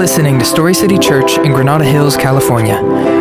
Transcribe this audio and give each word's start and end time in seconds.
listening 0.00 0.38
to 0.38 0.46
Story 0.46 0.72
City 0.72 0.96
Church 0.96 1.36
in 1.36 1.52
Granada 1.52 1.84
Hills, 1.84 2.16
California. 2.16 2.80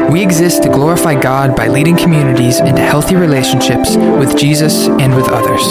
We 0.09 0.23
exist 0.23 0.63
to 0.63 0.69
glorify 0.69 1.19
God 1.19 1.53
by 1.53 1.67
leading 1.67 1.97
communities 1.97 2.61
into 2.61 2.81
healthy 2.81 3.17
relationships 3.17 3.97
with 3.97 4.37
Jesus 4.37 4.87
and 4.87 5.13
with 5.13 5.27
others. 5.27 5.61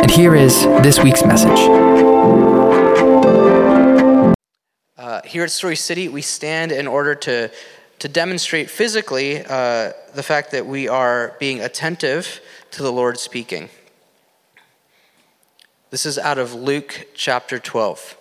And 0.00 0.10
here 0.10 0.34
is 0.34 0.62
this 0.82 0.98
week's 0.98 1.26
message. 1.26 1.58
Uh, 4.96 5.20
here 5.26 5.44
at 5.44 5.50
Story 5.50 5.76
City, 5.76 6.08
we 6.08 6.22
stand 6.22 6.72
in 6.72 6.86
order 6.86 7.14
to, 7.16 7.50
to 7.98 8.08
demonstrate 8.08 8.70
physically 8.70 9.44
uh, 9.44 9.92
the 10.14 10.22
fact 10.22 10.52
that 10.52 10.64
we 10.64 10.88
are 10.88 11.36
being 11.38 11.60
attentive 11.60 12.40
to 12.70 12.82
the 12.82 12.90
Lord 12.90 13.18
speaking. 13.18 13.68
This 15.90 16.06
is 16.06 16.16
out 16.16 16.38
of 16.38 16.54
Luke 16.54 17.08
chapter 17.14 17.58
12. 17.58 18.16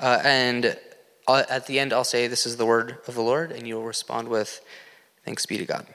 Uh, 0.00 0.20
and 0.24 0.76
at 1.28 1.66
the 1.66 1.78
end, 1.78 1.92
I'll 1.92 2.04
say, 2.04 2.26
This 2.26 2.46
is 2.46 2.56
the 2.56 2.66
word 2.66 2.98
of 3.06 3.14
the 3.14 3.22
Lord, 3.22 3.52
and 3.52 3.66
you 3.66 3.76
will 3.76 3.84
respond 3.84 4.28
with, 4.28 4.60
Thanks 5.24 5.46
be 5.46 5.58
to 5.58 5.64
God. 5.64 5.86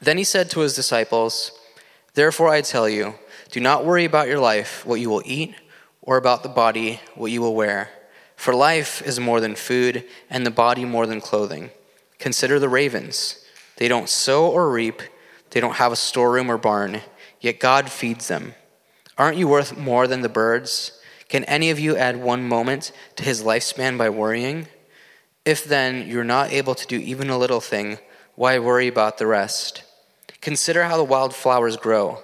Then 0.00 0.16
he 0.16 0.24
said 0.24 0.50
to 0.50 0.60
his 0.60 0.74
disciples, 0.74 1.52
Therefore 2.14 2.48
I 2.48 2.62
tell 2.62 2.88
you, 2.88 3.14
do 3.50 3.60
not 3.60 3.84
worry 3.84 4.04
about 4.04 4.28
your 4.28 4.38
life, 4.38 4.86
what 4.86 5.00
you 5.00 5.10
will 5.10 5.22
eat, 5.24 5.54
or 6.02 6.16
about 6.16 6.42
the 6.42 6.48
body, 6.48 7.00
what 7.14 7.30
you 7.30 7.40
will 7.40 7.54
wear. 7.54 7.90
For 8.36 8.54
life 8.54 9.02
is 9.02 9.20
more 9.20 9.40
than 9.40 9.54
food, 9.54 10.04
and 10.30 10.46
the 10.46 10.50
body 10.50 10.84
more 10.84 11.06
than 11.06 11.20
clothing. 11.20 11.70
Consider 12.18 12.58
the 12.58 12.68
ravens. 12.68 13.44
They 13.76 13.88
don't 13.88 14.08
sow 14.08 14.48
or 14.48 14.70
reap, 14.70 15.02
they 15.50 15.60
don't 15.60 15.76
have 15.76 15.92
a 15.92 15.96
storeroom 15.96 16.50
or 16.50 16.58
barn, 16.58 17.00
yet 17.40 17.60
God 17.60 17.90
feeds 17.90 18.28
them. 18.28 18.54
Aren't 19.18 19.36
you 19.36 19.48
worth 19.48 19.76
more 19.76 20.06
than 20.06 20.22
the 20.22 20.28
birds? 20.28 20.99
Can 21.30 21.44
any 21.44 21.70
of 21.70 21.78
you 21.78 21.96
add 21.96 22.16
one 22.16 22.46
moment 22.46 22.90
to 23.14 23.22
his 23.22 23.44
lifespan 23.44 23.96
by 23.96 24.10
worrying? 24.10 24.66
If 25.44 25.64
then 25.64 26.08
you're 26.08 26.24
not 26.24 26.50
able 26.50 26.74
to 26.74 26.86
do 26.88 26.98
even 26.98 27.30
a 27.30 27.38
little 27.38 27.60
thing, 27.60 27.98
why 28.34 28.58
worry 28.58 28.88
about 28.88 29.18
the 29.18 29.28
rest? 29.28 29.84
Consider 30.40 30.84
how 30.84 30.96
the 30.96 31.04
wild 31.04 31.32
flowers 31.32 31.76
grow. 31.76 32.18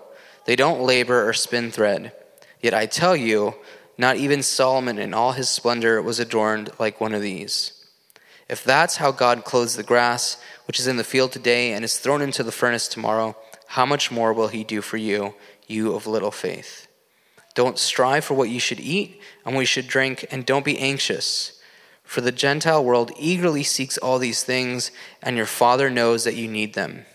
They 0.45 0.57
don't 0.57 0.83
labor 0.83 1.27
or 1.27 1.33
spin 1.33 1.71
thread. 1.71 2.11
Yet 2.61 2.75
I 2.75 2.87
tell 2.87 3.15
you, 3.15 3.55
not 3.97 4.17
even 4.17 4.43
Solomon 4.43 4.99
in 4.99 5.15
all 5.15 5.33
his 5.33 5.49
splendor 5.49 6.03
was 6.03 6.19
adorned 6.19 6.71
like 6.81 7.01
one 7.01 7.15
of 7.15 7.23
these. 7.23 7.87
If 8.49 8.65
that's 8.65 8.97
how 8.97 9.13
God 9.13 9.45
clothes 9.45 9.77
the 9.77 9.85
grass, 9.85 10.43
which 10.67 10.81
is 10.81 10.89
in 10.89 10.97
the 10.97 11.05
field 11.05 11.31
today 11.31 11.73
and 11.73 11.85
is 11.85 11.99
thrown 11.99 12.23
into 12.23 12.43
the 12.43 12.51
furnace 12.51 12.89
tomorrow, 12.89 13.37
how 13.69 13.87
much 13.87 14.11
more 14.11 14.33
will 14.33 14.49
he 14.49 14.65
do 14.65 14.83
for 14.83 14.97
you, 14.97 15.35
you 15.69 15.95
of 15.95 16.09
little 16.09 16.33
faith? 16.33 16.89
Don't 17.57 17.79
strive 17.79 18.25
for 18.25 18.35
what 18.35 18.51
you 18.51 18.61
should 18.61 18.81
eat 18.81 19.19
and 19.45 19.55
what 19.55 19.63
you 19.63 19.67
should 19.67 19.89
drink, 19.89 20.27
and 20.31 20.45
don't 20.45 20.65
be 20.65 20.79
anxious. 20.79 21.59
For 22.05 22.21
the 22.21 22.31
Gentile 22.31 22.85
world 22.85 23.11
eagerly 23.19 23.63
seeks 23.63 23.97
all 23.97 24.19
these 24.19 24.45
things, 24.45 24.93
and 25.23 25.39
your 25.39 25.47
Father 25.47 25.89
knows 25.89 26.25
that 26.25 26.37
you 26.37 26.49
need 26.49 26.75
them. 26.75 27.07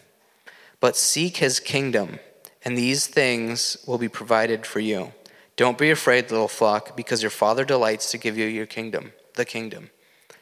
But 0.80 0.98
seek 0.98 1.38
his 1.38 1.60
kingdom, 1.60 2.20
and 2.66 2.76
these 2.76 3.06
things 3.06 3.78
will 3.86 4.00
be 4.00 4.10
provided 4.10 4.66
for 4.66 4.80
you. 4.80 5.14
Don't 5.56 5.78
be 5.78 5.92
afraid, 5.92 6.32
little 6.32 6.48
flock, 6.48 6.98
because 6.98 7.22
your 7.22 7.30
Father 7.30 7.64
delights 7.64 8.10
to 8.10 8.18
give 8.18 8.36
you 8.36 8.48
your 8.48 8.66
kingdom, 8.66 9.14
the 9.36 9.46
kingdom. 9.46 9.92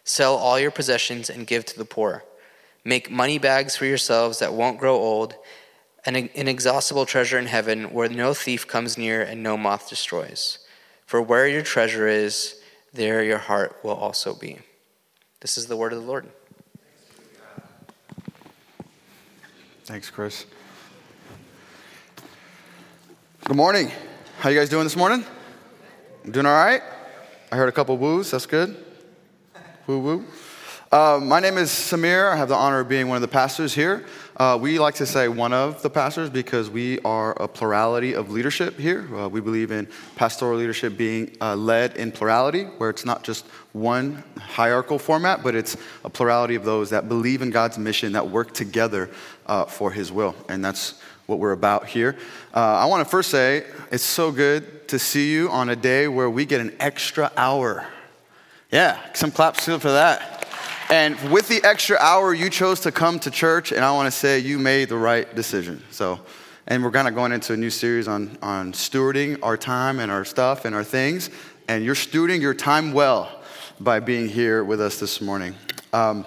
Sell 0.06 0.36
all 0.36 0.58
your 0.58 0.72
possessions 0.72 1.30
and 1.30 1.46
give 1.46 1.66
to 1.66 1.78
the 1.78 1.84
poor. 1.84 2.24
Make 2.86 3.12
money 3.12 3.38
bags 3.38 3.76
for 3.76 3.86
yourselves 3.86 4.40
that 4.40 4.54
won't 4.54 4.80
grow 4.80 4.96
old 4.96 5.36
an 6.16 6.30
inexhaustible 6.34 7.06
treasure 7.06 7.38
in 7.38 7.46
heaven 7.46 7.92
where 7.94 8.10
no 8.10 8.34
thief 8.34 8.68
comes 8.68 8.98
near 8.98 9.22
and 9.22 9.44
no 9.44 9.58
moth 9.58 9.90
destroys. 9.90 10.60
For 11.06 11.22
where 11.22 11.48
your 11.48 11.62
treasure 11.62 12.08
is, 12.08 12.62
there 12.94 13.24
your 13.24 13.38
heart 13.38 13.78
will 13.84 13.96
also 13.96 14.34
be. 14.34 14.60
This 15.42 15.58
is 15.58 15.68
the 15.68 15.76
word 15.76 15.94
of 15.94 16.02
the 16.02 16.06
Lord. 16.06 16.30
Thanks, 19.86 20.10
Chris. 20.10 20.46
Good 23.46 23.58
morning. 23.58 23.92
How 24.40 24.50
you 24.50 24.60
guys 24.60 24.70
doing 24.70 24.84
this 24.84 24.96
morning? 24.96 25.26
Doing 26.30 26.46
all 26.46 26.54
right? 26.54 26.84
I 27.52 27.56
heard 27.56 27.70
a 27.70 27.72
couple 27.72 27.98
woos. 27.98 28.30
That's 28.30 28.46
good. 28.46 28.86
Woo 29.88 30.00
woo. 30.00 30.26
Uh, 30.92 31.20
my 31.22 31.40
name 31.40 31.58
is 31.58 31.70
Sameer. 31.72 32.32
I 32.32 32.36
have 32.36 32.50
the 32.50 32.56
honor 32.56 32.80
of 32.80 32.88
being 32.88 33.08
one 33.08 33.16
of 33.16 33.22
the 33.22 33.28
pastors 33.28 33.74
here. 33.74 34.06
Uh, 34.40 34.58
we 34.58 34.80
like 34.80 34.96
to 34.96 35.06
say 35.06 35.28
one 35.28 35.52
of 35.52 35.82
the 35.82 35.90
pastors 35.90 36.30
because 36.30 36.70
we 36.70 36.98
are 37.00 37.34
a 37.42 37.46
plurality 37.46 38.14
of 38.14 38.32
leadership 38.32 38.80
here. 38.80 39.06
Uh, 39.14 39.28
we 39.28 39.42
believe 39.42 39.70
in 39.70 39.86
pastoral 40.16 40.58
leadership 40.58 40.96
being 40.96 41.36
uh, 41.42 41.54
led 41.54 41.98
in 41.98 42.10
plurality, 42.10 42.64
where 42.78 42.90
it's 42.90 43.04
not 43.04 43.22
just 43.22 43.46
one 43.74 44.24
hierarchical 44.38 44.98
format, 44.98 45.44
but 45.44 45.56
it's 45.56 45.76
a 46.06 46.10
plurality 46.10 46.56
of 46.56 46.64
those 46.64 46.90
that 46.90 47.10
believe 47.10 47.42
in 47.42 47.50
God's 47.50 47.78
mission 47.78 48.14
that 48.14 48.30
work 48.30 48.54
together 48.54 49.10
uh, 49.46 49.66
for 49.66 49.92
His 49.92 50.10
will. 50.10 50.34
And 50.48 50.64
that's 50.64 51.02
what 51.26 51.40
we're 51.40 51.52
about 51.52 51.88
here. 51.88 52.16
Uh, 52.54 52.60
I 52.60 52.86
want 52.86 53.06
to 53.06 53.10
first 53.10 53.32
say 53.32 53.66
it's 53.92 54.06
so 54.06 54.32
good 54.32 54.88
to 54.88 54.98
see 55.00 55.34
you 55.34 55.50
on 55.50 55.68
a 55.68 55.76
day 55.76 56.08
where 56.08 56.30
we 56.30 56.46
get 56.46 56.62
an 56.62 56.74
extra 56.80 57.30
hour. 57.36 57.86
Yeah, 58.72 59.00
some 59.12 59.32
claps 59.32 59.66
for 59.66 59.80
that. 59.80 60.49
And 60.90 61.32
with 61.32 61.48
the 61.48 61.64
extra 61.64 61.98
hour, 61.98 62.34
you 62.34 62.50
chose 62.50 62.80
to 62.82 62.92
come 62.92 63.20
to 63.20 63.30
church, 63.30 63.72
and 63.72 63.86
I 63.86 63.92
want 63.92 64.08
to 64.08 64.12
say 64.12 64.40
you 64.40 64.58
made 64.58 64.90
the 64.90 64.98
right 64.98 65.36
decision. 65.36 65.84
So, 65.92 66.20
and 66.66 66.84
we're 66.84 66.92
kind 66.92 67.08
of 67.08 67.14
going 67.14 67.32
into 67.32 67.54
a 67.54 67.58
new 67.58 67.70
series 67.70 68.08
on, 68.08 68.38
on 68.42 68.74
stewarding 68.74 69.38
our 69.44 69.56
time 69.56 70.00
and 70.00 70.12
our 70.12 70.26
stuff 70.26 70.66
and 70.66 70.74
our 70.74 70.84
things. 70.84 71.30
And 71.68 71.86
you're 71.86 71.94
stewarding 71.94 72.42
your 72.42 72.56
time 72.56 72.92
well 72.92 73.44
by 73.80 74.00
being 74.00 74.28
here 74.28 74.64
with 74.64 74.82
us 74.82 75.00
this 75.00 75.22
morning. 75.22 75.54
Um, 75.94 76.26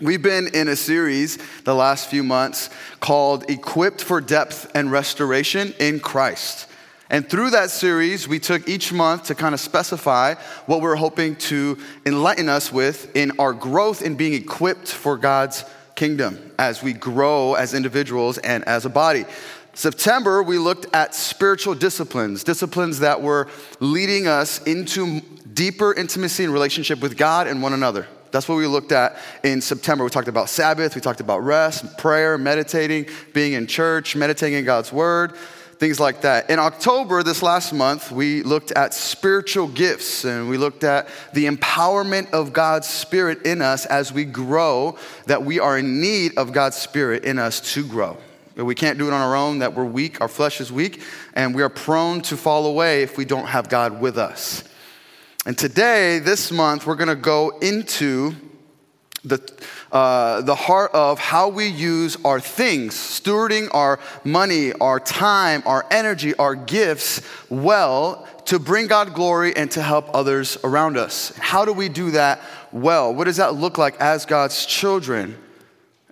We've 0.00 0.22
been 0.22 0.54
in 0.54 0.68
a 0.68 0.76
series 0.76 1.38
the 1.64 1.74
last 1.74 2.08
few 2.08 2.22
months 2.22 2.70
called 3.00 3.50
Equipped 3.50 4.00
for 4.00 4.20
Depth 4.20 4.70
and 4.76 4.92
Restoration 4.92 5.74
in 5.80 5.98
Christ. 5.98 6.68
And 7.10 7.28
through 7.28 7.50
that 7.50 7.70
series, 7.70 8.28
we 8.28 8.38
took 8.38 8.68
each 8.68 8.92
month 8.92 9.24
to 9.24 9.34
kind 9.34 9.54
of 9.54 9.60
specify 9.60 10.34
what 10.66 10.82
we're 10.82 10.96
hoping 10.96 11.36
to 11.36 11.78
enlighten 12.04 12.50
us 12.50 12.70
with 12.70 13.16
in 13.16 13.32
our 13.38 13.54
growth 13.54 14.02
in 14.02 14.16
being 14.16 14.34
equipped 14.34 14.88
for 14.88 15.16
God's 15.16 15.64
kingdom 15.94 16.52
as 16.58 16.82
we 16.82 16.92
grow 16.92 17.54
as 17.54 17.72
individuals 17.72 18.36
and 18.38 18.62
as 18.64 18.84
a 18.84 18.90
body. 18.90 19.24
September, 19.72 20.42
we 20.42 20.58
looked 20.58 20.86
at 20.94 21.14
spiritual 21.14 21.74
disciplines, 21.74 22.44
disciplines 22.44 22.98
that 22.98 23.22
were 23.22 23.48
leading 23.80 24.26
us 24.26 24.62
into 24.64 25.20
deeper 25.54 25.94
intimacy 25.94 26.44
and 26.44 26.52
relationship 26.52 27.00
with 27.00 27.16
God 27.16 27.46
and 27.46 27.62
one 27.62 27.72
another. 27.72 28.06
That's 28.32 28.46
what 28.46 28.56
we 28.56 28.66
looked 28.66 28.92
at 28.92 29.16
in 29.42 29.62
September. 29.62 30.04
We 30.04 30.10
talked 30.10 30.28
about 30.28 30.50
Sabbath, 30.50 30.94
we 30.94 31.00
talked 31.00 31.20
about 31.20 31.38
rest, 31.38 31.96
prayer, 31.96 32.36
meditating, 32.36 33.06
being 33.32 33.54
in 33.54 33.66
church, 33.66 34.14
meditating 34.14 34.58
in 34.58 34.64
God's 34.66 34.92
word 34.92 35.34
things 35.78 36.00
like 36.00 36.22
that. 36.22 36.50
In 36.50 36.58
October, 36.58 37.22
this 37.22 37.42
last 37.42 37.72
month, 37.72 38.10
we 38.10 38.42
looked 38.42 38.72
at 38.72 38.94
spiritual 38.94 39.68
gifts 39.68 40.24
and 40.24 40.48
we 40.48 40.58
looked 40.58 40.82
at 40.82 41.08
the 41.32 41.46
empowerment 41.46 42.30
of 42.32 42.52
God's 42.52 42.88
Spirit 42.88 43.42
in 43.46 43.62
us 43.62 43.86
as 43.86 44.12
we 44.12 44.24
grow, 44.24 44.98
that 45.26 45.44
we 45.44 45.60
are 45.60 45.78
in 45.78 46.00
need 46.00 46.36
of 46.36 46.52
God's 46.52 46.76
Spirit 46.76 47.24
in 47.24 47.38
us 47.38 47.60
to 47.74 47.86
grow. 47.86 48.16
That 48.56 48.64
We 48.64 48.74
can't 48.74 48.98
do 48.98 49.06
it 49.06 49.12
on 49.12 49.20
our 49.20 49.36
own, 49.36 49.60
that 49.60 49.74
we're 49.74 49.84
weak, 49.84 50.20
our 50.20 50.26
flesh 50.26 50.60
is 50.60 50.72
weak, 50.72 51.00
and 51.34 51.54
we 51.54 51.62
are 51.62 51.68
prone 51.68 52.22
to 52.22 52.36
fall 52.36 52.66
away 52.66 53.04
if 53.04 53.16
we 53.16 53.24
don't 53.24 53.46
have 53.46 53.68
God 53.68 54.00
with 54.00 54.18
us. 54.18 54.64
And 55.46 55.56
today, 55.56 56.18
this 56.18 56.50
month, 56.50 56.84
we're 56.84 56.96
gonna 56.96 57.14
go 57.14 57.50
into 57.60 58.34
the, 59.24 59.40
uh, 59.92 60.42
the 60.42 60.54
heart 60.54 60.92
of 60.94 61.18
how 61.18 61.48
we 61.48 61.66
use 61.66 62.16
our 62.24 62.40
things, 62.40 62.94
stewarding 62.94 63.68
our 63.74 63.98
money, 64.24 64.72
our 64.74 65.00
time, 65.00 65.62
our 65.66 65.86
energy, 65.90 66.34
our 66.34 66.54
gifts 66.54 67.20
well 67.48 68.26
to 68.46 68.58
bring 68.58 68.86
God 68.86 69.14
glory 69.14 69.54
and 69.56 69.70
to 69.72 69.82
help 69.82 70.08
others 70.14 70.56
around 70.64 70.96
us. 70.96 71.36
How 71.36 71.64
do 71.64 71.72
we 71.72 71.88
do 71.88 72.12
that 72.12 72.40
well? 72.72 73.14
What 73.14 73.24
does 73.24 73.36
that 73.36 73.54
look 73.54 73.76
like 73.76 74.00
as 74.00 74.24
God's 74.24 74.64
children? 74.64 75.36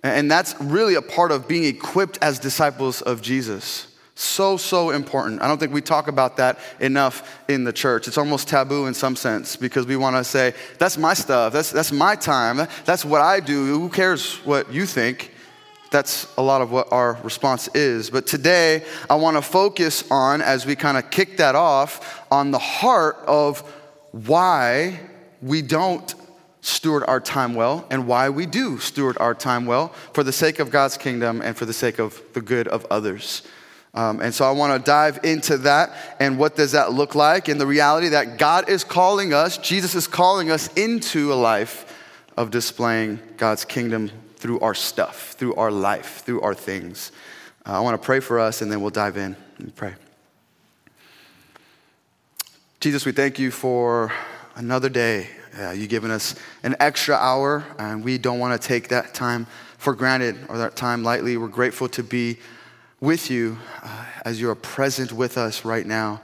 And 0.03 0.29
that's 0.29 0.59
really 0.61 0.95
a 0.95 1.01
part 1.01 1.31
of 1.31 1.47
being 1.47 1.63
equipped 1.63 2.19
as 2.21 2.39
disciples 2.39 3.01
of 3.01 3.21
Jesus. 3.21 3.87
So, 4.19 4.57
so 4.57 4.89
important. 4.89 5.43
I 5.43 5.47
don't 5.47 5.59
think 5.59 5.71
we 5.71 5.81
talk 5.81 6.07
about 6.07 6.37
that 6.37 6.57
enough 6.79 7.39
in 7.47 7.65
the 7.65 7.71
church. 7.71 8.07
It's 8.07 8.17
almost 8.17 8.47
taboo 8.47 8.87
in 8.87 8.95
some 8.95 9.15
sense 9.15 9.55
because 9.55 9.85
we 9.85 9.95
want 9.95 10.15
to 10.15 10.23
say, 10.23 10.55
that's 10.79 10.97
my 10.97 11.13
stuff, 11.13 11.53
that's, 11.53 11.69
that's 11.69 11.91
my 11.91 12.15
time, 12.15 12.67
that's 12.83 13.05
what 13.05 13.21
I 13.21 13.39
do. 13.39 13.67
Who 13.67 13.89
cares 13.89 14.37
what 14.37 14.73
you 14.73 14.87
think? 14.87 15.33
That's 15.91 16.27
a 16.35 16.41
lot 16.41 16.63
of 16.63 16.71
what 16.71 16.91
our 16.91 17.19
response 17.21 17.67
is. 17.75 18.09
But 18.09 18.25
today, 18.25 18.83
I 19.07 19.13
want 19.13 19.37
to 19.37 19.41
focus 19.43 20.03
on, 20.09 20.41
as 20.41 20.65
we 20.65 20.75
kind 20.75 20.97
of 20.97 21.11
kick 21.11 21.37
that 21.37 21.53
off, 21.53 22.25
on 22.31 22.49
the 22.49 22.57
heart 22.57 23.17
of 23.27 23.59
why 24.13 24.99
we 25.43 25.61
don't 25.61 26.15
steward 26.61 27.03
our 27.07 27.19
time 27.19 27.53
well 27.53 27.85
and 27.91 28.07
why 28.07 28.29
we 28.29 28.47
do 28.47 28.79
steward 28.79 29.15
our 29.19 29.35
time 29.35 29.67
well 29.67 29.89
for 30.13 30.23
the 30.23 30.33
sake 30.33 30.57
of 30.57 30.71
God's 30.71 30.97
kingdom 30.97 31.39
and 31.39 31.55
for 31.55 31.65
the 31.65 31.73
sake 31.73 31.99
of 31.99 32.19
the 32.33 32.41
good 32.41 32.67
of 32.67 32.83
others. 32.89 33.43
Um, 33.97 34.21
and 34.21 34.31
so 34.31 34.45
I 34.45 34.51
want 34.51 34.79
to 34.79 34.85
dive 34.85 35.21
into 35.23 35.57
that 35.57 35.91
and 36.19 36.37
what 36.37 36.55
does 36.55 36.73
that 36.73 36.93
look 36.93 37.15
like 37.15 37.47
and 37.47 37.59
the 37.59 37.65
reality 37.65 38.09
that 38.09 38.37
God 38.37 38.69
is 38.69 38.83
calling 38.83 39.33
us, 39.33 39.57
Jesus 39.57 39.95
is 39.95 40.05
calling 40.05 40.51
us 40.51 40.71
into 40.73 41.33
a 41.33 41.35
life 41.35 41.91
of 42.37 42.51
displaying 42.51 43.17
God's 43.37 43.65
kingdom 43.65 44.11
through 44.35 44.59
our 44.59 44.75
stuff, 44.75 45.31
through 45.31 45.55
our 45.55 45.71
life, 45.71 46.21
through 46.23 46.41
our 46.41 46.53
things. 46.53 47.11
Uh, 47.65 47.71
I 47.71 47.79
want 47.79 47.99
to 47.99 48.05
pray 48.05 48.19
for 48.19 48.39
us 48.39 48.61
and 48.61 48.71
then 48.71 48.81
we'll 48.81 48.91
dive 48.91 49.17
in 49.17 49.35
and 49.57 49.75
pray. 49.75 49.95
Jesus, 52.79 53.03
we 53.03 53.13
thank 53.13 53.39
you 53.39 53.49
for 53.49 54.13
another 54.53 54.89
day. 54.89 55.27
Uh, 55.59 55.71
you've 55.71 55.89
given 55.89 56.11
us 56.11 56.35
an 56.61 56.75
extra 56.79 57.15
hour, 57.15 57.65
and 57.79 58.03
we 58.03 58.19
don't 58.19 58.37
want 58.37 58.61
to 58.61 58.67
take 58.67 58.89
that 58.89 59.15
time 59.15 59.47
for 59.79 59.95
granted 59.95 60.37
or 60.49 60.59
that 60.59 60.75
time 60.75 61.01
lightly. 61.01 61.35
We're 61.35 61.47
grateful 61.47 61.89
to 61.89 62.03
be 62.03 62.37
with 62.99 63.29
you 63.29 63.57
uh, 63.83 64.05
as 64.25 64.41
you 64.41 64.49
are 64.49 64.55
present 64.55 65.11
with 65.11 65.37
us 65.37 65.63
right 65.63 65.85
now. 65.85 66.21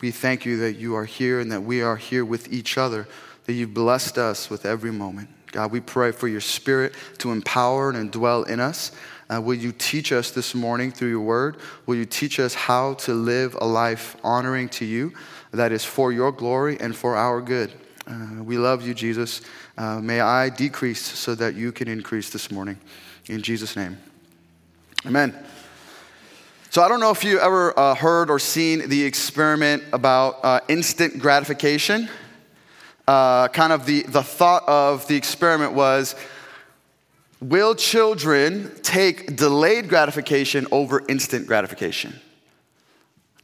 We 0.00 0.10
thank 0.10 0.44
you 0.44 0.58
that 0.58 0.74
you 0.74 0.94
are 0.96 1.04
here 1.04 1.40
and 1.40 1.50
that 1.50 1.62
we 1.62 1.82
are 1.82 1.96
here 1.96 2.24
with 2.24 2.52
each 2.52 2.78
other, 2.78 3.08
that 3.46 3.52
you've 3.52 3.74
blessed 3.74 4.18
us 4.18 4.50
with 4.50 4.66
every 4.66 4.92
moment. 4.92 5.28
God, 5.50 5.70
we 5.70 5.80
pray 5.80 6.12
for 6.12 6.28
your 6.28 6.40
spirit 6.40 6.94
to 7.18 7.30
empower 7.30 7.90
and 7.90 8.10
dwell 8.10 8.42
in 8.42 8.60
us. 8.60 8.92
Uh, 9.30 9.40
will 9.40 9.54
you 9.54 9.72
teach 9.72 10.12
us 10.12 10.30
this 10.30 10.54
morning 10.54 10.90
through 10.90 11.08
your 11.08 11.20
word? 11.20 11.56
Will 11.86 11.96
you 11.96 12.04
teach 12.04 12.38
us 12.38 12.54
how 12.54 12.94
to 12.94 13.14
live 13.14 13.56
a 13.60 13.66
life 13.66 14.16
honoring 14.22 14.68
to 14.70 14.84
you 14.84 15.12
that 15.52 15.72
is 15.72 15.84
for 15.84 16.12
your 16.12 16.32
glory 16.32 16.78
and 16.80 16.94
for 16.94 17.16
our 17.16 17.40
good? 17.40 17.72
Uh, 18.06 18.42
we 18.42 18.58
love 18.58 18.86
you, 18.86 18.92
Jesus. 18.92 19.40
Uh, 19.78 20.00
may 20.00 20.20
I 20.20 20.50
decrease 20.50 21.00
so 21.00 21.34
that 21.36 21.54
you 21.54 21.72
can 21.72 21.88
increase 21.88 22.30
this 22.30 22.50
morning. 22.50 22.78
In 23.28 23.40
Jesus' 23.40 23.76
name. 23.76 23.96
Amen. 25.06 25.34
So, 26.74 26.82
I 26.82 26.88
don't 26.88 26.98
know 26.98 27.12
if 27.12 27.22
you 27.22 27.38
ever 27.38 27.78
uh, 27.78 27.94
heard 27.94 28.28
or 28.30 28.40
seen 28.40 28.88
the 28.88 29.04
experiment 29.04 29.84
about 29.92 30.40
uh, 30.42 30.58
instant 30.66 31.20
gratification 31.20 32.10
uh, 33.06 33.46
kind 33.46 33.72
of 33.72 33.86
the, 33.86 34.02
the 34.02 34.24
thought 34.24 34.68
of 34.68 35.06
the 35.06 35.14
experiment 35.14 35.74
was 35.74 36.16
will 37.40 37.76
children 37.76 38.72
take 38.82 39.36
delayed 39.36 39.88
gratification 39.88 40.66
over 40.72 41.04
instant 41.08 41.46
gratification? 41.46 42.12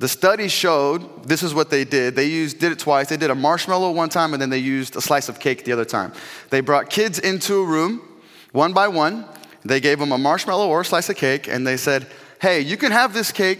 The 0.00 0.08
study 0.08 0.48
showed 0.48 1.22
this 1.22 1.44
is 1.44 1.54
what 1.54 1.70
they 1.70 1.84
did. 1.84 2.16
They 2.16 2.26
used, 2.26 2.58
did 2.58 2.72
it 2.72 2.80
twice. 2.80 3.10
They 3.10 3.16
did 3.16 3.30
a 3.30 3.36
marshmallow 3.36 3.92
one 3.92 4.08
time 4.08 4.32
and 4.32 4.42
then 4.42 4.50
they 4.50 4.58
used 4.58 4.96
a 4.96 5.00
slice 5.00 5.28
of 5.28 5.38
cake 5.38 5.64
the 5.64 5.70
other 5.70 5.84
time. 5.84 6.12
They 6.48 6.62
brought 6.62 6.90
kids 6.90 7.20
into 7.20 7.60
a 7.60 7.64
room 7.64 8.02
one 8.50 8.72
by 8.72 8.88
one. 8.88 9.24
They 9.64 9.78
gave 9.78 10.00
them 10.00 10.10
a 10.10 10.18
marshmallow 10.18 10.66
or 10.66 10.80
a 10.80 10.84
slice 10.84 11.08
of 11.08 11.14
cake 11.14 11.46
and 11.46 11.64
they 11.64 11.76
said, 11.76 12.08
Hey, 12.40 12.62
you 12.62 12.78
can 12.78 12.90
have 12.90 13.12
this 13.12 13.32
cake, 13.32 13.58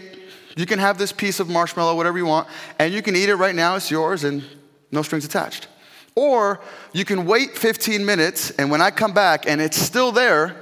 you 0.57 0.65
can 0.65 0.79
have 0.79 0.97
this 0.97 1.11
piece 1.11 1.39
of 1.39 1.47
marshmallow, 1.47 1.95
whatever 1.95 2.17
you 2.17 2.25
want, 2.25 2.47
and 2.79 2.91
you 2.91 3.03
can 3.03 3.15
eat 3.15 3.29
it 3.29 3.35
right 3.35 3.53
now. 3.53 3.75
It's 3.75 3.91
yours 3.91 4.23
and 4.23 4.43
no 4.91 5.03
strings 5.03 5.23
attached. 5.23 5.67
Or 6.15 6.59
you 6.91 7.05
can 7.05 7.25
wait 7.25 7.55
15 7.55 8.03
minutes, 8.03 8.49
and 8.51 8.71
when 8.71 8.81
I 8.81 8.89
come 8.89 9.13
back 9.13 9.47
and 9.47 9.61
it's 9.61 9.77
still 9.77 10.11
there, 10.11 10.55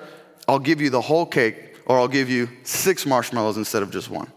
I'll 0.50 0.60
give 0.60 0.81
you 0.81 0.89
the 0.89 1.00
whole 1.00 1.25
cake, 1.25 1.77
or 1.86 1.98
I'll 1.98 2.10
give 2.10 2.30
you 2.30 2.50
six 2.63 3.06
marshmallows 3.06 3.56
instead 3.56 3.83
of 3.83 3.89
just 3.89 4.10
one. 4.10 4.30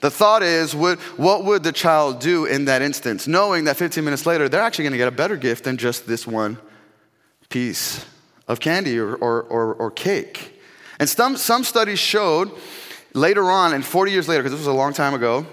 The 0.00 0.10
thought 0.10 0.44
is, 0.44 0.72
what, 0.72 1.00
what 1.18 1.44
would 1.44 1.64
the 1.64 1.72
child 1.72 2.20
do 2.20 2.44
in 2.44 2.66
that 2.66 2.80
instance, 2.80 3.26
knowing 3.26 3.64
that 3.64 3.76
15 3.76 4.04
minutes 4.04 4.24
later, 4.24 4.48
they're 4.48 4.62
actually 4.62 4.84
going 4.84 4.92
to 4.92 4.98
get 4.98 5.08
a 5.08 5.10
better 5.10 5.36
gift 5.36 5.64
than 5.64 5.78
just 5.78 6.06
this 6.06 6.28
one 6.28 6.58
piece 7.48 8.06
of 8.46 8.60
candy 8.60 9.00
or, 9.00 9.16
or, 9.16 9.42
or, 9.42 9.74
or 9.74 9.90
cake? 9.90 10.57
And 10.98 11.08
some, 11.08 11.36
some 11.36 11.64
studies 11.64 11.98
showed 11.98 12.50
later 13.14 13.50
on, 13.50 13.72
and 13.74 13.84
40 13.84 14.12
years 14.12 14.28
later, 14.28 14.42
because 14.42 14.52
this 14.52 14.66
was 14.66 14.74
a 14.74 14.76
long 14.76 14.92
time 14.92 15.14
ago, 15.14 15.46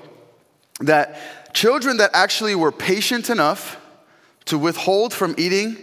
that 0.82 1.54
children 1.54 1.98
that 1.98 2.12
actually 2.14 2.56
were 2.56 2.72
patient 2.72 3.30
enough 3.30 3.78
to 4.46 4.58
withhold 4.58 5.14
from 5.14 5.36
eating 5.38 5.78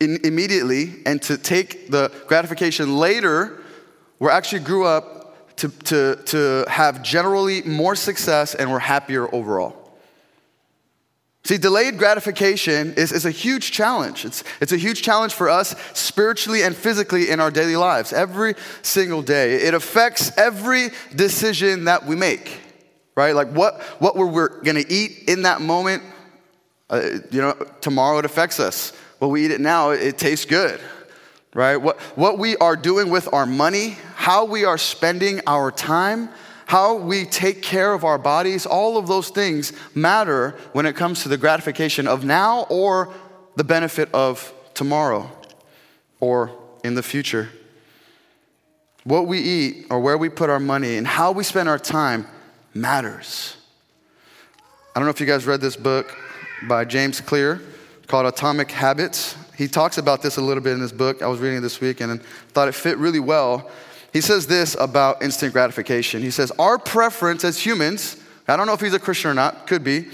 immediately 0.00 1.02
and 1.06 1.20
to 1.22 1.36
take 1.36 1.90
the 1.90 2.10
gratification 2.26 2.96
later 2.96 3.62
were 4.18 4.30
actually 4.30 4.60
grew 4.60 4.86
up 4.86 5.56
to, 5.56 5.68
to, 5.68 6.16
to 6.26 6.64
have 6.68 7.02
generally 7.02 7.62
more 7.62 7.94
success 7.94 8.54
and 8.54 8.70
were 8.70 8.78
happier 8.78 9.32
overall. 9.34 9.76
See, 11.42 11.56
delayed 11.56 11.96
gratification 11.96 12.94
is, 12.94 13.12
is 13.12 13.24
a 13.24 13.30
huge 13.30 13.72
challenge. 13.72 14.24
It's, 14.24 14.44
it's 14.60 14.72
a 14.72 14.76
huge 14.76 15.02
challenge 15.02 15.32
for 15.32 15.48
us 15.48 15.74
spiritually 15.94 16.62
and 16.62 16.76
physically 16.76 17.30
in 17.30 17.40
our 17.40 17.50
daily 17.50 17.76
lives, 17.76 18.12
every 18.12 18.54
single 18.82 19.22
day. 19.22 19.54
It 19.54 19.72
affects 19.72 20.36
every 20.36 20.90
decision 21.14 21.84
that 21.84 22.04
we 22.04 22.14
make, 22.14 22.60
right? 23.16 23.34
Like 23.34 23.48
what, 23.52 23.80
what 24.00 24.16
we're, 24.16 24.26
we're 24.26 24.62
gonna 24.62 24.84
eat 24.86 25.28
in 25.28 25.42
that 25.42 25.62
moment, 25.62 26.02
uh, 26.90 27.00
you 27.30 27.40
know, 27.40 27.54
tomorrow 27.80 28.18
it 28.18 28.26
affects 28.26 28.60
us. 28.60 28.92
What 29.18 29.28
we 29.28 29.46
eat 29.46 29.50
it 29.50 29.60
now, 29.60 29.90
it, 29.90 30.02
it 30.02 30.18
tastes 30.18 30.44
good, 30.44 30.78
right? 31.54 31.76
What, 31.76 31.98
what 32.16 32.38
we 32.38 32.56
are 32.58 32.76
doing 32.76 33.10
with 33.10 33.32
our 33.32 33.46
money, 33.46 33.96
how 34.14 34.44
we 34.44 34.66
are 34.66 34.78
spending 34.78 35.40
our 35.46 35.70
time, 35.70 36.28
how 36.70 36.94
we 36.94 37.24
take 37.24 37.62
care 37.62 37.92
of 37.92 38.04
our 38.04 38.16
bodies, 38.16 38.64
all 38.64 38.96
of 38.96 39.08
those 39.08 39.28
things 39.28 39.72
matter 39.92 40.54
when 40.72 40.86
it 40.86 40.94
comes 40.94 41.24
to 41.24 41.28
the 41.28 41.36
gratification 41.36 42.06
of 42.06 42.24
now 42.24 42.64
or 42.70 43.12
the 43.56 43.64
benefit 43.64 44.08
of 44.14 44.54
tomorrow 44.72 45.28
or 46.20 46.56
in 46.84 46.94
the 46.94 47.02
future. 47.02 47.48
What 49.02 49.26
we 49.26 49.40
eat 49.40 49.86
or 49.90 49.98
where 49.98 50.16
we 50.16 50.28
put 50.28 50.48
our 50.48 50.60
money 50.60 50.96
and 50.96 51.08
how 51.08 51.32
we 51.32 51.42
spend 51.42 51.68
our 51.68 51.76
time 51.76 52.28
matters. 52.72 53.56
I 54.94 55.00
don't 55.00 55.06
know 55.06 55.10
if 55.10 55.18
you 55.18 55.26
guys 55.26 55.46
read 55.46 55.60
this 55.60 55.74
book 55.74 56.16
by 56.68 56.84
James 56.84 57.20
Clear 57.20 57.60
called 58.06 58.26
Atomic 58.26 58.70
Habits. 58.70 59.34
He 59.56 59.66
talks 59.66 59.98
about 59.98 60.22
this 60.22 60.36
a 60.36 60.40
little 60.40 60.62
bit 60.62 60.74
in 60.74 60.80
this 60.80 60.92
book. 60.92 61.20
I 61.20 61.26
was 61.26 61.40
reading 61.40 61.62
this 61.62 61.80
week 61.80 62.00
and 62.00 62.22
thought 62.52 62.68
it 62.68 62.76
fit 62.76 62.96
really 62.96 63.18
well. 63.18 63.68
He 64.12 64.20
says 64.20 64.46
this 64.46 64.76
about 64.78 65.22
instant 65.22 65.52
gratification. 65.52 66.22
He 66.22 66.30
says, 66.30 66.50
Our 66.58 66.78
preference 66.78 67.44
as 67.44 67.64
humans, 67.64 68.16
I 68.48 68.56
don't 68.56 68.66
know 68.66 68.72
if 68.72 68.80
he's 68.80 68.94
a 68.94 68.98
Christian 68.98 69.30
or 69.30 69.34
not, 69.34 69.66
could 69.66 69.84
be, 69.84 70.08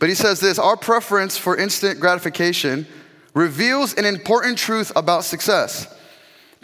but 0.00 0.08
he 0.08 0.14
says 0.14 0.40
this 0.40 0.58
our 0.58 0.76
preference 0.76 1.36
for 1.36 1.56
instant 1.56 2.00
gratification 2.00 2.86
reveals 3.32 3.94
an 3.94 4.04
important 4.04 4.58
truth 4.58 4.92
about 4.96 5.24
success. 5.24 5.92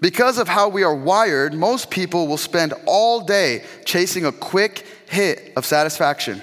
Because 0.00 0.38
of 0.38 0.48
how 0.48 0.68
we 0.68 0.82
are 0.82 0.94
wired, 0.94 1.52
most 1.52 1.90
people 1.90 2.26
will 2.26 2.38
spend 2.38 2.72
all 2.86 3.20
day 3.20 3.64
chasing 3.84 4.24
a 4.24 4.32
quick 4.32 4.86
hit 5.08 5.52
of 5.56 5.66
satisfaction. 5.66 6.42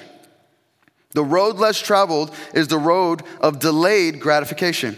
The 1.12 1.24
road 1.24 1.57
less 1.57 1.80
traveled 1.80 2.33
is 2.54 2.68
the 2.68 2.78
road 2.78 3.24
of 3.42 3.60
delayed 3.60 4.19
gratification. 4.19 4.98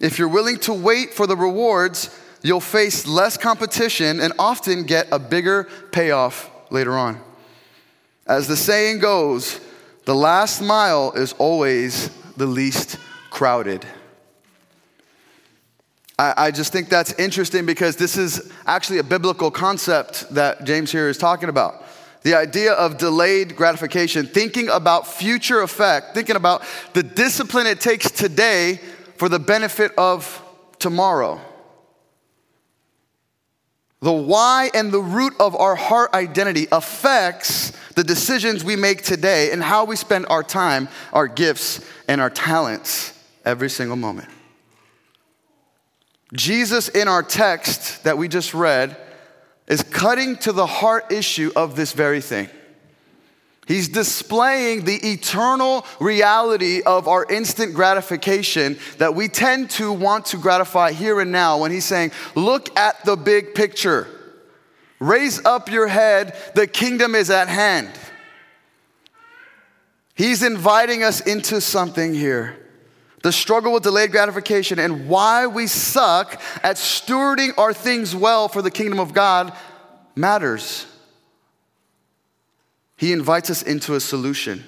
If 0.00 0.18
you're 0.18 0.28
willing 0.28 0.58
to 0.60 0.72
wait 0.72 1.12
for 1.12 1.26
the 1.26 1.36
rewards, 1.36 2.16
you'll 2.42 2.60
face 2.60 3.06
less 3.06 3.36
competition 3.36 4.20
and 4.20 4.32
often 4.38 4.84
get 4.84 5.08
a 5.12 5.18
bigger 5.18 5.68
payoff 5.92 6.50
later 6.70 6.96
on. 6.96 7.20
As 8.26 8.46
the 8.46 8.56
saying 8.56 9.00
goes, 9.00 9.60
the 10.04 10.14
last 10.14 10.60
mile 10.60 11.12
is 11.12 11.32
always 11.34 12.08
the 12.36 12.46
least 12.46 12.98
crowded. 13.30 13.84
I, 16.18 16.34
I, 16.36 16.50
just 16.50 16.72
think 16.72 16.88
that's 16.88 17.12
interesting 17.14 17.64
because 17.64 17.96
this 17.96 18.16
is 18.16 18.52
actually 18.66 18.98
a 18.98 19.02
biblical 19.02 19.50
concept 19.50 20.32
that 20.34 20.64
James 20.64 20.92
here 20.92 21.08
is 21.08 21.16
talking 21.16 21.48
about 21.48 21.82
the 22.22 22.34
idea 22.34 22.72
of 22.72 22.98
delayed 22.98 23.56
gratification, 23.56 24.26
thinking 24.26 24.68
about 24.68 25.06
future 25.06 25.62
effect, 25.62 26.14
thinking 26.14 26.36
about 26.36 26.62
the 26.92 27.02
discipline 27.02 27.66
it 27.66 27.80
takes 27.80 28.10
today 28.10 28.78
for 29.16 29.28
the 29.28 29.38
benefit 29.38 29.92
of 29.96 30.42
tomorrow. 30.78 31.40
The 34.00 34.12
why 34.12 34.70
and 34.72 34.90
the 34.90 35.00
root 35.00 35.34
of 35.38 35.54
our 35.54 35.76
heart 35.76 36.14
identity 36.14 36.66
affects 36.72 37.72
the 37.94 38.04
decisions 38.04 38.64
we 38.64 38.76
make 38.76 39.02
today 39.02 39.52
and 39.52 39.62
how 39.62 39.84
we 39.84 39.96
spend 39.96 40.26
our 40.30 40.42
time, 40.42 40.88
our 41.12 41.28
gifts, 41.28 41.84
and 42.08 42.20
our 42.20 42.30
talents 42.30 43.12
every 43.44 43.68
single 43.68 43.96
moment. 43.96 44.28
Jesus, 46.32 46.88
in 46.88 47.08
our 47.08 47.22
text 47.22 48.04
that 48.04 48.16
we 48.16 48.28
just 48.28 48.54
read, 48.54 48.96
is 49.66 49.82
cutting 49.82 50.36
to 50.36 50.52
the 50.52 50.66
heart 50.66 51.12
issue 51.12 51.52
of 51.54 51.76
this 51.76 51.92
very 51.92 52.20
thing. 52.20 52.48
He's 53.70 53.86
displaying 53.86 54.84
the 54.84 54.96
eternal 55.12 55.86
reality 56.00 56.82
of 56.82 57.06
our 57.06 57.24
instant 57.24 57.72
gratification 57.72 58.76
that 58.98 59.14
we 59.14 59.28
tend 59.28 59.70
to 59.70 59.92
want 59.92 60.26
to 60.26 60.38
gratify 60.38 60.90
here 60.90 61.20
and 61.20 61.30
now 61.30 61.58
when 61.58 61.70
he's 61.70 61.84
saying, 61.84 62.10
Look 62.34 62.76
at 62.76 63.04
the 63.04 63.14
big 63.14 63.54
picture. 63.54 64.08
Raise 64.98 65.44
up 65.44 65.70
your 65.70 65.86
head, 65.86 66.36
the 66.56 66.66
kingdom 66.66 67.14
is 67.14 67.30
at 67.30 67.46
hand. 67.46 67.88
He's 70.16 70.42
inviting 70.42 71.04
us 71.04 71.20
into 71.20 71.60
something 71.60 72.12
here 72.12 72.56
the 73.22 73.30
struggle 73.30 73.72
with 73.72 73.84
delayed 73.84 74.10
gratification, 74.10 74.80
and 74.80 75.08
why 75.08 75.46
we 75.46 75.68
suck 75.68 76.42
at 76.64 76.74
stewarding 76.74 77.56
our 77.56 77.72
things 77.72 78.16
well 78.16 78.48
for 78.48 78.62
the 78.62 78.70
kingdom 78.72 78.98
of 78.98 79.12
God 79.12 79.56
matters. 80.16 80.86
He 83.00 83.14
invites 83.14 83.48
us 83.48 83.62
into 83.62 83.94
a 83.94 84.00
solution. 84.00 84.62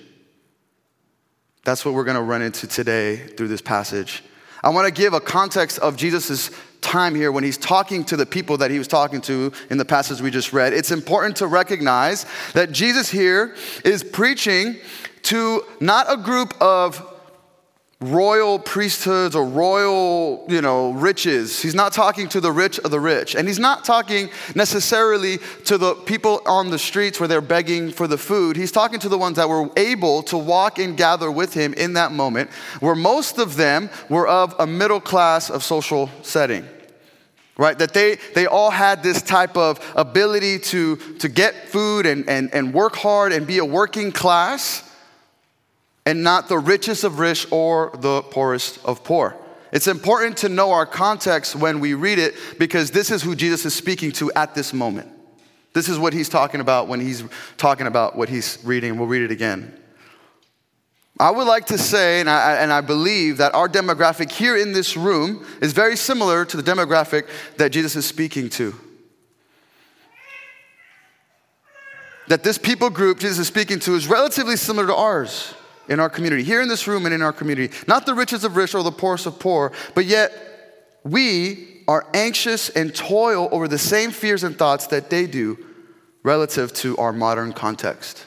That's 1.67 1.85
what 1.85 1.93
we're 1.93 2.05
going 2.05 2.17
to 2.17 2.23
run 2.23 2.41
into 2.41 2.67
today 2.67 3.17
through 3.17 3.49
this 3.49 3.61
passage. 3.61 4.25
I 4.63 4.71
want 4.71 4.87
to 4.87 4.91
give 4.91 5.13
a 5.13 5.21
context 5.21 5.79
of 5.81 5.99
Jesus' 5.99 6.51
time 6.81 7.15
here 7.15 7.31
when 7.31 7.45
he's 7.45 7.59
talking 7.59 8.05
to 8.07 8.17
the 8.17 8.25
people 8.25 8.57
that 8.57 8.71
he 8.71 8.79
was 8.79 8.89
talking 8.89 9.21
to 9.21 9.53
in 9.69 9.77
the 9.77 9.85
passage 9.85 10.23
we 10.23 10.31
just 10.31 10.55
read. 10.55 10.73
It's 10.73 10.91
important 10.91 11.37
to 11.37 11.47
recognize 11.47 12.25
that 12.55 12.73
Jesus 12.73 13.11
here 13.11 13.55
is 13.85 14.03
preaching 14.03 14.77
to 15.25 15.65
not 15.81 16.07
a 16.09 16.17
group 16.17 16.55
of 16.59 17.07
royal 18.03 18.59
priesthoods 18.59 19.35
or 19.35 19.45
royal, 19.47 20.45
you 20.49 20.61
know, 20.61 20.93
riches. 20.93 21.63
He's 21.63 21.75
not 21.75 21.93
talking 21.93 22.29
to 22.31 22.41
the 22.41 22.53
rich 22.53 22.79
of 22.81 22.91
the 22.91 23.01
rich. 23.01 23.35
And 23.35 23.47
he's 23.47 23.59
not 23.59 23.85
talking 23.85 24.29
necessarily 24.55 25.39
to 25.65 25.79
the 25.79 25.95
people 25.95 26.43
on 26.47 26.71
the 26.71 26.79
streets 26.79 27.21
where 27.21 27.29
they're 27.29 27.41
begging 27.41 27.91
for 27.91 28.07
the 28.07 28.19
food. 28.19 28.57
He's 28.57 28.73
talking 28.73 28.99
to 29.01 29.09
the 29.09 29.19
ones 29.19 29.37
that 29.37 29.49
were 29.49 29.71
able 29.77 30.23
to 30.25 30.37
walk 30.37 30.79
and 30.79 30.97
gather 30.97 31.31
with 31.31 31.55
him 31.55 31.73
in 31.75 31.95
that 31.95 32.13
moment, 32.13 32.51
where 32.81 32.95
most 32.95 33.39
of 33.39 33.57
them 33.57 33.89
were 34.09 34.27
of 34.27 34.55
a 34.59 34.67
middle 34.67 35.01
class 35.01 35.49
of 35.49 35.63
social 35.63 36.11
setting. 36.23 36.67
Right? 37.57 37.79
That 37.79 37.93
they, 37.93 38.17
they 38.35 38.47
all 38.47 38.71
had 38.71 39.03
this 39.03 39.23
type 39.23 39.57
of 39.57 39.79
ability 39.95 40.59
to, 40.59 40.97
to 41.19 41.29
get 41.29 41.69
food 41.69 42.07
and, 42.07 42.29
and, 42.29 42.53
and 42.53 42.75
work 42.75 42.97
hard 42.97 43.33
and 43.33 43.47
be 43.47 43.59
a 43.59 43.65
working 43.65 44.11
class 44.11 44.89
and 46.05 46.23
not 46.23 46.49
the 46.49 46.59
richest 46.59 47.05
of 47.05 47.19
rich 47.19 47.47
or 47.51 47.91
the 47.99 48.23
poorest 48.23 48.85
of 48.85 49.05
poor. 49.05 49.37
It's 49.73 49.87
important 49.87 50.37
to 50.39 50.49
know 50.49 50.73
our 50.73 50.85
context 50.85 51.57
when 51.57 51.81
we 51.81 51.95
read 51.95 52.19
it 52.19 52.35
because 52.59 52.91
this 52.91 53.11
is 53.11 53.23
who 53.23 53.35
Jesus 53.35 53.65
is 53.65 53.75
speaking 53.75 54.13
to 54.13 54.31
at 54.33 54.55
this 54.55 54.73
moment. 54.73 55.11
This 55.73 55.89
is 55.89 55.99
what 55.99 56.13
he's 56.13 56.29
talking 56.29 56.61
about 56.61 56.89
when 56.89 57.01
he's 57.01 57.25
talking 57.57 57.87
about 57.87 58.15
what 58.15 58.29
he's 58.29 58.59
reading. 58.65 58.99
We'll 58.99 59.09
read 59.09 59.23
it 59.23 59.31
again. 59.31 59.79
I 61.19 61.31
would 61.31 61.47
like 61.47 61.67
to 61.67 61.79
say, 61.79 62.21
and 62.21 62.29
I, 62.29 62.57
and 62.57 62.73
I, 62.73 62.81
believe 62.81 63.37
that 63.37 63.55
our 63.55 63.69
demographic 63.69 64.31
here 64.31 64.57
in 64.57 64.73
this 64.73 64.97
room 64.97 65.47
is 65.61 65.73
very 65.73 65.97
similar 65.97 66.45
to 66.45 66.57
the 66.57 66.63
demographic 66.63 67.29
that 67.59 67.71
Jesus 67.71 67.97
is 67.97 68.05
speaking 68.05 68.51
to. 68.51 68.75
That 72.29 72.43
this 72.43 72.59
people 72.59 72.91
group 72.91 73.21
Jesus 73.21 73.39
is 73.39 73.47
speaking 73.47 73.79
to 73.81 73.95
is 73.95 74.09
relatively 74.09 74.57
similar 74.57 74.87
to 74.87 74.95
ours 74.95 75.55
in 75.89 76.01
our 76.01 76.09
community, 76.09 76.43
here 76.43 76.61
in 76.61 76.69
this 76.69 76.87
room 76.87 77.07
and 77.07 77.15
in 77.15 77.23
our 77.23 77.33
community. 77.33 77.75
Not 77.87 78.07
the 78.07 78.15
richest 78.15 78.45
of 78.45 78.57
rich 78.57 78.75
or 78.75 78.83
the 78.83 78.93
poorest 78.93 79.27
of 79.27 79.39
poor, 79.39 79.73
but 79.95 80.05
yet 80.05 80.33
we 81.05 81.83
are 81.89 82.07
anxious 82.15 82.69
and 82.69 82.95
toil 82.95 83.49
over 83.51 83.67
the 83.69 83.79
same 83.79 84.11
fears 84.11 84.45
and 84.45 84.57
thoughts 84.57 84.87
that 84.89 85.11
they 85.11 85.27
do 85.27 85.59
relative 86.23 86.73
to 86.73 86.97
our 86.99 87.13
modern 87.13 87.53
context. 87.53 88.27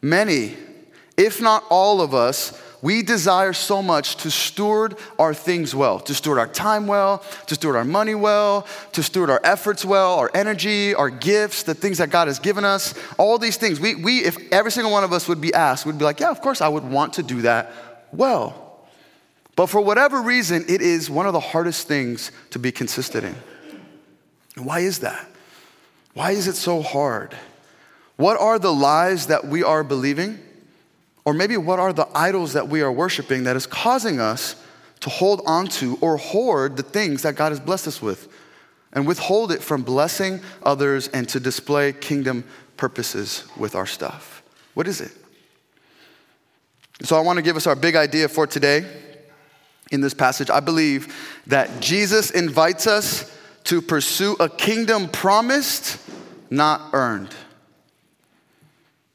Many, 0.00 0.56
if 1.16 1.40
not 1.40 1.64
all 1.70 2.00
of 2.00 2.14
us, 2.14 2.60
we 2.82 3.02
desire 3.02 3.52
so 3.52 3.80
much 3.80 4.16
to 4.16 4.30
steward 4.30 4.96
our 5.16 5.32
things 5.32 5.72
well, 5.72 6.00
to 6.00 6.14
steward 6.14 6.38
our 6.38 6.48
time 6.48 6.88
well, 6.88 7.24
to 7.46 7.54
steward 7.54 7.76
our 7.76 7.84
money 7.84 8.16
well, 8.16 8.66
to 8.90 9.04
steward 9.04 9.30
our 9.30 9.40
efforts 9.44 9.84
well, 9.84 10.18
our 10.18 10.30
energy, 10.34 10.92
our 10.92 11.08
gifts, 11.08 11.62
the 11.62 11.74
things 11.74 11.98
that 11.98 12.10
God 12.10 12.26
has 12.26 12.40
given 12.40 12.64
us, 12.64 12.92
all 13.18 13.38
these 13.38 13.56
things. 13.56 13.78
We, 13.78 13.94
we 13.94 14.24
if 14.24 14.36
every 14.52 14.72
single 14.72 14.90
one 14.90 15.04
of 15.04 15.12
us 15.12 15.28
would 15.28 15.40
be 15.40 15.54
asked, 15.54 15.86
we'd 15.86 15.96
be 15.96 16.04
like, 16.04 16.18
yeah, 16.18 16.30
of 16.30 16.40
course 16.40 16.60
I 16.60 16.68
would 16.68 16.84
want 16.84 17.14
to 17.14 17.22
do 17.22 17.42
that 17.42 17.72
well. 18.10 18.80
But 19.54 19.66
for 19.66 19.80
whatever 19.80 20.20
reason, 20.20 20.64
it 20.68 20.80
is 20.80 21.08
one 21.08 21.26
of 21.26 21.32
the 21.32 21.40
hardest 21.40 21.86
things 21.86 22.32
to 22.50 22.58
be 22.58 22.72
consistent 22.72 23.26
in. 23.26 23.36
And 24.56 24.66
why 24.66 24.80
is 24.80 24.98
that? 25.00 25.28
Why 26.14 26.32
is 26.32 26.48
it 26.48 26.56
so 26.56 26.82
hard? 26.82 27.36
What 28.16 28.40
are 28.40 28.58
the 28.58 28.72
lies 28.72 29.28
that 29.28 29.46
we 29.46 29.62
are 29.62 29.84
believing? 29.84 30.40
Or 31.24 31.32
maybe 31.32 31.56
what 31.56 31.78
are 31.78 31.92
the 31.92 32.08
idols 32.14 32.54
that 32.54 32.68
we 32.68 32.82
are 32.82 32.92
worshiping 32.92 33.44
that 33.44 33.56
is 33.56 33.66
causing 33.66 34.20
us 34.20 34.56
to 35.00 35.10
hold 35.10 35.42
onto 35.46 35.96
or 36.00 36.16
hoard 36.16 36.76
the 36.76 36.82
things 36.82 37.22
that 37.22 37.36
God 37.36 37.50
has 37.50 37.60
blessed 37.60 37.88
us 37.88 38.02
with 38.02 38.28
and 38.92 39.06
withhold 39.06 39.52
it 39.52 39.62
from 39.62 39.82
blessing 39.82 40.40
others 40.62 41.08
and 41.08 41.28
to 41.28 41.40
display 41.40 41.92
kingdom 41.92 42.44
purposes 42.76 43.44
with 43.56 43.74
our 43.74 43.86
stuff? 43.86 44.42
What 44.74 44.88
is 44.88 45.00
it? 45.00 45.12
So 47.02 47.16
I 47.16 47.20
want 47.20 47.36
to 47.36 47.42
give 47.42 47.56
us 47.56 47.66
our 47.66 47.76
big 47.76 47.96
idea 47.96 48.28
for 48.28 48.46
today 48.46 48.84
in 49.90 50.00
this 50.00 50.14
passage. 50.14 50.50
I 50.50 50.60
believe 50.60 51.14
that 51.46 51.80
Jesus 51.80 52.30
invites 52.30 52.86
us 52.86 53.30
to 53.64 53.82
pursue 53.82 54.36
a 54.40 54.48
kingdom 54.48 55.08
promised, 55.08 55.98
not 56.50 56.90
earned. 56.92 57.34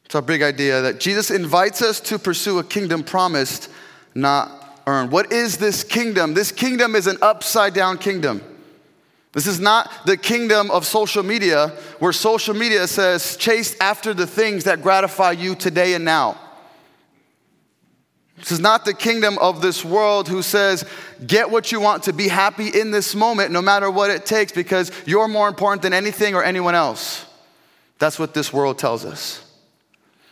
It's 0.07 0.15
our 0.15 0.21
big 0.21 0.41
idea 0.41 0.83
that 0.83 1.01
Jesus 1.01 1.29
invites 1.29 1.81
us 1.81 1.99
to 1.99 2.17
pursue 2.17 2.59
a 2.59 2.63
kingdom 2.63 3.03
promised, 3.03 3.69
not 4.15 4.79
earned. 4.87 5.11
What 5.11 5.33
is 5.33 5.57
this 5.57 5.83
kingdom? 5.83 6.33
This 6.33 6.49
kingdom 6.49 6.95
is 6.95 7.07
an 7.07 7.17
upside 7.21 7.73
down 7.73 7.97
kingdom. 7.97 8.41
This 9.33 9.47
is 9.47 9.59
not 9.59 9.91
the 10.05 10.15
kingdom 10.15 10.71
of 10.71 10.85
social 10.85 11.23
media 11.23 11.73
where 11.99 12.13
social 12.13 12.53
media 12.53 12.87
says, 12.87 13.35
chase 13.35 13.77
after 13.81 14.13
the 14.13 14.25
things 14.25 14.63
that 14.63 14.81
gratify 14.81 15.31
you 15.31 15.55
today 15.55 15.93
and 15.93 16.05
now. 16.05 16.39
This 18.37 18.53
is 18.53 18.61
not 18.61 18.85
the 18.85 18.93
kingdom 18.93 19.37
of 19.39 19.61
this 19.61 19.83
world 19.83 20.29
who 20.29 20.41
says, 20.41 20.85
get 21.25 21.51
what 21.51 21.69
you 21.73 21.81
want 21.81 22.03
to 22.03 22.13
be 22.13 22.29
happy 22.29 22.69
in 22.69 22.91
this 22.91 23.13
moment, 23.13 23.51
no 23.51 23.61
matter 23.61 23.91
what 23.91 24.09
it 24.09 24.25
takes, 24.25 24.53
because 24.53 24.89
you're 25.05 25.27
more 25.27 25.49
important 25.49 25.81
than 25.81 25.91
anything 25.91 26.33
or 26.33 26.45
anyone 26.45 26.75
else. 26.75 27.25
That's 27.99 28.17
what 28.17 28.33
this 28.33 28.53
world 28.53 28.79
tells 28.79 29.03
us. 29.03 29.43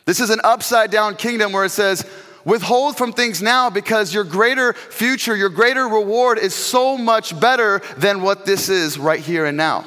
This 0.05 0.19
is 0.19 0.29
an 0.29 0.41
upside 0.43 0.91
down 0.91 1.15
kingdom 1.15 1.51
where 1.51 1.65
it 1.65 1.71
says, 1.71 2.05
withhold 2.45 2.95
from 2.95 3.11
things 3.11 3.41
now 3.41 3.69
because 3.69 4.13
your 4.13 4.23
greater 4.23 4.73
future, 4.73 5.35
your 5.35 5.49
greater 5.49 5.87
reward 5.87 6.37
is 6.37 6.53
so 6.53 6.97
much 6.97 7.37
better 7.39 7.81
than 7.97 8.21
what 8.21 8.45
this 8.45 8.69
is 8.69 8.99
right 8.99 9.19
here 9.19 9.45
and 9.45 9.57
now. 9.57 9.83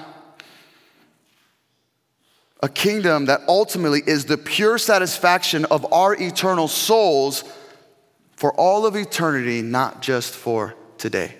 A 2.61 2.69
kingdom 2.69 3.27
that 3.27 3.43
ultimately 3.47 4.03
is 4.05 4.25
the 4.25 4.37
pure 4.37 4.79
satisfaction 4.79 5.65
of 5.67 5.91
our 5.93 6.15
eternal 6.15 6.67
souls 6.67 7.45
for 8.35 8.53
all 8.55 8.85
of 8.87 8.97
eternity, 8.97 9.63
not 9.63 10.03
just 10.03 10.35
for 10.35 10.75
today. 10.97 11.35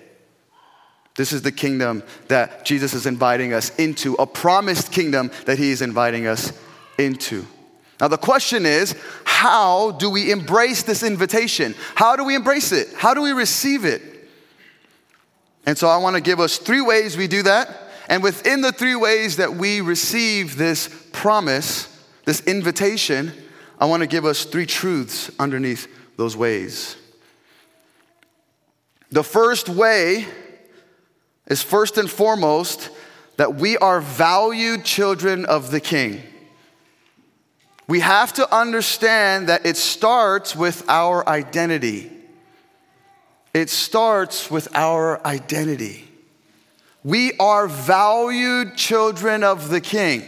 This 1.17 1.33
is 1.33 1.41
the 1.41 1.51
kingdom 1.51 2.03
that 2.29 2.63
Jesus 2.63 2.93
is 2.93 3.05
inviting 3.05 3.51
us 3.51 3.75
into, 3.75 4.13
a 4.13 4.25
promised 4.25 4.93
kingdom 4.93 5.31
that 5.45 5.57
he 5.57 5.71
is 5.71 5.81
inviting 5.81 6.27
us 6.27 6.53
into. 6.97 7.45
Now, 7.99 8.07
the 8.07 8.17
question 8.17 8.65
is 8.65 8.95
how 9.25 9.91
do 9.91 10.09
we 10.09 10.31
embrace 10.31 10.83
this 10.83 11.03
invitation? 11.03 11.75
How 11.95 12.15
do 12.15 12.23
we 12.23 12.35
embrace 12.35 12.71
it? 12.71 12.93
How 12.95 13.13
do 13.13 13.21
we 13.21 13.31
receive 13.31 13.85
it? 13.85 14.01
And 15.65 15.77
so, 15.77 15.87
I 15.87 15.97
want 15.97 16.15
to 16.15 16.21
give 16.21 16.39
us 16.39 16.57
three 16.57 16.81
ways 16.81 17.17
we 17.17 17.27
do 17.27 17.43
that. 17.43 17.89
And 18.07 18.23
within 18.23 18.61
the 18.61 18.71
three 18.71 18.95
ways 18.95 19.37
that 19.37 19.53
we 19.53 19.81
receive 19.81 20.57
this 20.57 20.89
promise, 21.11 21.87
this 22.25 22.41
invitation, 22.41 23.31
I 23.79 23.85
want 23.85 24.01
to 24.01 24.07
give 24.07 24.25
us 24.25 24.45
three 24.45 24.65
truths 24.65 25.29
underneath 25.37 25.87
those 26.17 26.35
ways. 26.35 26.95
The 29.11 29.23
first 29.23 29.69
way 29.69 30.25
is 31.47 31.61
first 31.61 31.97
and 31.97 32.09
foremost 32.09 32.89
that 33.37 33.55
we 33.55 33.77
are 33.77 34.01
valued 34.01 34.85
children 34.85 35.45
of 35.45 35.71
the 35.71 35.79
King. 35.79 36.21
We 37.89 38.01
have 38.01 38.33
to 38.33 38.55
understand 38.55 39.49
that 39.49 39.65
it 39.65 39.75
starts 39.75 40.55
with 40.55 40.87
our 40.87 41.27
identity. 41.27 42.11
It 43.51 43.71
starts 43.71 44.51
with 44.51 44.67
our 44.75 45.25
identity. 45.25 46.07
We 47.03 47.33
are 47.39 47.67
valued 47.67 48.75
children 48.75 49.43
of 49.43 49.69
the 49.69 49.81
King. 49.81 50.21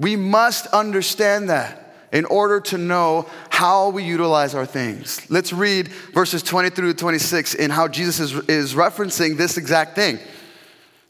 We 0.00 0.16
must 0.16 0.66
understand 0.68 1.48
that 1.48 1.94
in 2.12 2.24
order 2.24 2.58
to 2.58 2.76
know 2.76 3.30
how 3.48 3.90
we 3.90 4.02
utilize 4.02 4.52
our 4.52 4.66
things. 4.66 5.30
Let's 5.30 5.52
read 5.52 5.86
verses 6.12 6.42
20 6.42 6.70
through 6.70 6.94
26 6.94 7.54
in 7.54 7.70
how 7.70 7.86
Jesus 7.86 8.18
is, 8.18 8.32
is 8.48 8.74
referencing 8.74 9.36
this 9.36 9.56
exact 9.56 9.94
thing. 9.94 10.18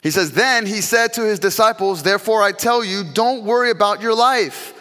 He 0.03 0.11
says, 0.11 0.33
Then 0.33 0.67
he 0.67 0.83
said 0.83 1.15
to 1.15 1.23
his 1.23 1.39
disciples, 1.39 2.03
Therefore 2.03 2.43
I 2.43 2.53
tell 2.53 2.85
you, 2.85 3.03
don't 3.15 3.45
worry 3.45 3.71
about 3.71 4.03
your 4.03 4.15
life 4.15 4.75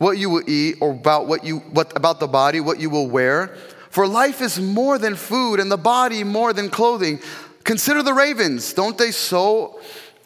what 0.00 0.16
you 0.16 0.30
will 0.30 0.48
eat, 0.48 0.78
or 0.80 0.92
about 0.92 1.26
what 1.26 1.44
you 1.44 1.58
what 1.58 1.94
about 1.94 2.20
the 2.20 2.26
body, 2.26 2.58
what 2.58 2.80
you 2.80 2.88
will 2.88 3.06
wear. 3.06 3.54
For 3.90 4.06
life 4.06 4.40
is 4.40 4.58
more 4.58 4.96
than 4.96 5.14
food, 5.14 5.60
and 5.60 5.70
the 5.70 5.76
body 5.76 6.24
more 6.24 6.54
than 6.54 6.70
clothing. 6.70 7.20
Consider 7.64 8.02
the 8.02 8.14
ravens. 8.14 8.72
Don't 8.72 8.96
they 8.96 9.10
sow 9.10 9.78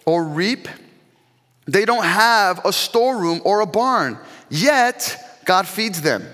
or 0.06 0.22
reap? 0.22 0.68
They 1.66 1.84
don't 1.84 2.04
have 2.04 2.64
a 2.64 2.72
storeroom 2.72 3.40
or 3.44 3.62
a 3.62 3.66
barn, 3.66 4.16
yet 4.48 5.42
God 5.44 5.66
feeds 5.66 6.02
them. 6.02 6.24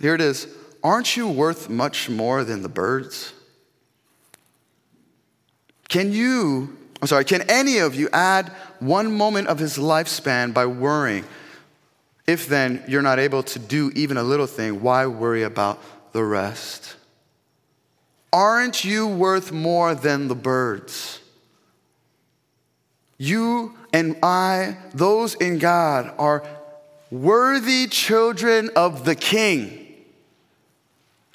Here 0.00 0.14
it 0.14 0.20
is. 0.20 0.46
Aren't 0.84 1.16
you 1.16 1.26
worth 1.26 1.68
much 1.68 2.08
more 2.08 2.44
than 2.44 2.62
the 2.62 2.68
birds? 2.68 3.32
Can 5.88 6.12
you 6.12 6.78
I'm 7.02 7.08
sorry, 7.08 7.24
can 7.24 7.42
any 7.50 7.78
of 7.78 7.96
you 7.96 8.08
add 8.12 8.50
one 8.78 9.16
moment 9.16 9.48
of 9.48 9.58
his 9.58 9.76
lifespan 9.76 10.54
by 10.54 10.66
worrying? 10.66 11.24
If 12.26 12.46
then 12.46 12.82
you're 12.86 13.02
not 13.02 13.18
able 13.18 13.42
to 13.42 13.58
do 13.58 13.90
even 13.94 14.16
a 14.16 14.22
little 14.22 14.46
thing, 14.46 14.80
why 14.82 15.06
worry 15.06 15.42
about 15.42 15.80
the 16.12 16.24
rest? 16.24 16.96
Aren't 18.32 18.84
you 18.84 19.06
worth 19.06 19.52
more 19.52 19.94
than 19.94 20.28
the 20.28 20.34
birds? 20.34 21.20
You 23.18 23.76
and 23.92 24.16
I, 24.22 24.78
those 24.94 25.34
in 25.34 25.58
God, 25.58 26.14
are 26.18 26.44
worthy 27.10 27.86
children 27.88 28.70
of 28.74 29.04
the 29.04 29.14
King. 29.14 29.78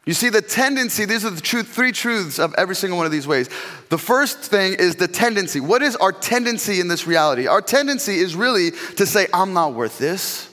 You 0.06 0.13
see, 0.13 0.29
the 0.29 0.41
tendency, 0.41 1.03
these 1.03 1.25
are 1.25 1.29
the 1.29 1.41
truth, 1.41 1.67
three 1.67 1.91
truths 1.91 2.39
of 2.39 2.56
every 2.58 2.75
single 2.75 2.98
one 2.98 3.06
of 3.06 3.12
these 3.12 3.27
ways. 3.27 3.50
The 3.89 3.98
first 3.98 4.39
thing 4.39 4.74
is 4.74 4.96
the 4.96 5.08
tendency. 5.08 5.60
What 5.60 5.84
is 5.84 5.98
our 5.98 6.13
tendency 6.13 6.79
in 6.79 6.88
this 6.88 7.06
reality? 7.06 7.46
Our 7.46 7.62
tendency 7.62 8.15
is 8.15 8.34
really 8.34 8.72
to 8.72 9.06
say, 9.06 9.27
I'm 9.34 9.51
not 9.51 9.74
worth 9.74 10.00
this. 10.00 10.50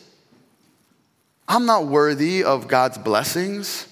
I'm 1.48 1.66
not 1.66 1.86
worthy 1.86 2.44
of 2.44 2.68
God's 2.68 2.98
blessings. 2.98 3.86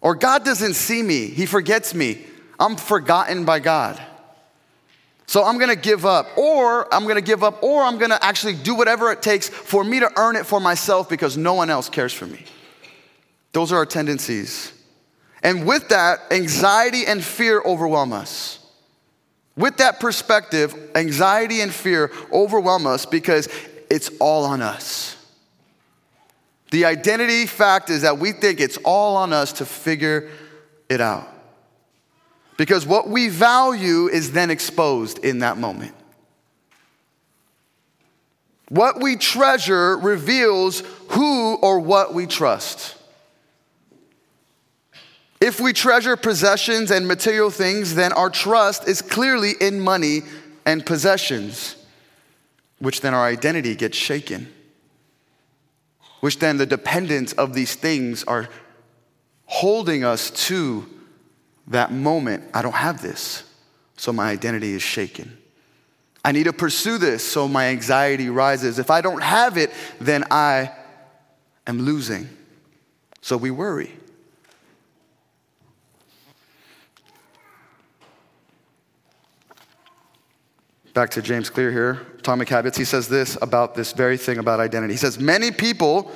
Or 0.00 0.14
God 0.14 0.44
doesn't 0.44 0.74
see 0.74 1.02
me, 1.02 1.26
He 1.26 1.46
forgets 1.46 1.94
me. 1.94 2.24
I'm 2.58 2.76
forgotten 2.76 3.44
by 3.44 3.58
God. 3.58 4.00
So 5.26 5.44
I'm 5.44 5.58
gonna 5.58 5.76
give 5.76 6.04
up, 6.04 6.26
or 6.36 6.92
I'm 6.92 7.06
gonna 7.06 7.20
give 7.20 7.44
up, 7.44 7.62
or 7.62 7.82
I'm 7.82 7.98
gonna 7.98 8.18
actually 8.20 8.54
do 8.54 8.74
whatever 8.74 9.12
it 9.12 9.22
takes 9.22 9.48
for 9.48 9.84
me 9.84 10.00
to 10.00 10.10
earn 10.18 10.36
it 10.36 10.44
for 10.44 10.60
myself 10.60 11.08
because 11.08 11.36
no 11.36 11.54
one 11.54 11.70
else 11.70 11.88
cares 11.88 12.12
for 12.12 12.26
me. 12.26 12.44
Those 13.52 13.72
are 13.72 13.76
our 13.76 13.86
tendencies. 13.86 14.72
And 15.42 15.66
with 15.66 15.88
that, 15.88 16.20
anxiety 16.30 17.06
and 17.06 17.22
fear 17.22 17.62
overwhelm 17.64 18.12
us. 18.12 18.58
With 19.56 19.76
that 19.78 20.00
perspective, 20.00 20.74
anxiety 20.94 21.60
and 21.60 21.72
fear 21.72 22.10
overwhelm 22.32 22.86
us 22.86 23.06
because 23.06 23.48
it's 23.88 24.10
all 24.18 24.44
on 24.44 24.62
us. 24.62 25.16
The 26.70 26.84
identity 26.84 27.46
fact 27.46 27.90
is 27.90 28.02
that 28.02 28.18
we 28.18 28.32
think 28.32 28.60
it's 28.60 28.78
all 28.78 29.16
on 29.16 29.32
us 29.32 29.54
to 29.54 29.66
figure 29.66 30.30
it 30.88 31.00
out. 31.00 31.28
Because 32.56 32.86
what 32.86 33.08
we 33.08 33.28
value 33.28 34.08
is 34.08 34.32
then 34.32 34.50
exposed 34.50 35.18
in 35.24 35.38
that 35.40 35.56
moment. 35.56 35.94
What 38.68 39.00
we 39.00 39.16
treasure 39.16 39.96
reveals 39.96 40.84
who 41.08 41.56
or 41.56 41.80
what 41.80 42.14
we 42.14 42.26
trust. 42.26 42.96
If 45.40 45.58
we 45.58 45.72
treasure 45.72 46.16
possessions 46.16 46.90
and 46.90 47.08
material 47.08 47.50
things, 47.50 47.94
then 47.94 48.12
our 48.12 48.30
trust 48.30 48.86
is 48.86 49.00
clearly 49.00 49.52
in 49.60 49.80
money 49.80 50.20
and 50.66 50.84
possessions, 50.84 51.76
which 52.78 53.00
then 53.00 53.14
our 53.14 53.24
identity 53.24 53.74
gets 53.74 53.96
shaken, 53.96 54.52
which 56.20 56.38
then 56.38 56.58
the 56.58 56.66
dependence 56.66 57.32
of 57.32 57.54
these 57.54 57.74
things 57.74 58.24
are 58.24 58.48
holding 59.46 60.04
us 60.04 60.30
to 60.30 60.86
that 61.66 61.92
moment. 61.92 62.44
I 62.54 62.62
don't 62.62 62.74
have 62.74 63.02
this, 63.02 63.42
so 63.96 64.12
my 64.12 64.30
identity 64.30 64.72
is 64.72 64.82
shaken. 64.82 65.36
I 66.24 66.32
need 66.32 66.44
to 66.44 66.52
pursue 66.52 66.98
this, 66.98 67.24
so 67.24 67.48
my 67.48 67.66
anxiety 67.66 68.28
rises. 68.28 68.78
If 68.78 68.90
I 68.90 69.00
don't 69.00 69.22
have 69.22 69.56
it, 69.56 69.72
then 70.00 70.24
I 70.30 70.70
am 71.66 71.80
losing. 71.80 72.28
So 73.22 73.36
we 73.36 73.50
worry. 73.50 73.92
Back 80.92 81.10
to 81.10 81.22
James 81.22 81.48
Clear 81.48 81.70
here, 81.70 82.06
Atomic 82.20 82.50
Habits. 82.50 82.76
He 82.76 82.84
says 82.84 83.08
this 83.08 83.38
about 83.40 83.74
this 83.74 83.92
very 83.92 84.18
thing 84.18 84.38
about 84.38 84.60
identity. 84.60 84.92
He 84.92 84.98
says, 84.98 85.18
Many 85.18 85.50
people 85.50 86.12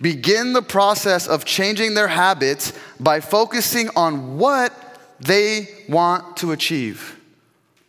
begin 0.00 0.52
the 0.52 0.62
process 0.62 1.28
of 1.28 1.44
changing 1.44 1.94
their 1.94 2.08
habits 2.08 2.72
by 2.98 3.20
focusing 3.20 3.88
on 3.94 4.36
what 4.36 4.72
they 5.20 5.68
want 5.88 6.36
to 6.38 6.50
achieve. 6.50 7.20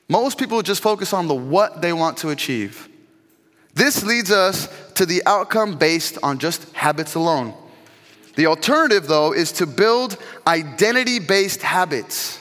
Most 0.07 0.37
people 0.37 0.61
just 0.61 0.81
focus 0.81 1.11
on 1.11 1.27
the 1.27 1.35
what 1.35 1.81
they 1.81 1.91
want 1.91 2.17
to 2.17 2.29
achieve. 2.29 2.87
This 3.73 4.03
leads 4.03 4.31
us 4.31 4.67
to 4.93 5.07
the 5.07 5.23
outcome 5.25 5.77
based 5.77 6.19
on 6.21 6.37
just 6.37 6.71
habits 6.73 7.15
alone. 7.15 7.55
The 8.35 8.45
alternative, 8.45 9.07
though, 9.07 9.33
is 9.33 9.51
to 9.53 9.65
build 9.65 10.17
identity 10.45 11.17
based 11.17 11.63
habits. 11.63 12.39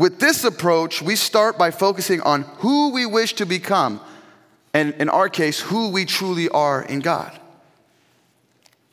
With 0.00 0.18
this 0.18 0.44
approach, 0.44 1.02
we 1.02 1.14
start 1.14 1.58
by 1.58 1.70
focusing 1.70 2.22
on 2.22 2.44
who 2.60 2.88
we 2.88 3.04
wish 3.04 3.34
to 3.34 3.44
become, 3.44 4.00
and 4.72 4.94
in 4.94 5.10
our 5.10 5.28
case, 5.28 5.60
who 5.60 5.90
we 5.90 6.06
truly 6.06 6.48
are 6.48 6.80
in 6.80 7.00
God. 7.00 7.38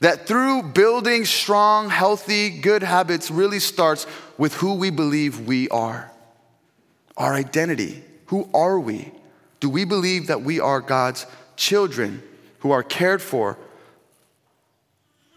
That 0.02 0.28
through 0.28 0.64
building 0.64 1.24
strong, 1.24 1.90
healthy, 1.90 2.50
good 2.50 2.84
habits 2.84 3.32
really 3.32 3.60
starts 3.60 4.06
with 4.38 4.56
who 4.56 4.74
we 4.74 4.90
believe 4.90 5.48
we 5.48 5.70
are. 5.70 6.12
Our 7.16 7.36
identity. 7.36 8.04
Who 8.26 8.50
are 8.54 8.78
we? 8.78 9.14
Do 9.62 9.70
we 9.70 9.86
believe 9.86 10.28
that 10.28 10.42
we 10.42 10.60
are 10.60 10.82
God's 10.82 11.26
children 11.56 12.22
who 12.60 12.72
are 12.72 12.84
cared 12.84 13.22
for, 13.22 13.58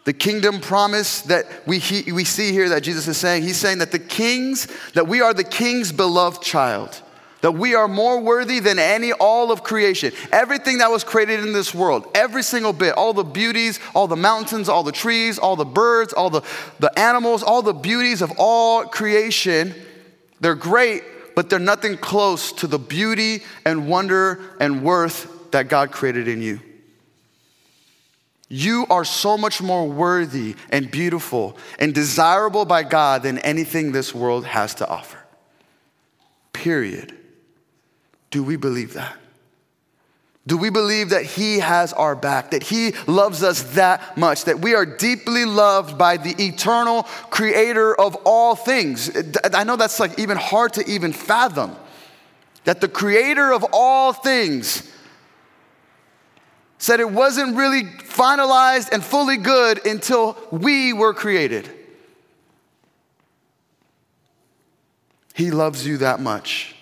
the 0.04 0.12
kingdom 0.12 0.60
promise 0.60 1.22
that 1.22 1.46
we, 1.66 1.78
he, 1.78 2.10
we 2.12 2.24
see 2.24 2.52
here 2.52 2.70
that 2.70 2.82
Jesus 2.82 3.06
is 3.06 3.16
saying, 3.16 3.42
he's 3.42 3.58
saying 3.58 3.78
that 3.78 3.92
the 3.92 3.98
kings, 3.98 4.66
that 4.94 5.06
we 5.06 5.20
are 5.20 5.34
the 5.34 5.44
king's 5.44 5.92
beloved 5.92 6.42
child, 6.42 7.02
that 7.42 7.52
we 7.52 7.74
are 7.74 7.88
more 7.88 8.20
worthy 8.20 8.60
than 8.60 8.78
any, 8.78 9.12
all 9.12 9.52
of 9.52 9.62
creation. 9.62 10.12
Everything 10.32 10.78
that 10.78 10.90
was 10.90 11.04
created 11.04 11.40
in 11.40 11.52
this 11.52 11.74
world, 11.74 12.06
every 12.14 12.42
single 12.42 12.72
bit, 12.72 12.94
all 12.94 13.12
the 13.12 13.24
beauties, 13.24 13.78
all 13.94 14.06
the 14.06 14.16
mountains, 14.16 14.68
all 14.68 14.82
the 14.82 14.92
trees, 14.92 15.38
all 15.38 15.56
the 15.56 15.64
birds, 15.64 16.12
all 16.12 16.30
the, 16.30 16.42
the 16.80 16.98
animals, 16.98 17.42
all 17.42 17.62
the 17.62 17.72
beauties 17.72 18.22
of 18.22 18.32
all 18.36 18.84
creation, 18.84 19.74
they're 20.40 20.54
great, 20.54 21.02
but 21.34 21.50
they're 21.50 21.58
nothing 21.58 21.96
close 21.96 22.52
to 22.52 22.66
the 22.66 22.78
beauty 22.78 23.42
and 23.64 23.88
wonder 23.88 24.40
and 24.60 24.82
worth 24.82 25.50
that 25.50 25.68
God 25.68 25.92
created 25.92 26.28
in 26.28 26.42
you. 26.42 26.60
You 28.52 28.84
are 28.90 29.04
so 29.04 29.38
much 29.38 29.62
more 29.62 29.88
worthy 29.88 30.56
and 30.70 30.90
beautiful 30.90 31.56
and 31.78 31.94
desirable 31.94 32.64
by 32.64 32.82
God 32.82 33.22
than 33.22 33.38
anything 33.38 33.92
this 33.92 34.12
world 34.12 34.44
has 34.44 34.74
to 34.74 34.88
offer. 34.88 35.18
Period. 36.52 37.16
Do 38.32 38.42
we 38.42 38.56
believe 38.56 38.94
that? 38.94 39.16
Do 40.48 40.56
we 40.56 40.68
believe 40.68 41.10
that 41.10 41.24
He 41.24 41.60
has 41.60 41.92
our 41.92 42.16
back, 42.16 42.50
that 42.50 42.64
He 42.64 42.92
loves 43.06 43.44
us 43.44 43.62
that 43.74 44.16
much, 44.16 44.44
that 44.46 44.58
we 44.58 44.74
are 44.74 44.84
deeply 44.84 45.44
loved 45.44 45.96
by 45.96 46.16
the 46.16 46.34
eternal 46.42 47.04
creator 47.30 47.94
of 47.94 48.16
all 48.24 48.56
things? 48.56 49.12
I 49.54 49.62
know 49.62 49.76
that's 49.76 50.00
like 50.00 50.18
even 50.18 50.36
hard 50.36 50.72
to 50.72 50.90
even 50.90 51.12
fathom. 51.12 51.76
That 52.64 52.80
the 52.80 52.88
creator 52.88 53.52
of 53.52 53.64
all 53.72 54.12
things 54.12 54.90
said 56.80 56.98
it 56.98 57.10
wasn't 57.10 57.56
really 57.56 57.84
finalized 57.84 58.90
and 58.90 59.04
fully 59.04 59.36
good 59.36 59.86
until 59.86 60.36
we 60.50 60.94
were 60.94 61.12
created. 61.12 61.70
He 65.34 65.50
loves 65.50 65.86
you 65.86 65.98
that 65.98 66.20
much. 66.20 66.74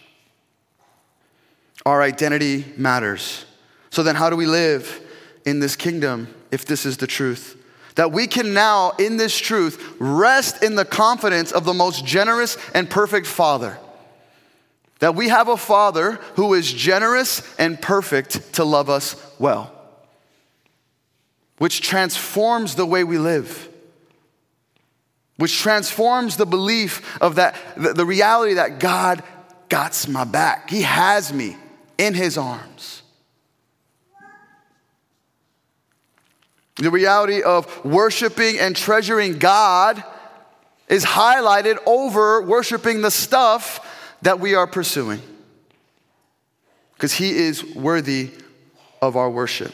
Our 1.85 2.01
identity 2.01 2.65
matters. 2.77 3.45
So 3.91 4.05
then, 4.05 4.15
how 4.15 4.31
do 4.31 4.37
we 4.37 4.47
live 4.47 5.01
in 5.45 5.59
this 5.59 5.75
kingdom 5.75 6.33
if 6.53 6.65
this 6.65 6.87
is 6.87 6.97
the 6.99 7.07
truth? 7.07 7.57
That 7.97 8.13
we 8.13 8.29
can 8.29 8.55
now, 8.55 8.93
in 9.01 9.17
this 9.17 9.37
truth, 9.37 9.97
rest 9.99 10.63
in 10.63 10.77
the 10.77 10.85
confidence 10.85 11.51
of 11.51 11.65
the 11.65 11.75
most 11.75 12.07
generous 12.07 12.57
and 12.73 12.89
perfect 12.89 13.27
Father. 13.27 13.77
That 15.01 15.17
we 15.17 15.29
have 15.29 15.49
a 15.49 15.57
Father 15.57 16.13
who 16.35 16.55
is 16.55 16.73
generous 16.73 17.43
and 17.59 17.81
perfect 17.81 18.55
to 18.55 18.65
love 18.65 18.89
us 18.89 19.17
well 19.41 19.75
which 21.59 21.81
transforms 21.81 22.75
the 22.75 22.87
way 22.87 23.05
we 23.05 23.19
live, 23.19 23.69
which 25.37 25.59
transforms 25.59 26.37
the 26.37 26.47
belief 26.47 27.21
of 27.21 27.37
that, 27.37 27.57
the 27.77 28.07
reality 28.07 28.55
that 28.55 28.81
God 28.81 29.23
got 29.69 30.09
my 30.09 30.25
back. 30.25 30.71
He 30.71 30.83
has 30.83 31.33
me 31.33 31.57
in 31.99 32.15
his 32.15 32.39
arms. 32.39 33.03
The 36.77 36.91
reality 36.91 37.43
of 37.43 37.85
worshiping 37.85 38.59
and 38.61 38.75
treasuring 38.75 39.39
God 39.39 40.03
is 40.89 41.05
highlighted 41.05 41.79
over 41.87 42.41
worshiping 42.41 43.03
the 43.03 43.11
stuff 43.11 43.85
that 44.23 44.39
we 44.39 44.55
are 44.55 44.67
pursuing. 44.67 45.21
Because 46.95 47.13
he 47.13 47.31
is 47.31 47.65
worthy 47.75 48.31
of 49.03 49.17
our 49.17 49.29
worship. 49.29 49.73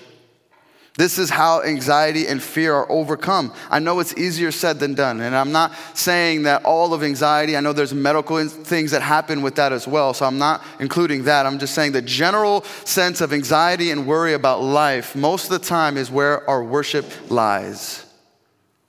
This 0.97 1.19
is 1.19 1.29
how 1.29 1.61
anxiety 1.63 2.29
and 2.29 2.41
fear 2.41 2.73
are 2.73 2.91
overcome. 2.91 3.53
I 3.69 3.81
know 3.81 3.99
it's 3.99 4.17
easier 4.17 4.53
said 4.53 4.79
than 4.79 4.95
done, 4.95 5.21
and 5.21 5.35
I'm 5.35 5.51
not 5.51 5.73
saying 5.95 6.45
that 6.45 6.65
all 6.65 6.95
of 6.95 7.03
anxiety, 7.03 7.57
I 7.57 7.61
know 7.61 7.73
there's 7.73 7.93
medical 7.93 8.47
things 8.47 8.93
that 8.93 9.03
happen 9.03 9.43
with 9.43 9.57
that 9.57 9.73
as 9.73 9.89
well, 9.89 10.15
so 10.15 10.25
I'm 10.25 10.39
not 10.39 10.63
including 10.79 11.25
that. 11.25 11.47
I'm 11.47 11.59
just 11.59 11.75
saying 11.75 11.93
the 11.93 12.03
general 12.03 12.63
sense 12.85 13.21
of 13.21 13.33
anxiety 13.33 13.91
and 13.91 14.07
worry 14.07 14.35
about 14.35 14.63
life 14.63 15.17
most 15.17 15.47
of 15.47 15.51
the 15.51 15.67
time 15.67 15.97
is 15.97 16.13
where 16.13 16.49
our 16.49 16.63
worship 16.63 17.07
lies. 17.29 18.07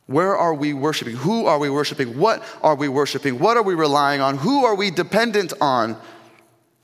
Where 0.05 0.37
are 0.37 0.53
we 0.53 0.73
worshiping? 0.73 1.15
Who 1.15 1.47
are 1.47 1.57
we 1.57 1.71
worshiping? 1.71 2.19
What 2.19 2.43
are 2.61 2.75
we 2.75 2.87
worshiping? 2.87 3.39
What 3.39 3.57
are 3.57 3.63
we 3.63 3.73
relying 3.73 4.21
on? 4.21 4.37
Who 4.37 4.65
are 4.65 4.75
we 4.75 4.91
dependent 4.91 5.53
on? 5.59 5.97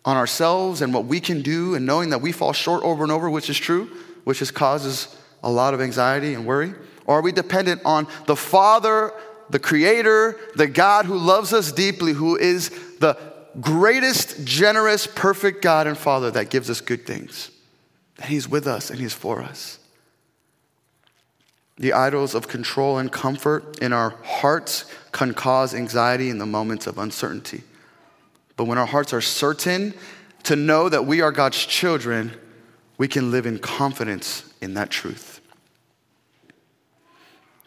On 0.03 0.17
ourselves 0.17 0.81
and 0.81 0.95
what 0.95 1.05
we 1.05 1.19
can 1.19 1.43
do, 1.43 1.75
and 1.75 1.85
knowing 1.85 2.09
that 2.09 2.23
we 2.23 2.31
fall 2.31 2.53
short 2.53 2.83
over 2.83 3.03
and 3.03 3.11
over, 3.11 3.29
which 3.29 3.51
is 3.51 3.57
true 3.59 3.87
which 4.23 4.39
just 4.39 4.53
causes 4.53 5.15
a 5.43 5.49
lot 5.49 5.73
of 5.73 5.81
anxiety 5.81 6.33
and 6.33 6.45
worry? 6.45 6.73
Or 7.05 7.19
are 7.19 7.21
we 7.21 7.31
dependent 7.31 7.81
on 7.85 8.07
the 8.27 8.35
Father, 8.35 9.11
the 9.49 9.59
Creator, 9.59 10.39
the 10.55 10.67
God 10.67 11.05
who 11.05 11.17
loves 11.17 11.53
us 11.53 11.71
deeply, 11.71 12.13
who 12.13 12.37
is 12.37 12.69
the 12.99 13.17
greatest, 13.59 14.45
generous, 14.45 15.07
perfect 15.07 15.61
God 15.61 15.87
and 15.87 15.97
Father 15.97 16.31
that 16.31 16.49
gives 16.49 16.69
us 16.69 16.81
good 16.81 17.05
things? 17.05 17.51
That 18.17 18.27
He's 18.27 18.47
with 18.47 18.67
us 18.67 18.89
and 18.89 18.99
He's 18.99 19.13
for 19.13 19.41
us. 19.41 19.79
The 21.77 21.93
idols 21.93 22.35
of 22.35 22.47
control 22.47 22.99
and 22.99 23.11
comfort 23.11 23.79
in 23.81 23.91
our 23.91 24.11
hearts 24.23 24.85
can 25.11 25.33
cause 25.33 25.73
anxiety 25.73 26.29
in 26.29 26.37
the 26.37 26.45
moments 26.45 26.85
of 26.85 26.99
uncertainty. 26.99 27.63
But 28.55 28.65
when 28.65 28.77
our 28.77 28.85
hearts 28.85 29.13
are 29.13 29.21
certain 29.21 29.95
to 30.43 30.55
know 30.55 30.89
that 30.89 31.07
we 31.07 31.21
are 31.21 31.31
God's 31.31 31.65
children, 31.65 32.33
we 33.01 33.07
can 33.07 33.31
live 33.31 33.47
in 33.47 33.57
confidence 33.57 34.43
in 34.61 34.75
that 34.75 34.91
truth. 34.91 35.41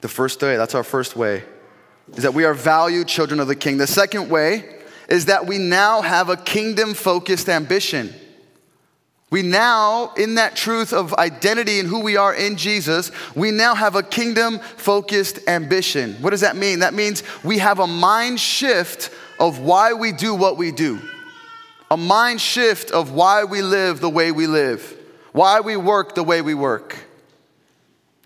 The 0.00 0.06
first 0.06 0.40
way, 0.40 0.56
that's 0.56 0.76
our 0.76 0.84
first 0.84 1.16
way, 1.16 1.42
is 2.12 2.22
that 2.22 2.34
we 2.34 2.44
are 2.44 2.54
valued 2.54 3.08
children 3.08 3.40
of 3.40 3.48
the 3.48 3.56
king. 3.56 3.76
The 3.76 3.88
second 3.88 4.30
way 4.30 4.76
is 5.08 5.24
that 5.24 5.44
we 5.44 5.58
now 5.58 6.02
have 6.02 6.28
a 6.28 6.36
kingdom 6.36 6.94
focused 6.94 7.48
ambition. 7.48 8.14
We 9.30 9.42
now, 9.42 10.12
in 10.16 10.36
that 10.36 10.54
truth 10.54 10.92
of 10.92 11.12
identity 11.14 11.80
and 11.80 11.88
who 11.88 11.98
we 11.98 12.16
are 12.16 12.32
in 12.32 12.56
Jesus, 12.56 13.10
we 13.34 13.50
now 13.50 13.74
have 13.74 13.96
a 13.96 14.04
kingdom 14.04 14.60
focused 14.60 15.40
ambition. 15.48 16.14
What 16.20 16.30
does 16.30 16.42
that 16.42 16.54
mean? 16.54 16.78
That 16.78 16.94
means 16.94 17.24
we 17.42 17.58
have 17.58 17.80
a 17.80 17.88
mind 17.88 18.38
shift 18.38 19.10
of 19.40 19.58
why 19.58 19.94
we 19.94 20.12
do 20.12 20.32
what 20.32 20.56
we 20.56 20.70
do, 20.70 21.00
a 21.90 21.96
mind 21.96 22.40
shift 22.40 22.92
of 22.92 23.10
why 23.10 23.42
we 23.42 23.62
live 23.62 23.98
the 23.98 24.08
way 24.08 24.30
we 24.30 24.46
live 24.46 25.00
why 25.34 25.58
we 25.58 25.76
work 25.76 26.14
the 26.14 26.22
way 26.22 26.40
we 26.40 26.54
work. 26.54 26.96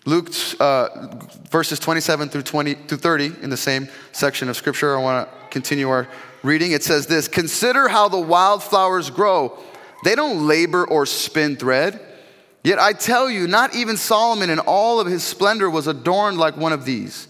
Luke 0.04 0.30
uh, 0.60 1.08
verses 1.50 1.78
27 1.78 2.28
through 2.28 2.42
20 2.42 2.74
through 2.74 2.98
30 2.98 3.32
in 3.42 3.48
the 3.48 3.56
same 3.56 3.88
section 4.12 4.50
of 4.50 4.56
scripture. 4.58 4.94
I 4.94 5.02
want 5.02 5.26
to 5.26 5.48
continue 5.48 5.88
our 5.88 6.06
reading. 6.42 6.72
It 6.72 6.84
says 6.84 7.06
this 7.06 7.26
Consider 7.26 7.88
how 7.88 8.10
the 8.10 8.20
wildflowers 8.20 9.08
grow. 9.08 9.58
They 10.04 10.14
don't 10.14 10.46
labor 10.46 10.86
or 10.86 11.06
spin 11.06 11.56
thread. 11.56 11.98
Yet 12.62 12.78
I 12.78 12.92
tell 12.92 13.30
you, 13.30 13.48
not 13.48 13.74
even 13.74 13.96
Solomon 13.96 14.50
in 14.50 14.58
all 14.58 15.00
of 15.00 15.06
his 15.06 15.24
splendor 15.24 15.70
was 15.70 15.86
adorned 15.86 16.36
like 16.36 16.58
one 16.58 16.74
of 16.74 16.84
these. 16.84 17.26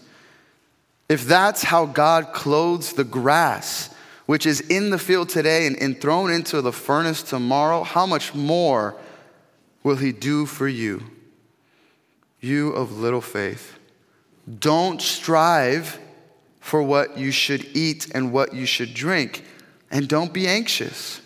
If 1.07 1.23
that's 1.23 1.63
how 1.63 1.85
God 1.85 2.33
clothes 2.33 2.93
the 2.93 3.05
grass, 3.05 3.95
which 4.25 4.45
is 4.45 4.59
in 4.59 4.89
the 4.89 4.99
field 4.99 5.29
today 5.29 5.67
and, 5.67 5.77
and 5.77 5.99
thrown 5.99 6.31
into 6.31 6.61
the 6.61 6.73
furnace 6.73 7.23
tomorrow, 7.23 7.83
how 7.83 8.05
much 8.05 8.35
more? 8.35 8.97
Will 9.83 9.97
he 9.97 10.11
do 10.11 10.45
for 10.45 10.67
you? 10.67 11.03
You 12.39 12.71
of 12.71 12.97
little 12.99 13.21
faith. 13.21 13.77
Don't 14.59 15.01
strive 15.01 15.99
for 16.59 16.81
what 16.83 17.17
you 17.17 17.31
should 17.31 17.65
eat 17.75 18.11
and 18.13 18.31
what 18.31 18.53
you 18.53 18.65
should 18.65 18.93
drink, 18.93 19.43
and 19.91 20.07
don't 20.07 20.33
be 20.33 20.47
anxious. 20.47 21.21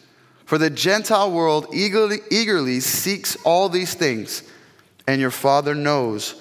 For 0.45 0.57
the 0.57 0.69
Gentile 0.69 1.31
world 1.31 1.67
eagerly, 1.73 2.19
eagerly 2.29 2.79
seeks 2.79 3.35
all 3.43 3.69
these 3.69 3.93
things, 3.93 4.43
and 5.07 5.19
your 5.19 5.31
Father 5.31 5.73
knows 5.75 6.35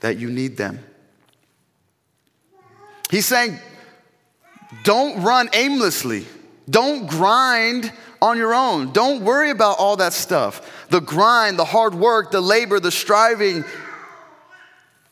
that 0.00 0.18
you 0.18 0.30
need 0.30 0.56
them. 0.56 0.80
He's 3.10 3.26
saying, 3.26 3.58
don't 4.82 5.22
run 5.22 5.48
aimlessly. 5.52 6.26
Don't 6.68 7.06
grind 7.06 7.92
on 8.24 8.38
your 8.38 8.54
own. 8.54 8.90
Don't 8.90 9.22
worry 9.22 9.50
about 9.50 9.78
all 9.78 9.96
that 9.96 10.14
stuff. 10.14 10.86
The 10.88 11.00
grind, 11.00 11.58
the 11.58 11.64
hard 11.66 11.94
work, 11.94 12.30
the 12.30 12.40
labor, 12.40 12.80
the 12.80 12.90
striving, 12.90 13.64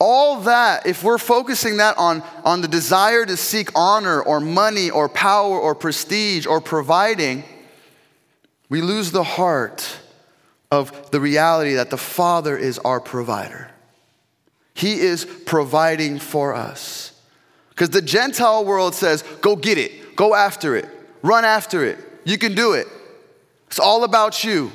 all 0.00 0.40
that, 0.40 0.86
if 0.86 1.04
we're 1.04 1.18
focusing 1.18 1.76
that 1.76 1.98
on, 1.98 2.22
on 2.42 2.62
the 2.62 2.68
desire 2.68 3.26
to 3.26 3.36
seek 3.36 3.68
honor 3.76 4.20
or 4.22 4.40
money 4.40 4.90
or 4.90 5.10
power 5.10 5.60
or 5.60 5.74
prestige 5.74 6.46
or 6.46 6.60
providing, 6.60 7.44
we 8.70 8.80
lose 8.80 9.12
the 9.12 9.22
heart 9.22 9.98
of 10.70 11.10
the 11.10 11.20
reality 11.20 11.74
that 11.74 11.90
the 11.90 11.98
Father 11.98 12.56
is 12.56 12.78
our 12.78 12.98
provider. 12.98 13.70
He 14.72 14.94
is 14.94 15.26
providing 15.44 16.18
for 16.18 16.54
us. 16.54 17.12
Because 17.68 17.90
the 17.90 18.00
Gentile 18.00 18.64
world 18.64 18.94
says, 18.94 19.22
go 19.42 19.54
get 19.54 19.76
it, 19.76 20.16
go 20.16 20.34
after 20.34 20.74
it, 20.76 20.88
run 21.20 21.44
after 21.44 21.84
it, 21.84 21.98
you 22.24 22.38
can 22.38 22.54
do 22.54 22.72
it. 22.72 22.86
It's 23.72 23.80
all 23.80 24.04
about 24.04 24.44
you. 24.44 24.70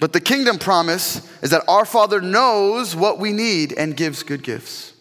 But 0.00 0.14
the 0.14 0.22
kingdom 0.22 0.58
promise 0.58 1.16
is 1.42 1.50
that 1.50 1.62
our 1.68 1.84
Father 1.84 2.22
knows 2.22 2.96
what 2.96 3.18
we 3.18 3.30
need 3.30 3.74
and 3.74 3.94
gives 3.94 4.22
good 4.22 4.42
gifts. 4.42 4.94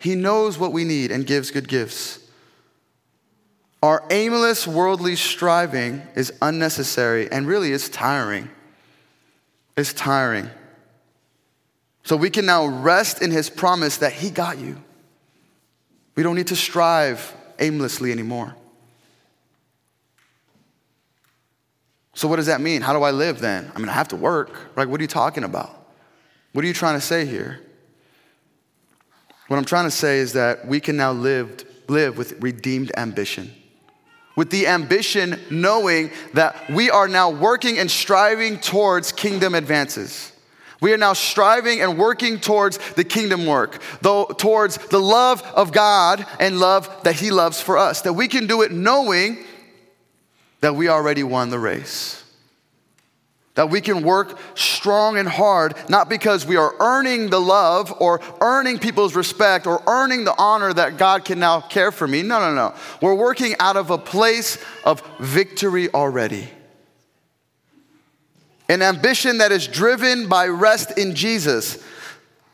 He 0.00 0.16
knows 0.16 0.58
what 0.58 0.72
we 0.72 0.82
need 0.82 1.12
and 1.12 1.24
gives 1.24 1.52
good 1.52 1.68
gifts. 1.68 2.18
Our 3.84 4.02
aimless 4.10 4.66
worldly 4.66 5.14
striving 5.14 6.02
is 6.16 6.32
unnecessary 6.42 7.30
and 7.30 7.46
really 7.46 7.70
is 7.70 7.88
tiring. 7.88 8.50
It's 9.76 9.92
tiring. 9.92 10.50
So 12.02 12.16
we 12.16 12.30
can 12.30 12.46
now 12.46 12.66
rest 12.66 13.22
in 13.22 13.30
his 13.30 13.48
promise 13.48 13.98
that 13.98 14.12
he 14.12 14.28
got 14.28 14.58
you. 14.58 14.76
We 16.16 16.24
don't 16.24 16.34
need 16.34 16.48
to 16.48 16.56
strive 16.56 17.32
aimlessly 17.60 18.10
anymore. 18.10 18.56
So, 22.14 22.28
what 22.28 22.36
does 22.36 22.46
that 22.46 22.60
mean? 22.60 22.82
How 22.82 22.92
do 22.92 23.02
I 23.02 23.12
live 23.12 23.40
then? 23.40 23.70
I 23.74 23.78
mean, 23.78 23.88
I 23.88 23.92
have 23.92 24.08
to 24.08 24.16
work. 24.16 24.76
Like, 24.76 24.88
what 24.88 25.00
are 25.00 25.02
you 25.02 25.08
talking 25.08 25.44
about? 25.44 25.76
What 26.52 26.64
are 26.64 26.68
you 26.68 26.74
trying 26.74 26.96
to 26.98 27.00
say 27.00 27.24
here? 27.24 27.60
What 29.48 29.56
I'm 29.56 29.64
trying 29.64 29.86
to 29.86 29.90
say 29.90 30.18
is 30.18 30.34
that 30.34 30.66
we 30.66 30.80
can 30.80 30.96
now 30.96 31.12
live, 31.12 31.64
live 31.88 32.16
with 32.16 32.40
redeemed 32.42 32.92
ambition. 32.96 33.52
With 34.36 34.50
the 34.50 34.68
ambition 34.68 35.40
knowing 35.50 36.10
that 36.34 36.70
we 36.70 36.90
are 36.90 37.08
now 37.08 37.30
working 37.30 37.78
and 37.78 37.90
striving 37.90 38.58
towards 38.58 39.12
kingdom 39.12 39.54
advances. 39.54 40.32
We 40.80 40.92
are 40.92 40.96
now 40.96 41.12
striving 41.12 41.82
and 41.82 41.98
working 41.98 42.40
towards 42.40 42.78
the 42.94 43.04
kingdom 43.04 43.44
work, 43.44 43.82
though 44.00 44.24
towards 44.26 44.78
the 44.78 45.00
love 45.00 45.42
of 45.42 45.72
God 45.72 46.26
and 46.38 46.58
love 46.58 47.02
that 47.02 47.16
He 47.16 47.30
loves 47.30 47.60
for 47.60 47.76
us. 47.76 48.02
That 48.02 48.14
we 48.14 48.28
can 48.28 48.46
do 48.46 48.62
it 48.62 48.72
knowing 48.72 49.44
that 50.60 50.74
we 50.74 50.88
already 50.88 51.22
won 51.22 51.50
the 51.50 51.58
race. 51.58 52.22
That 53.54 53.68
we 53.68 53.80
can 53.80 54.02
work 54.02 54.38
strong 54.54 55.18
and 55.18 55.28
hard, 55.28 55.74
not 55.88 56.08
because 56.08 56.46
we 56.46 56.56
are 56.56 56.74
earning 56.78 57.30
the 57.30 57.40
love 57.40 57.92
or 58.00 58.20
earning 58.40 58.78
people's 58.78 59.16
respect 59.16 59.66
or 59.66 59.82
earning 59.86 60.24
the 60.24 60.34
honor 60.38 60.72
that 60.72 60.96
God 60.96 61.24
can 61.24 61.40
now 61.40 61.60
care 61.60 61.90
for 61.90 62.06
me. 62.06 62.22
No, 62.22 62.38
no, 62.40 62.54
no. 62.54 62.74
We're 63.02 63.14
working 63.14 63.54
out 63.58 63.76
of 63.76 63.90
a 63.90 63.98
place 63.98 64.56
of 64.84 65.02
victory 65.18 65.92
already. 65.92 66.48
An 68.68 68.82
ambition 68.82 69.38
that 69.38 69.50
is 69.50 69.66
driven 69.66 70.28
by 70.28 70.46
rest 70.46 70.96
in 70.96 71.16
Jesus. 71.16 71.82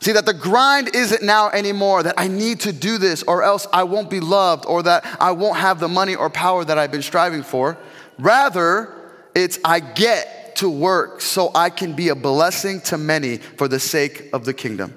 See, 0.00 0.12
that 0.12 0.24
the 0.24 0.34
grind 0.34 0.94
isn't 0.94 1.22
now 1.22 1.50
anymore 1.50 2.02
that 2.02 2.14
I 2.16 2.28
need 2.28 2.60
to 2.60 2.72
do 2.72 2.96
this 2.96 3.22
or 3.22 3.42
else 3.42 3.66
I 3.72 3.84
won't 3.84 4.08
be 4.08 4.20
loved 4.20 4.64
or 4.66 4.82
that 4.84 5.04
I 5.20 5.32
won't 5.32 5.58
have 5.58 5.78
the 5.78 5.88
money 5.88 6.14
or 6.14 6.30
power 6.30 6.64
that 6.64 6.78
I've 6.78 6.90
been 6.90 7.02
striving 7.02 7.42
for. 7.42 7.76
Rather, 8.18 8.92
it's 9.34 9.58
I 9.64 9.80
get 9.80 10.56
to 10.56 10.70
work 10.70 11.20
so 11.20 11.50
I 11.54 11.70
can 11.70 11.92
be 11.92 12.08
a 12.08 12.14
blessing 12.14 12.80
to 12.82 12.98
many 12.98 13.36
for 13.36 13.68
the 13.68 13.78
sake 13.78 14.30
of 14.32 14.44
the 14.44 14.54
kingdom. 14.54 14.94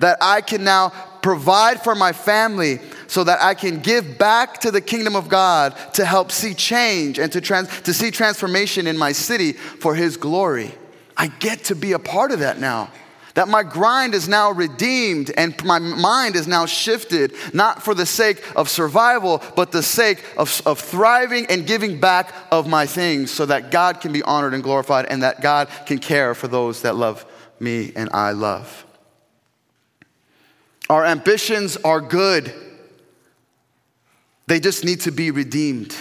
That 0.00 0.18
I 0.20 0.40
can 0.40 0.64
now 0.64 0.90
provide 1.22 1.82
for 1.82 1.94
my 1.94 2.12
family 2.12 2.80
so 3.08 3.24
that 3.24 3.42
I 3.42 3.54
can 3.54 3.80
give 3.80 4.18
back 4.18 4.58
to 4.60 4.70
the 4.70 4.80
kingdom 4.80 5.16
of 5.16 5.28
God 5.28 5.76
to 5.94 6.04
help 6.04 6.30
see 6.30 6.54
change 6.54 7.18
and 7.18 7.32
to, 7.32 7.40
trans- 7.40 7.80
to 7.82 7.92
see 7.92 8.10
transformation 8.10 8.86
in 8.86 8.96
my 8.96 9.12
city 9.12 9.52
for 9.52 9.94
His 9.94 10.16
glory. 10.16 10.74
I 11.16 11.28
get 11.28 11.64
to 11.64 11.74
be 11.74 11.92
a 11.92 11.98
part 11.98 12.30
of 12.30 12.40
that 12.40 12.58
now. 12.60 12.90
That 13.38 13.46
my 13.46 13.62
grind 13.62 14.14
is 14.14 14.26
now 14.26 14.50
redeemed 14.50 15.30
and 15.36 15.54
my 15.64 15.78
mind 15.78 16.34
is 16.34 16.48
now 16.48 16.66
shifted, 16.66 17.32
not 17.54 17.80
for 17.80 17.94
the 17.94 18.04
sake 18.04 18.42
of 18.56 18.68
survival, 18.68 19.40
but 19.54 19.70
the 19.70 19.80
sake 19.80 20.24
of, 20.36 20.60
of 20.66 20.80
thriving 20.80 21.46
and 21.46 21.64
giving 21.64 22.00
back 22.00 22.34
of 22.50 22.66
my 22.66 22.84
things 22.84 23.30
so 23.30 23.46
that 23.46 23.70
God 23.70 24.00
can 24.00 24.12
be 24.12 24.24
honored 24.24 24.54
and 24.54 24.62
glorified 24.64 25.06
and 25.06 25.22
that 25.22 25.40
God 25.40 25.68
can 25.86 26.00
care 26.00 26.34
for 26.34 26.48
those 26.48 26.82
that 26.82 26.96
love 26.96 27.24
me 27.60 27.92
and 27.94 28.10
I 28.12 28.32
love. 28.32 28.84
Our 30.90 31.06
ambitions 31.06 31.76
are 31.76 32.00
good, 32.00 32.52
they 34.48 34.58
just 34.58 34.84
need 34.84 35.02
to 35.02 35.12
be 35.12 35.30
redeemed. 35.30 35.94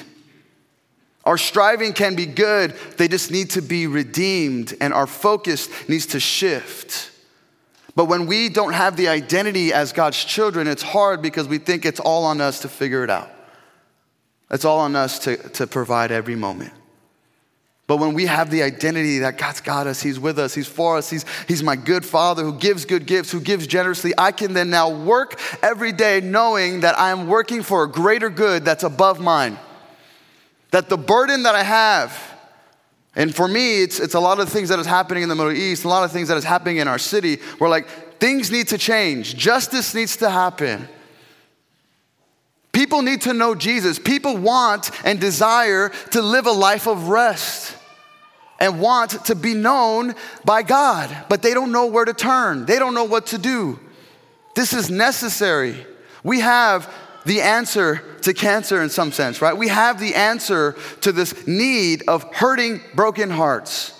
Our 1.24 1.38
striving 1.38 1.94
can 1.94 2.16
be 2.16 2.26
good, 2.26 2.74
they 2.98 3.08
just 3.08 3.30
need 3.30 3.52
to 3.52 3.62
be 3.62 3.86
redeemed, 3.86 4.76
and 4.82 4.92
our 4.92 5.06
focus 5.06 5.70
needs 5.88 6.08
to 6.08 6.20
shift. 6.20 7.12
But 7.98 8.06
when 8.06 8.28
we 8.28 8.50
don't 8.50 8.74
have 8.74 8.96
the 8.96 9.08
identity 9.08 9.74
as 9.74 9.92
God's 9.92 10.24
children, 10.24 10.68
it's 10.68 10.84
hard 10.84 11.20
because 11.20 11.48
we 11.48 11.58
think 11.58 11.84
it's 11.84 12.00
all 12.00 12.26
on 12.26 12.40
us 12.42 12.60
to 12.60 12.70
figure 12.70 13.04
it 13.04 13.10
out. 13.10 13.28
It's 14.52 14.66
all 14.66 14.82
on 14.82 14.96
us 14.96 15.18
to, 15.18 15.36
to 15.36 15.66
provide 15.66 16.12
every 16.12 16.36
moment. 16.36 16.74
But 17.88 17.98
when 17.98 18.14
we 18.14 18.28
have 18.28 18.52
the 18.52 18.62
identity 18.62 19.18
that 19.20 19.40
God's 19.40 19.62
got 19.62 19.88
us, 19.88 20.00
He's 20.00 20.20
with 20.20 20.38
us, 20.38 20.54
He's 20.54 20.68
for 20.68 20.98
us, 20.98 21.10
He's, 21.10 21.26
he's 21.48 21.64
my 21.64 21.76
good 21.76 22.06
Father 22.06 22.44
who 22.44 22.54
gives 22.54 22.86
good 22.86 23.08
gifts, 23.08 23.32
who 23.32 23.42
gives 23.42 23.66
generously, 23.66 24.14
I 24.16 24.32
can 24.32 24.54
then 24.54 24.70
now 24.70 24.92
work 24.92 25.42
every 25.64 25.92
day 25.92 26.22
knowing 26.22 26.82
that 26.82 27.00
I 27.00 27.10
am 27.10 27.26
working 27.26 27.64
for 27.64 27.84
a 27.84 27.90
greater 27.90 28.30
good 28.30 28.64
that's 28.64 28.84
above 28.84 29.20
mine. 29.20 29.58
That 30.70 30.88
the 30.88 31.00
burden 31.00 31.44
that 31.44 31.56
I 31.56 31.64
have, 31.64 32.37
and 33.18 33.36
for 33.36 33.48
me, 33.48 33.82
it's, 33.82 34.00
it's 34.00 34.14
a 34.14 34.20
lot 34.20 34.40
of 34.40 34.48
things 34.48 34.70
that 34.70 34.78
is 34.78 34.86
happening 34.86 35.24
in 35.24 35.30
the 35.30 35.34
Middle 35.34 35.52
East, 35.52 35.84
a 35.84 35.88
lot 35.88 36.04
of 36.04 36.12
things 36.12 36.28
that 36.28 36.38
is 36.38 36.44
happening 36.44 36.78
in 36.78 36.88
our 36.88 37.00
city, 37.00 37.38
where 37.58 37.68
like 37.68 37.90
things 38.20 38.52
need 38.52 38.68
to 38.68 38.78
change, 38.78 39.36
justice 39.36 39.96
needs 39.96 40.18
to 40.18 40.30
happen. 40.30 40.88
People 42.72 43.02
need 43.02 43.22
to 43.22 43.34
know 43.34 43.56
Jesus. 43.56 43.98
People 43.98 44.38
want 44.38 44.92
and 45.04 45.20
desire 45.20 45.90
to 46.12 46.22
live 46.22 46.46
a 46.46 46.52
life 46.52 46.88
of 46.88 47.10
rest 47.10 47.76
and 48.60 48.80
want 48.80 49.26
to 49.26 49.34
be 49.34 49.56
known 49.56 50.14
by 50.46 50.62
God, 50.62 51.26
but 51.28 51.42
they 51.42 51.56
don't 51.56 51.72
know 51.72 51.88
where 51.88 52.06
to 52.06 52.14
turn. 52.14 52.68
They 52.68 52.78
don't 52.78 52.94
know 52.94 53.06
what 53.06 53.28
to 53.28 53.40
do. 53.40 53.80
This 54.56 54.74
is 54.74 54.92
necessary. 54.92 55.88
We 56.24 56.42
have 56.42 56.94
the 57.28 57.42
answer 57.42 58.02
to 58.22 58.34
cancer 58.34 58.82
in 58.82 58.90
some 58.90 59.12
sense, 59.12 59.42
right? 59.42 59.56
We 59.56 59.68
have 59.68 60.00
the 60.00 60.16
answer 60.16 60.76
to 61.02 61.12
this 61.12 61.46
need 61.46 62.04
of 62.08 62.24
hurting, 62.34 62.80
broken 62.96 63.30
hearts. 63.30 63.94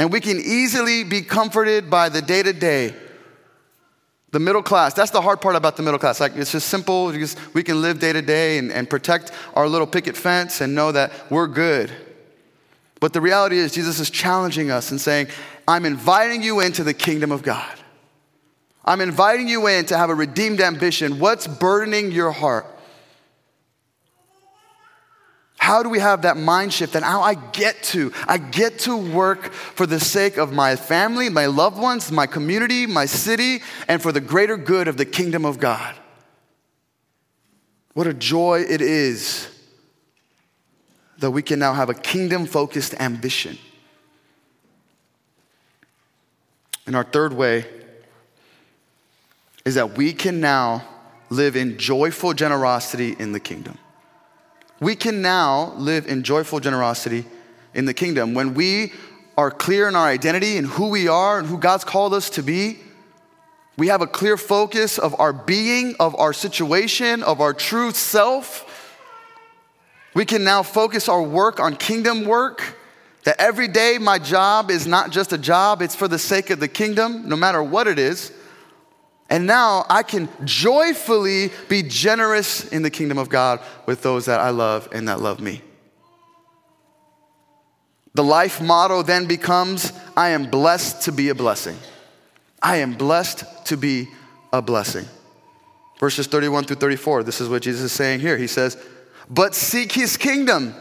And 0.00 0.12
we 0.12 0.20
can 0.20 0.38
easily 0.38 1.04
be 1.04 1.22
comforted 1.22 1.88
by 1.88 2.08
the 2.08 2.20
day 2.20 2.42
to 2.42 2.52
day. 2.52 2.94
The 4.32 4.40
middle 4.40 4.62
class, 4.62 4.92
that's 4.92 5.12
the 5.12 5.20
hard 5.20 5.40
part 5.40 5.54
about 5.54 5.76
the 5.76 5.84
middle 5.84 5.98
class. 6.00 6.20
Like, 6.20 6.34
it's 6.36 6.52
just 6.52 6.68
simple. 6.68 7.12
Just, 7.12 7.38
we 7.54 7.62
can 7.62 7.80
live 7.80 8.00
day 8.00 8.12
to 8.12 8.22
day 8.22 8.58
and, 8.58 8.72
and 8.72 8.90
protect 8.90 9.30
our 9.54 9.68
little 9.68 9.86
picket 9.86 10.16
fence 10.16 10.60
and 10.60 10.74
know 10.74 10.90
that 10.92 11.12
we're 11.30 11.46
good. 11.46 11.90
But 12.98 13.12
the 13.12 13.20
reality 13.20 13.56
is, 13.56 13.72
Jesus 13.72 14.00
is 14.00 14.10
challenging 14.10 14.70
us 14.70 14.90
and 14.90 15.00
saying, 15.00 15.28
I'm 15.66 15.84
inviting 15.84 16.42
you 16.42 16.60
into 16.60 16.82
the 16.82 16.94
kingdom 16.94 17.30
of 17.30 17.42
God. 17.42 17.79
I'm 18.84 19.00
inviting 19.00 19.48
you 19.48 19.66
in 19.66 19.84
to 19.86 19.96
have 19.96 20.10
a 20.10 20.14
redeemed 20.14 20.60
ambition. 20.60 21.18
What's 21.18 21.46
burdening 21.46 22.12
your 22.12 22.30
heart? 22.30 22.66
How 25.58 25.82
do 25.82 25.90
we 25.90 25.98
have 25.98 26.22
that 26.22 26.38
mind 26.38 26.72
shift 26.72 26.94
that 26.94 27.02
now 27.02 27.20
I 27.20 27.34
get 27.34 27.82
to? 27.84 28.12
I 28.26 28.38
get 28.38 28.78
to 28.80 28.96
work 28.96 29.52
for 29.52 29.86
the 29.86 30.00
sake 30.00 30.38
of 30.38 30.52
my 30.52 30.74
family, 30.74 31.28
my 31.28 31.46
loved 31.46 31.78
ones, 31.78 32.10
my 32.10 32.26
community, 32.26 32.86
my 32.86 33.04
city, 33.04 33.60
and 33.86 34.00
for 34.00 34.10
the 34.10 34.20
greater 34.20 34.56
good 34.56 34.88
of 34.88 34.96
the 34.96 35.04
kingdom 35.04 35.44
of 35.44 35.58
God. 35.58 35.94
What 37.92 38.06
a 38.06 38.14
joy 38.14 38.64
it 38.68 38.80
is 38.80 39.48
that 41.18 41.30
we 41.30 41.42
can 41.42 41.58
now 41.58 41.74
have 41.74 41.90
a 41.90 41.94
kingdom 41.94 42.46
focused 42.46 42.94
ambition. 42.98 43.58
And 46.86 46.96
our 46.96 47.04
third 47.04 47.34
way 47.34 47.66
is 49.64 49.74
that 49.74 49.96
we 49.96 50.12
can 50.12 50.40
now 50.40 50.84
live 51.28 51.56
in 51.56 51.78
joyful 51.78 52.32
generosity 52.32 53.14
in 53.18 53.32
the 53.32 53.40
kingdom. 53.40 53.78
We 54.80 54.96
can 54.96 55.22
now 55.22 55.74
live 55.76 56.06
in 56.06 56.22
joyful 56.22 56.60
generosity 56.60 57.24
in 57.74 57.84
the 57.84 57.94
kingdom. 57.94 58.34
When 58.34 58.54
we 58.54 58.92
are 59.36 59.50
clear 59.50 59.88
in 59.88 59.94
our 59.94 60.06
identity 60.06 60.56
and 60.56 60.66
who 60.66 60.88
we 60.88 61.08
are 61.08 61.38
and 61.38 61.46
who 61.46 61.58
God's 61.58 61.84
called 61.84 62.14
us 62.14 62.30
to 62.30 62.42
be, 62.42 62.78
we 63.76 63.88
have 63.88 64.02
a 64.02 64.06
clear 64.06 64.36
focus 64.36 64.98
of 64.98 65.18
our 65.20 65.32
being, 65.32 65.94
of 66.00 66.16
our 66.16 66.32
situation, 66.32 67.22
of 67.22 67.40
our 67.40 67.54
true 67.54 67.92
self 67.92 68.66
we 70.14 70.24
can 70.24 70.42
now 70.42 70.62
focus 70.62 71.08
our 71.08 71.22
work 71.22 71.60
on 71.60 71.76
kingdom 71.76 72.24
work. 72.24 72.76
That 73.24 73.36
every 73.38 73.68
day 73.68 73.98
my 74.00 74.18
job 74.18 74.70
is 74.70 74.86
not 74.86 75.10
just 75.10 75.32
a 75.32 75.38
job, 75.38 75.82
it's 75.82 75.94
for 75.94 76.08
the 76.08 76.18
sake 76.18 76.50
of 76.50 76.58
the 76.58 76.68
kingdom, 76.68 77.28
no 77.28 77.36
matter 77.36 77.62
what 77.62 77.86
it 77.86 77.98
is. 77.98 78.32
And 79.30 79.46
now 79.46 79.86
I 79.88 80.02
can 80.02 80.28
joyfully 80.44 81.50
be 81.68 81.84
generous 81.84 82.68
in 82.68 82.82
the 82.82 82.90
kingdom 82.90 83.16
of 83.16 83.28
God 83.28 83.60
with 83.86 84.02
those 84.02 84.26
that 84.26 84.40
I 84.40 84.50
love 84.50 84.88
and 84.92 85.08
that 85.08 85.20
love 85.20 85.40
me. 85.40 85.62
The 88.14 88.24
life 88.24 88.60
motto 88.60 89.02
then 89.02 89.26
becomes 89.26 89.92
I 90.16 90.30
am 90.30 90.50
blessed 90.50 91.02
to 91.02 91.12
be 91.12 91.28
a 91.28 91.34
blessing. 91.34 91.76
I 92.60 92.78
am 92.78 92.94
blessed 92.94 93.44
to 93.66 93.76
be 93.76 94.08
a 94.52 94.60
blessing. 94.60 95.06
Verses 96.00 96.26
31 96.26 96.64
through 96.64 96.76
34, 96.76 97.22
this 97.22 97.40
is 97.40 97.48
what 97.48 97.62
Jesus 97.62 97.82
is 97.82 97.92
saying 97.92 98.20
here. 98.20 98.36
He 98.36 98.48
says, 98.48 98.76
but 99.28 99.54
seek 99.54 99.92
his 99.92 100.16
kingdom, 100.16 100.74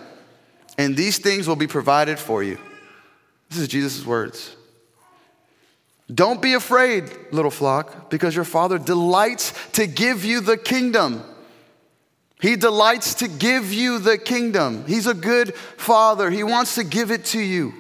and 0.78 0.98
these 0.98 1.20
things 1.20 1.48
will 1.48 1.56
be 1.56 1.68
provided 1.68 2.18
for 2.18 2.42
you. 2.42 2.58
This 3.50 3.60
is 3.60 3.68
Jesus' 3.68 4.04
words. 4.04 4.56
Don't 6.14 6.42
be 6.42 6.54
afraid, 6.54 7.12
little 7.32 7.52
flock, 7.52 8.10
because 8.10 8.36
your 8.36 8.46
Father 8.46 8.80
delights 8.80 9.54
to 9.74 9.86
give 9.86 10.26
you 10.26 10.42
the 10.42 10.58
kingdom. 10.58 11.24
He 12.42 12.56
delights 12.56 13.16
to 13.16 13.28
give 13.28 13.72
you 13.72 14.00
the 14.00 14.18
kingdom. 14.18 14.86
He's 14.88 15.08
a 15.08 15.14
good 15.14 15.56
Father, 15.56 16.30
He 16.30 16.44
wants 16.44 16.76
to 16.76 16.84
give 16.84 17.12
it 17.12 17.26
to 17.26 17.40
you. 17.40 17.74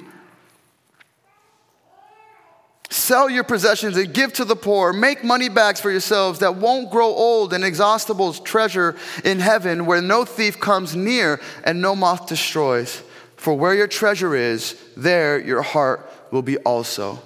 Sell 2.91 3.29
your 3.29 3.43
possessions 3.43 3.97
and 3.97 4.13
give 4.13 4.33
to 4.33 4.45
the 4.45 4.55
poor. 4.55 4.93
Make 4.93 5.23
money 5.23 5.47
bags 5.47 5.79
for 5.79 5.91
yourselves 5.91 6.39
that 6.39 6.55
won't 6.55 6.91
grow 6.91 7.07
old 7.07 7.53
and 7.53 7.63
inexhaustible 7.63 8.33
treasure 8.33 8.95
in 9.23 9.39
heaven 9.39 9.85
where 9.85 10.01
no 10.01 10.25
thief 10.25 10.59
comes 10.59 10.95
near 10.95 11.39
and 11.63 11.81
no 11.81 11.95
moth 11.95 12.27
destroys. 12.27 13.03
For 13.37 13.53
where 13.53 13.75
your 13.75 13.87
treasure 13.87 14.35
is, 14.35 14.75
there 14.97 15.39
your 15.39 15.61
heart 15.61 16.11
will 16.31 16.41
be 16.41 16.57
also. 16.57 17.21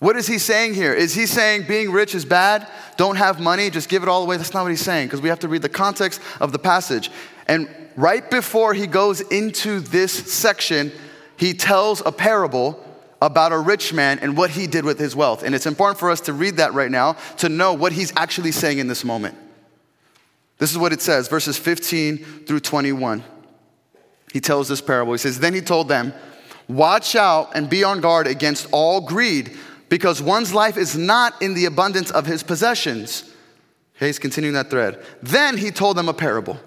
What 0.00 0.16
is 0.16 0.26
he 0.26 0.38
saying 0.38 0.74
here? 0.74 0.94
Is 0.94 1.14
he 1.14 1.26
saying 1.26 1.66
being 1.68 1.92
rich 1.92 2.14
is 2.14 2.24
bad? 2.24 2.66
Don't 2.96 3.16
have 3.16 3.38
money, 3.38 3.70
just 3.70 3.88
give 3.88 4.02
it 4.02 4.08
all 4.08 4.22
away? 4.22 4.38
That's 4.38 4.54
not 4.54 4.62
what 4.62 4.70
he's 4.70 4.80
saying 4.80 5.06
because 5.06 5.20
we 5.20 5.28
have 5.28 5.40
to 5.40 5.48
read 5.48 5.62
the 5.62 5.68
context 5.68 6.20
of 6.40 6.52
the 6.52 6.58
passage. 6.58 7.10
And 7.46 7.68
right 7.96 8.28
before 8.30 8.72
he 8.72 8.86
goes 8.86 9.20
into 9.20 9.80
this 9.80 10.12
section, 10.12 10.90
he 11.36 11.52
tells 11.52 12.02
a 12.04 12.12
parable 12.12 12.82
about 13.20 13.52
a 13.52 13.58
rich 13.58 13.92
man 13.92 14.18
and 14.20 14.38
what 14.38 14.48
he 14.48 14.66
did 14.66 14.86
with 14.86 14.98
his 14.98 15.14
wealth. 15.14 15.42
And 15.42 15.54
it's 15.54 15.66
important 15.66 15.98
for 15.98 16.10
us 16.10 16.22
to 16.22 16.32
read 16.32 16.56
that 16.56 16.72
right 16.72 16.90
now 16.90 17.12
to 17.36 17.50
know 17.50 17.74
what 17.74 17.92
he's 17.92 18.12
actually 18.16 18.52
saying 18.52 18.78
in 18.78 18.88
this 18.88 19.04
moment. 19.04 19.36
This 20.56 20.70
is 20.70 20.78
what 20.78 20.94
it 20.94 21.02
says, 21.02 21.28
verses 21.28 21.58
15 21.58 22.44
through 22.46 22.60
21. 22.60 23.22
He 24.32 24.40
tells 24.40 24.68
this 24.68 24.80
parable. 24.80 25.12
He 25.12 25.18
says, 25.18 25.40
Then 25.40 25.52
he 25.52 25.60
told 25.60 25.88
them, 25.88 26.14
Watch 26.68 27.16
out 27.16 27.50
and 27.54 27.68
be 27.68 27.82
on 27.82 28.00
guard 28.00 28.26
against 28.26 28.68
all 28.70 29.00
greed, 29.00 29.58
because 29.90 30.22
one's 30.22 30.54
life 30.54 30.78
is 30.78 30.96
not 30.96 31.42
in 31.42 31.52
the 31.52 31.66
abundance 31.66 32.10
of 32.10 32.24
his 32.24 32.42
possessions. 32.42 33.30
He's 33.98 34.18
continuing 34.18 34.54
that 34.54 34.70
thread. 34.70 35.04
Then 35.22 35.58
he 35.58 35.70
told 35.70 35.98
them 35.98 36.08
a 36.08 36.14
parable. 36.14 36.58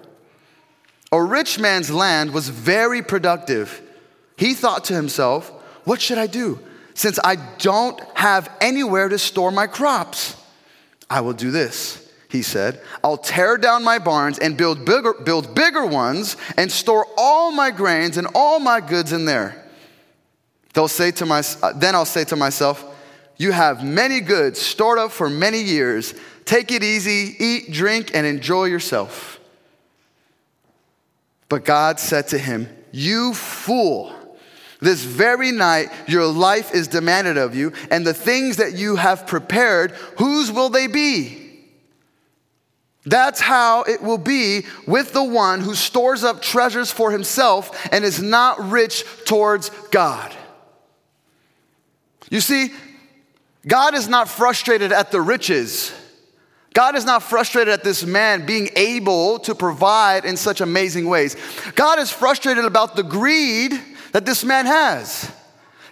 A 1.10 1.20
rich 1.20 1.58
man's 1.58 1.90
land 1.90 2.32
was 2.32 2.48
very 2.48 3.02
productive. 3.02 3.82
He 4.36 4.54
thought 4.54 4.84
to 4.84 4.94
himself, 4.94 5.50
what 5.84 6.00
should 6.00 6.18
I 6.18 6.28
do? 6.28 6.60
Since 6.94 7.18
I 7.24 7.36
don't 7.58 8.00
have 8.14 8.48
anywhere 8.60 9.08
to 9.08 9.18
store 9.18 9.50
my 9.50 9.66
crops, 9.66 10.36
I 11.10 11.22
will 11.22 11.32
do 11.32 11.50
this. 11.50 12.00
He 12.28 12.42
said, 12.42 12.80
I'll 13.02 13.16
tear 13.16 13.56
down 13.56 13.84
my 13.84 13.98
barns 13.98 14.38
and 14.38 14.56
build 14.56 14.84
bigger, 14.84 15.14
build 15.14 15.54
bigger 15.54 15.86
ones 15.86 16.36
and 16.56 16.70
store 16.70 17.06
all 17.16 17.52
my 17.52 17.70
grains 17.70 18.16
and 18.16 18.26
all 18.34 18.58
my 18.58 18.80
goods 18.80 19.12
in 19.12 19.24
there. 19.24 19.64
They'll 20.72 20.88
say 20.88 21.12
to 21.12 21.26
my, 21.26 21.42
uh, 21.62 21.72
then 21.74 21.94
I'll 21.94 22.04
say 22.04 22.24
to 22.24 22.36
myself, 22.36 22.93
You 23.36 23.52
have 23.52 23.84
many 23.84 24.20
goods 24.20 24.60
stored 24.60 24.98
up 24.98 25.10
for 25.10 25.28
many 25.28 25.60
years. 25.60 26.14
Take 26.44 26.70
it 26.70 26.82
easy, 26.82 27.36
eat, 27.38 27.72
drink, 27.72 28.10
and 28.14 28.26
enjoy 28.26 28.66
yourself. 28.66 29.40
But 31.48 31.64
God 31.64 31.98
said 31.98 32.28
to 32.28 32.38
him, 32.38 32.68
You 32.92 33.34
fool. 33.34 34.12
This 34.80 35.02
very 35.02 35.50
night, 35.50 35.90
your 36.06 36.26
life 36.26 36.74
is 36.74 36.88
demanded 36.88 37.38
of 37.38 37.54
you, 37.54 37.72
and 37.90 38.06
the 38.06 38.12
things 38.12 38.56
that 38.56 38.74
you 38.74 38.96
have 38.96 39.26
prepared, 39.26 39.92
whose 40.18 40.52
will 40.52 40.68
they 40.68 40.88
be? 40.88 41.40
That's 43.06 43.40
how 43.40 43.82
it 43.82 44.02
will 44.02 44.18
be 44.18 44.64
with 44.86 45.12
the 45.12 45.24
one 45.24 45.60
who 45.60 45.74
stores 45.74 46.24
up 46.24 46.40
treasures 46.40 46.90
for 46.90 47.10
himself 47.10 47.88
and 47.92 48.04
is 48.04 48.20
not 48.20 48.70
rich 48.70 49.04
towards 49.26 49.70
God. 49.90 50.34
You 52.30 52.40
see, 52.40 52.72
God 53.66 53.94
is 53.94 54.08
not 54.08 54.28
frustrated 54.28 54.92
at 54.92 55.10
the 55.10 55.20
riches. 55.20 55.92
God 56.74 56.96
is 56.96 57.04
not 57.04 57.22
frustrated 57.22 57.72
at 57.72 57.84
this 57.84 58.04
man 58.04 58.46
being 58.46 58.68
able 58.74 59.38
to 59.40 59.54
provide 59.54 60.24
in 60.24 60.36
such 60.36 60.60
amazing 60.60 61.08
ways. 61.08 61.36
God 61.76 61.98
is 61.98 62.10
frustrated 62.10 62.64
about 62.64 62.96
the 62.96 63.04
greed 63.04 63.72
that 64.12 64.26
this 64.26 64.44
man 64.44 64.66
has. 64.66 65.32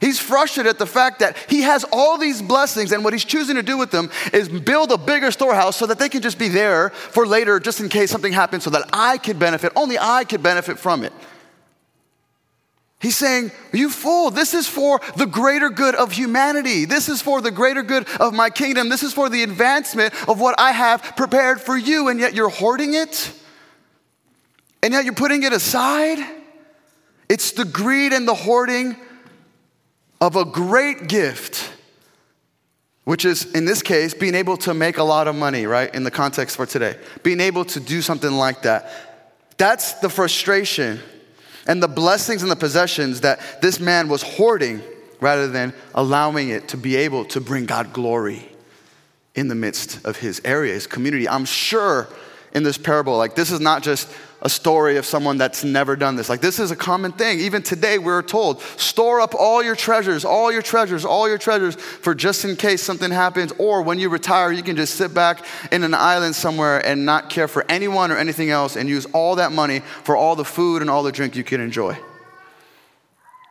He's 0.00 0.18
frustrated 0.18 0.68
at 0.68 0.78
the 0.80 0.86
fact 0.86 1.20
that 1.20 1.36
he 1.48 1.62
has 1.62 1.84
all 1.92 2.18
these 2.18 2.42
blessings, 2.42 2.90
and 2.90 3.04
what 3.04 3.12
he's 3.12 3.24
choosing 3.24 3.54
to 3.54 3.62
do 3.62 3.78
with 3.78 3.92
them 3.92 4.10
is 4.32 4.48
build 4.48 4.90
a 4.90 4.98
bigger 4.98 5.30
storehouse 5.30 5.76
so 5.76 5.86
that 5.86 6.00
they 6.00 6.08
can 6.08 6.20
just 6.20 6.40
be 6.40 6.48
there 6.48 6.90
for 6.90 7.24
later, 7.24 7.60
just 7.60 7.78
in 7.78 7.88
case 7.88 8.10
something 8.10 8.32
happens, 8.32 8.64
so 8.64 8.70
that 8.70 8.90
I 8.92 9.18
could 9.18 9.38
benefit. 9.38 9.70
Only 9.76 10.00
I 10.00 10.24
could 10.24 10.42
benefit 10.42 10.80
from 10.80 11.04
it. 11.04 11.12
He's 13.02 13.16
saying, 13.16 13.50
You 13.72 13.90
fool, 13.90 14.30
this 14.30 14.54
is 14.54 14.68
for 14.68 15.00
the 15.16 15.26
greater 15.26 15.70
good 15.70 15.96
of 15.96 16.12
humanity. 16.12 16.84
This 16.84 17.08
is 17.08 17.20
for 17.20 17.40
the 17.40 17.50
greater 17.50 17.82
good 17.82 18.08
of 18.20 18.32
my 18.32 18.48
kingdom. 18.48 18.88
This 18.88 19.02
is 19.02 19.12
for 19.12 19.28
the 19.28 19.42
advancement 19.42 20.14
of 20.28 20.40
what 20.40 20.54
I 20.56 20.70
have 20.70 21.16
prepared 21.16 21.60
for 21.60 21.76
you, 21.76 22.08
and 22.08 22.20
yet 22.20 22.32
you're 22.32 22.48
hoarding 22.48 22.94
it? 22.94 23.32
And 24.84 24.92
yet 24.92 25.04
you're 25.04 25.14
putting 25.14 25.42
it 25.42 25.52
aside? 25.52 26.24
It's 27.28 27.50
the 27.50 27.64
greed 27.64 28.12
and 28.12 28.26
the 28.26 28.34
hoarding 28.34 28.94
of 30.20 30.36
a 30.36 30.44
great 30.44 31.08
gift, 31.08 31.72
which 33.02 33.24
is, 33.24 33.50
in 33.52 33.64
this 33.64 33.82
case, 33.82 34.14
being 34.14 34.36
able 34.36 34.56
to 34.58 34.74
make 34.74 34.98
a 34.98 35.02
lot 35.02 35.26
of 35.26 35.34
money, 35.34 35.66
right? 35.66 35.92
In 35.92 36.04
the 36.04 36.10
context 36.12 36.54
for 36.54 36.66
today, 36.66 36.96
being 37.24 37.40
able 37.40 37.64
to 37.64 37.80
do 37.80 38.00
something 38.00 38.30
like 38.30 38.62
that. 38.62 38.92
That's 39.56 39.94
the 39.94 40.08
frustration 40.08 41.00
and 41.66 41.82
the 41.82 41.88
blessings 41.88 42.42
and 42.42 42.50
the 42.50 42.56
possessions 42.56 43.20
that 43.20 43.60
this 43.62 43.80
man 43.80 44.08
was 44.08 44.22
hoarding 44.22 44.82
rather 45.20 45.48
than 45.48 45.72
allowing 45.94 46.48
it 46.48 46.68
to 46.68 46.76
be 46.76 46.96
able 46.96 47.24
to 47.26 47.40
bring 47.40 47.66
God 47.66 47.92
glory 47.92 48.48
in 49.34 49.48
the 49.48 49.54
midst 49.54 50.04
of 50.04 50.16
his 50.18 50.40
area, 50.44 50.74
his 50.74 50.86
community. 50.86 51.28
I'm 51.28 51.44
sure 51.44 52.08
in 52.52 52.64
this 52.64 52.76
parable, 52.76 53.16
like, 53.16 53.34
this 53.34 53.50
is 53.50 53.60
not 53.60 53.82
just 53.82 54.10
a 54.42 54.48
story 54.48 54.96
of 54.96 55.06
someone 55.06 55.38
that's 55.38 55.62
never 55.62 55.94
done 55.94 56.16
this. 56.16 56.28
Like, 56.28 56.40
this 56.40 56.58
is 56.58 56.72
a 56.72 56.76
common 56.76 57.12
thing. 57.12 57.38
Even 57.38 57.62
today, 57.62 57.98
we're 57.98 58.22
told 58.22 58.60
store 58.76 59.20
up 59.20 59.34
all 59.36 59.62
your 59.62 59.76
treasures, 59.76 60.24
all 60.24 60.50
your 60.50 60.62
treasures, 60.62 61.04
all 61.04 61.28
your 61.28 61.38
treasures 61.38 61.76
for 61.76 62.12
just 62.12 62.44
in 62.44 62.56
case 62.56 62.82
something 62.82 63.12
happens. 63.12 63.52
Or 63.58 63.82
when 63.82 64.00
you 64.00 64.08
retire, 64.08 64.50
you 64.50 64.64
can 64.64 64.74
just 64.74 64.96
sit 64.96 65.14
back 65.14 65.44
in 65.70 65.84
an 65.84 65.94
island 65.94 66.34
somewhere 66.34 66.84
and 66.84 67.06
not 67.06 67.30
care 67.30 67.46
for 67.46 67.64
anyone 67.68 68.10
or 68.10 68.16
anything 68.16 68.50
else 68.50 68.74
and 68.74 68.88
use 68.88 69.06
all 69.12 69.36
that 69.36 69.52
money 69.52 69.78
for 70.02 70.16
all 70.16 70.34
the 70.34 70.44
food 70.44 70.82
and 70.82 70.90
all 70.90 71.04
the 71.04 71.12
drink 71.12 71.36
you 71.36 71.44
can 71.44 71.60
enjoy. 71.60 71.96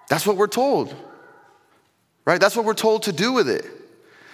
That's 0.10 0.28
what 0.28 0.36
we're 0.36 0.48
told, 0.48 0.94
right? 2.26 2.42
That's 2.42 2.58
what 2.58 2.66
we're 2.66 2.74
told 2.74 3.04
to 3.04 3.14
do 3.14 3.32
with 3.32 3.48
it. 3.48 3.66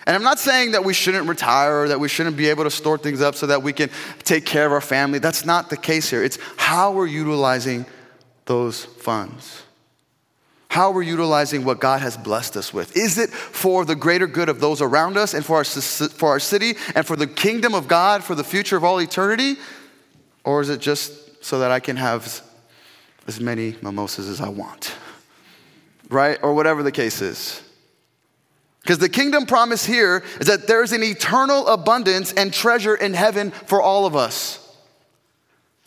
And 0.08 0.16
I'm 0.16 0.24
not 0.24 0.40
saying 0.40 0.72
that 0.72 0.86
we 0.86 0.94
shouldn't 0.94 1.28
retire 1.28 1.82
or 1.82 1.88
that 1.90 2.00
we 2.00 2.08
shouldn't 2.08 2.38
be 2.38 2.48
able 2.48 2.64
to 2.64 2.72
store 2.72 2.98
things 2.98 3.22
up 3.22 3.36
so 3.36 3.46
that 3.48 3.62
we 3.62 3.74
can 3.74 3.90
take 4.24 4.46
care 4.46 4.66
of 4.66 4.72
our 4.72 4.80
family. 4.80 5.20
That's 5.20 5.44
not 5.44 5.70
the 5.70 5.76
case 5.76 6.10
here. 6.10 6.24
It's 6.24 6.40
how 6.56 6.94
we're 6.94 7.08
utilizing 7.08 7.86
those 8.46 8.86
funds. 8.86 9.64
How 10.70 10.92
we're 10.92 11.02
utilizing 11.02 11.66
what 11.66 11.82
God 11.82 12.00
has 12.00 12.16
blessed 12.16 12.56
us 12.56 12.74
with. 12.74 12.96
Is 12.96 13.18
it 13.18 13.32
for 13.32 13.84
the 13.84 13.96
greater 13.98 14.28
good 14.28 14.48
of 14.48 14.62
those 14.62 14.82
around 14.82 15.18
us 15.18 15.34
and 15.34 15.46
for 15.46 15.58
our, 15.58 15.66
for 15.66 16.30
our 16.30 16.40
city 16.40 16.76
and 16.96 17.06
for 17.06 17.18
the 17.18 17.28
kingdom 17.28 17.76
of 17.76 17.90
God 17.90 18.24
for 18.24 18.34
the 18.34 18.46
future 18.46 18.78
of 18.78 18.86
all 18.86 19.02
eternity? 19.02 19.58
Or 20.46 20.62
is 20.62 20.70
it 20.70 20.80
just 20.80 21.44
so 21.44 21.60
that 21.60 21.72
I 21.72 21.82
can 21.82 21.98
have 21.98 22.42
as 23.28 23.42
many 23.42 23.76
mimosas 23.82 24.30
as 24.30 24.40
I 24.40 24.48
want? 24.48 24.96
Right? 26.08 26.40
Or 26.42 26.54
whatever 26.54 26.82
the 26.82 26.94
case 26.94 27.22
is. 27.22 27.62
Because 28.88 29.00
the 29.00 29.10
kingdom 29.10 29.46
promise 29.46 29.86
here 29.86 30.24
is 30.40 30.48
that 30.48 30.66
there's 30.66 30.94
an 30.94 31.04
eternal 31.04 31.68
abundance 31.68 32.32
and 32.32 32.54
treasure 32.54 32.96
in 32.96 33.14
heaven 33.14 33.52
for 33.52 33.82
all 33.82 34.06
of 34.06 34.16
us. 34.16 34.66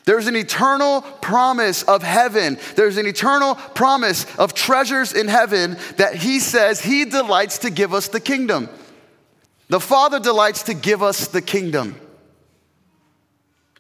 There's 0.05 0.27
an 0.27 0.37
eternal 0.37 1.01
promise 1.01 1.83
of 1.83 2.03
heaven. 2.03 2.59
There's 2.77 2.99
an 2.99 3.07
eternal 3.07 3.55
promise 3.55 4.27
of 4.37 4.53
treasures 4.53 5.15
in 5.15 5.29
heaven 5.29 5.79
that 5.97 6.15
he 6.17 6.41
says 6.41 6.83
he 6.83 7.07
delights 7.07 7.57
to 7.61 7.71
give 7.71 7.95
us 7.95 8.09
the 8.09 8.21
kingdom. 8.21 8.69
The 9.69 9.81
Father 9.81 10.21
delights 10.21 10.65
to 10.65 10.75
give 10.75 11.03
us 11.03 11.27
the 11.27 11.41
kingdom. 11.41 11.99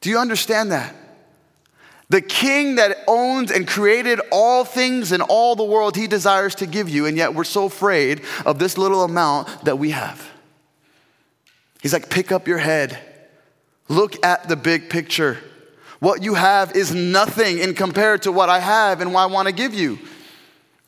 Do 0.00 0.08
you 0.08 0.16
understand 0.16 0.72
that? 0.72 0.94
The 2.10 2.20
king 2.20 2.74
that 2.74 2.98
owns 3.06 3.52
and 3.52 3.66
created 3.66 4.20
all 4.32 4.64
things 4.64 5.12
in 5.12 5.20
all 5.22 5.54
the 5.54 5.64
world, 5.64 5.96
he 5.96 6.08
desires 6.08 6.56
to 6.56 6.66
give 6.66 6.88
you, 6.88 7.06
and 7.06 7.16
yet 7.16 7.34
we're 7.34 7.44
so 7.44 7.66
afraid 7.66 8.22
of 8.44 8.58
this 8.58 8.76
little 8.76 9.04
amount 9.04 9.64
that 9.64 9.78
we 9.78 9.90
have. 9.90 10.28
He's 11.80 11.92
like, 11.92 12.10
pick 12.10 12.32
up 12.32 12.48
your 12.48 12.58
head, 12.58 12.98
look 13.88 14.24
at 14.26 14.48
the 14.48 14.56
big 14.56 14.90
picture. 14.90 15.38
What 16.00 16.22
you 16.22 16.34
have 16.34 16.74
is 16.74 16.92
nothing 16.92 17.58
in 17.58 17.74
compared 17.74 18.22
to 18.22 18.32
what 18.32 18.48
I 18.48 18.58
have 18.58 19.00
and 19.00 19.14
what 19.14 19.22
I 19.22 19.26
want 19.26 19.46
to 19.46 19.54
give 19.54 19.72
you. 19.72 20.00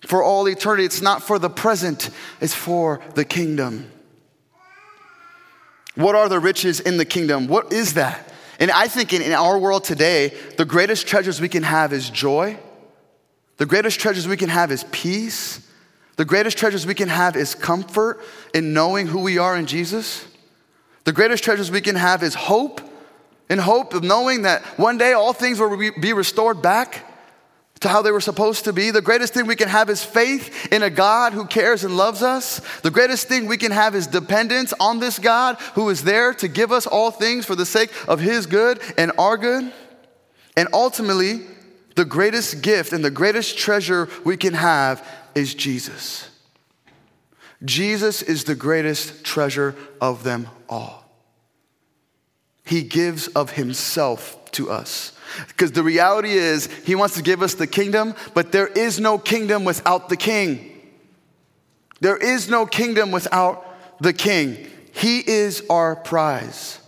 For 0.07 0.25
all 0.25 0.49
eternity, 0.49 0.85
it's 0.85 1.01
not 1.03 1.23
for 1.23 1.39
the 1.39 1.51
present, 1.51 2.11
it's 2.41 2.55
for 2.55 3.01
the 3.15 3.25
kingdom. 3.25 3.93
What 5.95 6.17
are 6.17 6.29
the 6.29 6.41
riches 6.41 6.81
in 6.81 6.97
the 6.97 7.05
kingdom? 7.05 7.47
What 7.47 7.73
is 7.73 7.95
that? 7.95 8.32
And 8.59 8.71
I 8.71 8.89
think 8.89 9.13
in, 9.13 9.23
in 9.23 9.33
our 9.33 9.59
world 9.59 9.85
today, 9.85 10.33
the 10.57 10.65
greatest 10.65 11.07
treasures 11.07 11.41
we 11.41 11.49
can 11.49 11.63
have 11.63 11.93
is 11.93 12.11
joy. 12.11 12.59
The 13.57 13.67
greatest 13.67 14.01
treasures 14.01 14.27
we 14.27 14.37
can 14.37 14.49
have 14.49 14.71
is 14.71 14.85
peace. 14.93 15.69
The 16.17 16.25
greatest 16.25 16.59
treasures 16.59 16.87
we 16.87 16.95
can 16.95 17.09
have 17.09 17.37
is 17.37 17.55
comfort 17.55 18.21
in 18.55 18.73
knowing 18.73 19.07
who 19.07 19.21
we 19.21 19.39
are 19.39 19.57
in 19.57 19.67
Jesus. 19.67 20.27
The 21.05 21.13
greatest 21.13 21.43
treasures 21.43 21.71
we 21.71 21.81
can 21.81 21.97
have 21.97 22.23
is 22.23 22.35
hope, 22.35 22.81
in 23.49 23.59
hope 23.59 23.95
of 23.95 24.03
knowing 24.03 24.43
that 24.43 24.63
one 24.79 24.99
day 24.99 25.13
all 25.13 25.33
things 25.33 25.59
will 25.59 25.77
be 25.77 26.13
restored 26.13 26.63
back 26.63 27.05
to 27.83 27.89
how 27.89 28.03
they 28.03 28.11
were 28.11 28.21
supposed 28.21 28.65
to 28.65 28.73
be. 28.73 28.91
The 28.91 29.03
greatest 29.03 29.35
thing 29.35 29.47
we 29.47 29.57
can 29.57 29.69
have 29.69 29.91
is 29.91 30.05
faith 30.05 30.73
in 30.73 30.83
a 30.83 30.91
God 30.91 31.33
who 31.33 31.47
cares 31.47 31.85
and 31.85 31.97
loves 31.97 32.23
us. 32.23 32.61
The 32.81 32.91
greatest 32.91 33.29
thing 33.29 33.47
we 33.47 33.57
can 33.57 33.73
have 33.73 33.95
is 33.95 34.07
dependence 34.07 34.73
on 34.81 34.99
this 34.99 35.19
God 35.19 35.57
who 35.75 35.89
is 35.91 36.05
there 36.05 36.33
to 36.35 36.49
give 36.49 36.73
us 36.73 36.87
all 36.87 37.11
things 37.11 37.45
for 37.45 37.55
the 37.55 37.67
sake 37.67 37.91
of 38.09 38.21
his 38.21 38.47
good 38.47 38.81
and 38.97 39.13
our 39.19 39.37
good. 39.37 39.73
And 40.57 40.69
ultimately, 40.73 41.41
the 41.95 42.05
greatest 42.05 42.63
gift 42.63 42.93
and 42.93 43.05
the 43.05 43.11
greatest 43.11 43.59
treasure 43.59 44.09
we 44.25 44.37
can 44.37 44.55
have 44.55 45.07
is 45.35 45.55
Jesus. 45.55 46.29
Jesus 47.65 48.23
is 48.23 48.45
the 48.45 48.55
greatest 48.55 49.25
treasure 49.25 49.75
of 50.01 50.25
them 50.25 50.49
all. 50.69 51.05
He 52.65 52.83
gives 52.83 53.29
of 53.29 53.53
himself 53.53 54.51
to 54.53 54.71
us. 54.71 55.13
Because 55.49 55.73
the 55.73 55.83
reality 55.83 56.31
is, 56.31 56.67
he 56.85 56.95
wants 56.95 57.15
to 57.17 57.23
give 57.23 57.43
us 57.43 57.55
the 57.55 57.67
kingdom, 57.67 58.15
but 58.35 58.53
there 58.53 58.67
is 58.67 59.01
no 59.01 59.19
kingdom 59.19 59.65
without 59.65 60.09
the 60.09 60.17
king. 60.17 60.69
There 62.01 62.17
is 62.17 62.49
no 62.49 62.67
kingdom 62.67 63.13
without 63.13 63.65
the 64.01 64.13
king. 64.13 64.69
He 64.93 65.19
is 65.21 65.63
our 65.71 65.97
prize. 65.97 66.79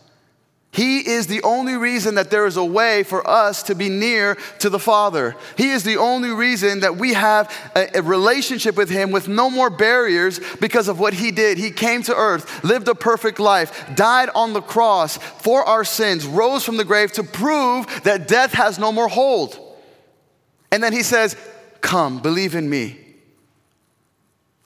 He 0.74 1.08
is 1.08 1.28
the 1.28 1.40
only 1.44 1.76
reason 1.76 2.16
that 2.16 2.30
there 2.30 2.46
is 2.46 2.56
a 2.56 2.64
way 2.64 3.04
for 3.04 3.24
us 3.30 3.62
to 3.64 3.76
be 3.76 3.88
near 3.88 4.34
to 4.58 4.68
the 4.68 4.80
Father. 4.80 5.37
He 5.56 5.70
is 5.70 5.84
the 5.84 5.98
only 5.98 6.30
reason 6.30 6.80
that 6.80 6.96
we 6.96 7.14
have 7.14 7.48
a, 7.76 7.98
a, 7.98 8.02
relationship 8.02 8.74
with 8.74 8.90
Him 8.90 9.12
with 9.12 9.28
no 9.28 9.48
more 9.48 9.70
barriers 9.70 10.40
because 10.56 10.88
of 10.88 10.98
what 10.98 11.14
He 11.14 11.30
did. 11.30 11.58
He 11.58 11.70
came 11.70 12.02
to 12.02 12.16
earth, 12.16 12.64
lived 12.64 12.88
a 12.88 12.96
perfect 12.96 13.38
life, 13.38 13.88
died 13.94 14.30
on 14.34 14.52
the 14.52 14.60
cross 14.60 15.16
for 15.16 15.62
our 15.62 15.84
sins, 15.84 16.26
rose 16.26 16.64
from 16.64 16.76
the 16.76 16.84
grave 16.84 17.12
to 17.12 17.22
prove 17.22 17.87
that 18.02 18.26
death 18.26 18.52
has 18.54 18.76
no 18.76 18.90
more 18.90 19.06
hold. 19.06 19.56
And 20.72 20.82
then 20.82 20.92
He 20.92 21.04
says, 21.04 21.37
Come, 21.82 22.18
believe 22.18 22.56
in 22.56 22.68
me, 22.68 22.98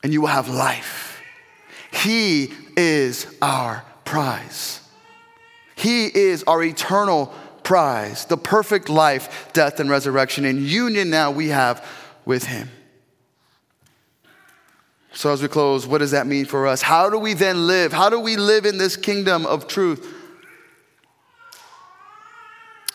and 0.03 0.11
you 0.11 0.23
will 0.23 0.29
have 0.29 0.49
life. 0.49 1.21
He 1.93 2.51
is 2.79 3.27
our 3.43 3.85
prize. 4.07 4.78
He 5.79 6.07
is 6.07 6.43
our 6.45 6.61
eternal 6.61 7.33
prize, 7.63 8.25
the 8.25 8.37
perfect 8.37 8.89
life, 8.89 9.49
death, 9.53 9.79
and 9.79 9.89
resurrection. 9.89 10.45
And 10.45 10.59
union 10.59 11.09
now 11.09 11.31
we 11.31 11.49
have 11.49 11.87
with 12.25 12.45
Him. 12.45 12.69
So, 15.13 15.33
as 15.33 15.41
we 15.41 15.47
close, 15.47 15.87
what 15.87 15.99
does 15.99 16.11
that 16.11 16.27
mean 16.27 16.47
for 16.47 16.67
us? 16.67 16.83
How 16.83 17.11
do 17.11 17.19
we 17.19 17.33
then 17.33 17.69
live? 17.69 17.93
How 17.93 18.11
do 18.11 18.19
we 18.19 18.37
live 18.37 18.67
in 18.67 18.77
this 18.77 18.97
kingdom 18.97 19.47
of 19.47 19.69
truth? 19.69 20.15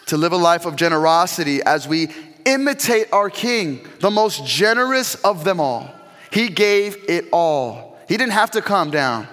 To 0.08 0.18
live 0.18 0.34
a 0.34 0.38
life 0.38 0.66
of 0.66 0.76
generosity 0.76 1.62
as 1.64 1.88
we 1.88 2.10
imitate 2.46 3.08
our 3.14 3.30
King, 3.30 3.88
the 4.00 4.12
most 4.12 4.46
generous 4.46 5.16
of 5.16 5.46
them 5.46 5.62
all. 5.62 5.90
He 6.32 6.50
gave 6.50 6.98
it 7.08 7.30
all. 7.32 7.98
He 8.10 8.18
didn't 8.18 8.34
have 8.34 8.52
to 8.52 8.62
come 8.62 8.92
down, 8.92 9.26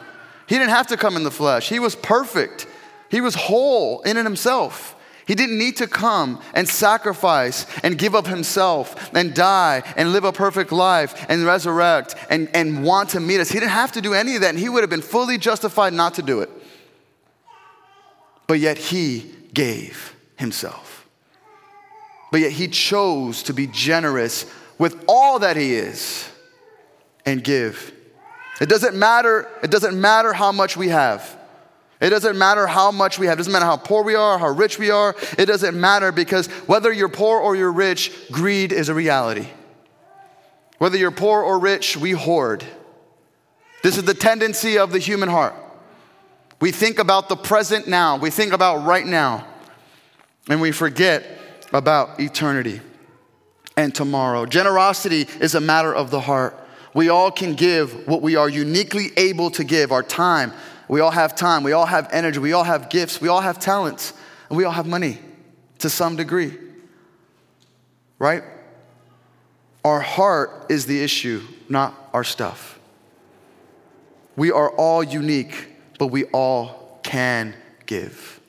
He 0.46 0.54
didn't 0.54 0.70
have 0.70 0.86
to 0.88 0.96
come 0.96 1.16
in 1.16 1.24
the 1.24 1.32
flesh. 1.32 1.68
He 1.68 1.80
was 1.80 1.96
perfect, 1.96 2.68
He 3.10 3.20
was 3.20 3.34
whole 3.34 4.00
in 4.02 4.16
and 4.16 4.26
himself. 4.26 4.96
He 5.26 5.34
didn't 5.34 5.58
need 5.58 5.76
to 5.76 5.86
come 5.86 6.40
and 6.54 6.68
sacrifice 6.68 7.64
and 7.84 7.96
give 7.96 8.14
up 8.14 8.26
himself 8.26 9.14
and 9.14 9.32
die 9.32 9.82
and 9.96 10.12
live 10.12 10.24
a 10.24 10.32
perfect 10.32 10.72
life 10.72 11.26
and 11.28 11.44
resurrect 11.44 12.16
and, 12.30 12.48
and 12.54 12.82
want 12.82 13.10
to 13.10 13.20
meet 13.20 13.38
us. 13.38 13.48
He 13.48 13.60
didn't 13.60 13.70
have 13.70 13.92
to 13.92 14.00
do 14.00 14.12
any 14.12 14.34
of 14.34 14.40
that, 14.40 14.50
and 14.50 14.58
he 14.58 14.68
would 14.68 14.82
have 14.82 14.90
been 14.90 15.02
fully 15.02 15.38
justified 15.38 15.92
not 15.92 16.14
to 16.14 16.22
do 16.22 16.40
it. 16.40 16.50
But 18.48 18.58
yet 18.58 18.78
he 18.78 19.32
gave 19.54 20.16
himself. 20.36 21.08
But 22.32 22.40
yet 22.40 22.52
he 22.52 22.66
chose 22.66 23.44
to 23.44 23.52
be 23.52 23.68
generous 23.68 24.46
with 24.78 25.04
all 25.06 25.40
that 25.40 25.56
he 25.56 25.74
is 25.74 26.28
and 27.24 27.44
give. 27.44 27.92
It 28.60 28.68
doesn't 28.68 28.96
matter, 28.96 29.48
it 29.62 29.70
doesn't 29.70 30.00
matter 30.00 30.32
how 30.32 30.50
much 30.50 30.76
we 30.76 30.88
have. 30.88 31.38
It 32.00 32.10
doesn't 32.10 32.38
matter 32.38 32.66
how 32.66 32.90
much 32.90 33.18
we 33.18 33.26
have. 33.26 33.34
It 33.34 33.40
doesn't 33.40 33.52
matter 33.52 33.66
how 33.66 33.76
poor 33.76 34.02
we 34.02 34.14
are, 34.14 34.38
how 34.38 34.48
rich 34.48 34.78
we 34.78 34.90
are. 34.90 35.14
It 35.36 35.46
doesn't 35.46 35.78
matter 35.78 36.12
because 36.12 36.46
whether 36.66 36.90
you're 36.92 37.10
poor 37.10 37.38
or 37.38 37.56
you're 37.56 37.72
rich, 37.72 38.12
greed 38.32 38.72
is 38.72 38.88
a 38.88 38.94
reality. 38.94 39.48
Whether 40.78 40.96
you're 40.96 41.10
poor 41.10 41.42
or 41.42 41.58
rich, 41.58 41.98
we 41.98 42.12
hoard. 42.12 42.64
This 43.82 43.98
is 43.98 44.04
the 44.04 44.14
tendency 44.14 44.78
of 44.78 44.92
the 44.92 44.98
human 44.98 45.28
heart. 45.28 45.54
We 46.60 46.72
think 46.72 46.98
about 46.98 47.28
the 47.28 47.36
present 47.36 47.86
now, 47.86 48.16
we 48.16 48.30
think 48.30 48.52
about 48.52 48.84
right 48.84 49.06
now, 49.06 49.46
and 50.48 50.60
we 50.60 50.72
forget 50.72 51.24
about 51.72 52.20
eternity 52.20 52.80
and 53.76 53.94
tomorrow. 53.94 54.44
Generosity 54.44 55.26
is 55.40 55.54
a 55.54 55.60
matter 55.60 55.94
of 55.94 56.10
the 56.10 56.20
heart. 56.20 56.56
We 56.92 57.08
all 57.08 57.30
can 57.30 57.54
give 57.54 58.06
what 58.06 58.20
we 58.20 58.36
are 58.36 58.48
uniquely 58.48 59.10
able 59.16 59.50
to 59.52 59.64
give 59.64 59.92
our 59.92 60.02
time, 60.02 60.52
we 60.90 60.98
all 60.98 61.12
have 61.12 61.36
time, 61.36 61.62
we 61.62 61.70
all 61.70 61.86
have 61.86 62.08
energy, 62.10 62.40
we 62.40 62.52
all 62.52 62.64
have 62.64 62.90
gifts, 62.90 63.20
we 63.20 63.28
all 63.28 63.40
have 63.40 63.60
talents, 63.60 64.12
and 64.48 64.56
we 64.56 64.64
all 64.64 64.72
have 64.72 64.88
money 64.88 65.20
to 65.78 65.88
some 65.88 66.16
degree. 66.16 66.58
Right? 68.18 68.42
Our 69.84 70.00
heart 70.00 70.66
is 70.68 70.86
the 70.86 71.00
issue, 71.00 71.42
not 71.68 71.94
our 72.12 72.24
stuff. 72.24 72.80
We 74.34 74.50
are 74.50 74.68
all 74.70 75.04
unique, 75.04 75.68
but 75.96 76.08
we 76.08 76.24
all 76.24 76.98
can 77.04 77.54
give. 77.86 78.39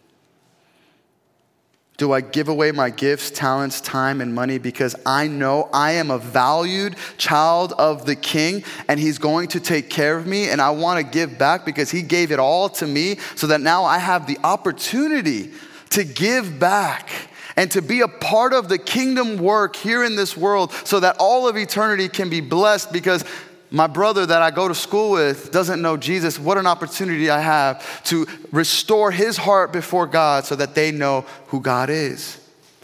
Do 2.01 2.13
I 2.13 2.21
give 2.21 2.47
away 2.47 2.71
my 2.71 2.89
gifts, 2.89 3.29
talents, 3.29 3.79
time, 3.79 4.21
and 4.21 4.33
money? 4.33 4.57
Because 4.57 4.95
I 5.05 5.27
know 5.27 5.69
I 5.71 5.91
am 5.91 6.09
a 6.09 6.17
valued 6.17 6.95
child 7.19 7.73
of 7.73 8.07
the 8.07 8.15
King 8.15 8.63
and 8.87 8.99
He's 8.99 9.19
going 9.19 9.49
to 9.49 9.59
take 9.59 9.91
care 9.91 10.17
of 10.17 10.25
me 10.25 10.49
and 10.49 10.59
I 10.59 10.71
want 10.71 10.97
to 10.97 11.03
give 11.03 11.37
back 11.37 11.63
because 11.63 11.91
He 11.91 12.01
gave 12.01 12.31
it 12.31 12.39
all 12.39 12.69
to 12.69 12.87
me 12.87 13.19
so 13.35 13.45
that 13.45 13.61
now 13.61 13.83
I 13.83 13.99
have 13.99 14.25
the 14.25 14.39
opportunity 14.43 15.51
to 15.91 16.03
give 16.03 16.57
back 16.57 17.11
and 17.55 17.69
to 17.69 17.83
be 17.83 18.01
a 18.01 18.07
part 18.07 18.53
of 18.53 18.67
the 18.67 18.79
kingdom 18.79 19.37
work 19.37 19.75
here 19.75 20.03
in 20.03 20.15
this 20.15 20.35
world 20.35 20.73
so 20.83 20.99
that 21.01 21.17
all 21.19 21.47
of 21.47 21.55
eternity 21.55 22.09
can 22.09 22.31
be 22.31 22.41
blessed 22.41 22.91
because 22.91 23.23
my 23.71 23.87
brother 23.87 24.25
that 24.25 24.41
I 24.41 24.51
go 24.51 24.67
to 24.67 24.75
school 24.75 25.11
with 25.11 25.51
doesn't 25.51 25.81
know 25.81 25.95
Jesus, 25.95 26.37
what 26.37 26.57
an 26.57 26.67
opportunity 26.67 27.29
I 27.29 27.39
have 27.39 28.03
to 28.03 28.27
restore 28.51 29.11
his 29.11 29.37
heart 29.37 29.71
before 29.71 30.07
God 30.07 30.43
so 30.43 30.57
that 30.57 30.75
they 30.75 30.91
know 30.91 31.21
who 31.47 31.61
God 31.61 31.89
is. 31.89 32.37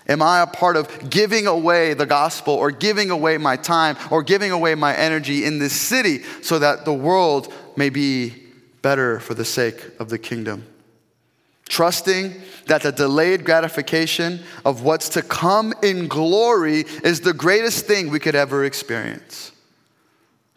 Am 0.07 0.21
I 0.21 0.39
a 0.39 0.47
part 0.47 0.77
of 0.77 1.09
giving 1.09 1.45
away 1.45 1.93
the 1.93 2.05
gospel 2.05 2.53
or 2.53 2.71
giving 2.71 3.11
away 3.11 3.37
my 3.37 3.57
time 3.57 3.97
or 4.09 4.23
giving 4.23 4.51
away 4.51 4.73
my 4.75 4.95
energy 4.95 5.43
in 5.43 5.59
this 5.59 5.73
city 5.73 6.23
so 6.41 6.57
that 6.59 6.85
the 6.85 6.93
world 6.93 7.53
may 7.75 7.89
be 7.89 8.33
better 8.81 9.19
for 9.19 9.33
the 9.33 9.43
sake 9.43 9.83
of 9.99 10.07
the 10.07 10.17
kingdom? 10.17 10.65
Trusting 11.67 12.33
that 12.67 12.83
the 12.83 12.93
delayed 12.93 13.43
gratification 13.43 14.39
of 14.63 14.83
what's 14.83 15.09
to 15.09 15.21
come 15.21 15.73
in 15.83 16.07
glory 16.07 16.85
is 17.03 17.19
the 17.19 17.33
greatest 17.33 17.85
thing 17.85 18.09
we 18.09 18.19
could 18.19 18.35
ever 18.35 18.63
experience. 18.63 19.51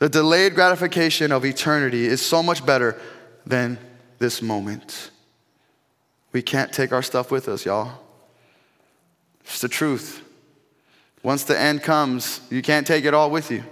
The 0.01 0.09
delayed 0.09 0.55
gratification 0.55 1.31
of 1.31 1.45
eternity 1.45 2.07
is 2.07 2.25
so 2.25 2.43
much 2.43 2.65
better 2.65 2.99
than 3.47 3.79
this 4.19 4.41
moment. 4.41 5.11
We 6.33 6.41
can't 6.41 6.73
take 6.73 6.91
our 6.91 7.03
stuff 7.03 7.31
with 7.31 7.49
us, 7.49 7.67
y'all. 7.67 8.01
It's 9.45 9.61
the 9.61 9.69
truth. 9.69 10.23
Once 11.23 11.45
the 11.45 11.59
end 11.59 11.83
comes, 11.83 12.41
you 12.51 12.63
can't 12.63 12.87
take 12.87 13.05
it 13.05 13.13
all 13.13 13.31
with 13.31 13.51
you. 13.51 13.63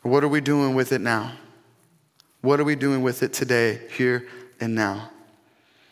What 0.00 0.24
are 0.24 0.28
we 0.28 0.40
doing 0.40 0.74
with 0.74 0.92
it 0.92 1.02
now? 1.02 1.32
What 2.40 2.58
are 2.58 2.64
we 2.64 2.74
doing 2.74 3.02
with 3.02 3.22
it 3.22 3.34
today, 3.34 3.82
here 3.98 4.26
and 4.60 4.74
now? 4.74 5.10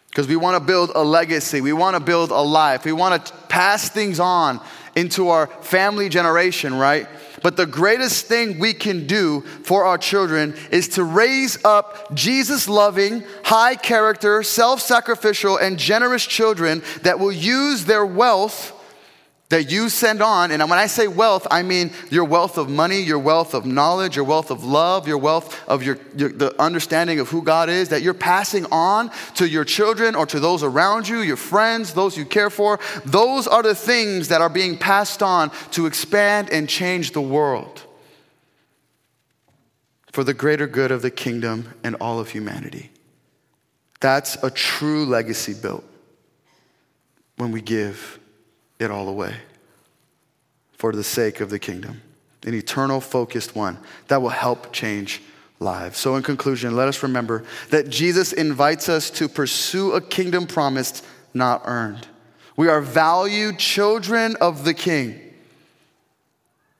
Because 0.09 0.29
we 0.29 0.37
want 0.37 0.57
to 0.57 0.67
build 0.67 0.93
a 0.95 1.05
legacy. 1.05 1.61
We 1.61 1.75
want 1.75 1.95
to 1.95 2.01
build 2.01 2.31
a 2.31 2.41
life. 2.41 2.87
We 2.87 2.93
want 2.93 3.27
to 3.27 3.33
pass 3.49 3.91
things 3.91 4.19
on 4.19 4.63
into 4.95 5.29
our 5.29 5.47
family 5.47 6.09
generation, 6.09 6.75
right? 6.75 7.07
But 7.43 7.57
the 7.57 7.67
greatest 7.67 8.27
thing 8.27 8.59
we 8.59 8.73
can 8.73 9.07
do 9.07 9.43
for 9.63 9.85
our 9.85 9.99
children 9.99 10.55
is 10.71 10.89
to 10.91 11.05
raise 11.05 11.63
up 11.65 12.15
Jesus 12.15 12.69
loving, 12.69 13.25
high 13.45 13.77
character, 13.77 14.43
self 14.43 14.81
sacrificial, 14.81 15.57
and 15.57 15.79
generous 15.79 16.27
children 16.27 16.83
that 17.03 17.19
will 17.19 17.33
use 17.33 17.85
their 17.85 18.07
wealth 18.07 18.73
that 19.49 19.71
you 19.71 19.89
send 19.89 20.23
on. 20.23 20.51
And 20.51 20.61
when 20.63 20.79
I 20.79 20.87
say 20.87 21.07
wealth, 21.07 21.47
I 21.51 21.63
mean 21.63 21.93
your 22.11 22.25
wealth 22.25 22.59
of 22.59 22.69
money, 22.69 23.01
your 23.01 23.19
wealth 23.19 23.55
of 23.55 23.65
knowledge, 23.65 24.17
your 24.17 24.25
wealth 24.25 24.51
of 24.51 24.65
love, 24.65 25.07
your 25.07 25.19
wealth 25.19 25.69
of 25.69 25.83
your, 25.83 25.99
your, 26.17 26.31
the 26.31 26.61
understanding 26.61 27.21
of 27.21 27.29
who 27.29 27.43
God 27.43 27.69
is 27.69 27.91
that 27.91 28.03
you're 28.03 28.15
passing 28.15 28.67
on 28.73 29.11
to 29.35 29.49
your 29.49 29.65
children 29.65 30.15
or 30.17 30.27
to 30.27 30.41
those 30.41 30.63
around 30.63 31.07
you, 31.09 31.21
your 31.21 31.37
friends, 31.37 31.95
those 31.95 32.17
you 32.17 32.25
care 32.25 32.51
for. 32.51 32.81
Those 33.05 33.47
are 33.47 33.63
the 33.63 33.75
things 33.75 34.29
that 34.29 34.41
are 34.41 34.51
being 34.51 34.77
passed 34.77 35.23
on 35.23 35.51
to 35.73 35.87
expand 35.87 36.51
and 36.51 36.69
change 36.69 37.13
the 37.13 37.23
world 37.23 37.83
for 40.11 40.25
the 40.25 40.35
greater 40.35 40.67
good 40.67 40.91
of 40.91 41.03
the 41.03 41.11
kingdom 41.11 41.73
and 41.85 41.95
all 41.97 42.19
of 42.19 42.31
humanity. 42.31 42.91
That's 44.01 44.43
a 44.43 44.51
true 44.51 45.07
legacy 45.07 45.55
built 45.55 45.85
when 47.37 47.53
we 47.53 47.61
give 47.61 48.19
it 48.79 48.91
all 48.91 49.09
away 49.09 49.37
for 50.73 50.93
the 50.93 51.05
sake 51.05 51.41
of 51.41 51.51
the 51.51 51.59
kingdom. 51.59 52.03
An 52.45 52.55
eternal, 52.55 53.01
focused 53.01 53.57
one 53.57 53.79
that 54.09 54.23
will 54.23 54.29
help 54.29 54.73
change 54.73 55.21
lives. 55.59 55.99
So, 55.99 56.17
in 56.17 56.23
conclusion, 56.23 56.77
let 56.77 56.87
us 56.87 57.03
remember 57.03 57.45
that 57.71 57.89
Jesus 57.89 58.33
invites 58.33 58.89
us 58.89 59.11
to 59.11 59.29
pursue 59.29 59.93
a 59.93 60.01
kingdom 60.01 60.47
promised, 60.47 61.05
not 61.35 61.63
earned. 61.65 62.07
We 62.57 62.69
are 62.69 62.81
valued 62.81 63.59
children 63.59 64.37
of 64.41 64.65
the 64.65 64.75
King. 64.75 65.21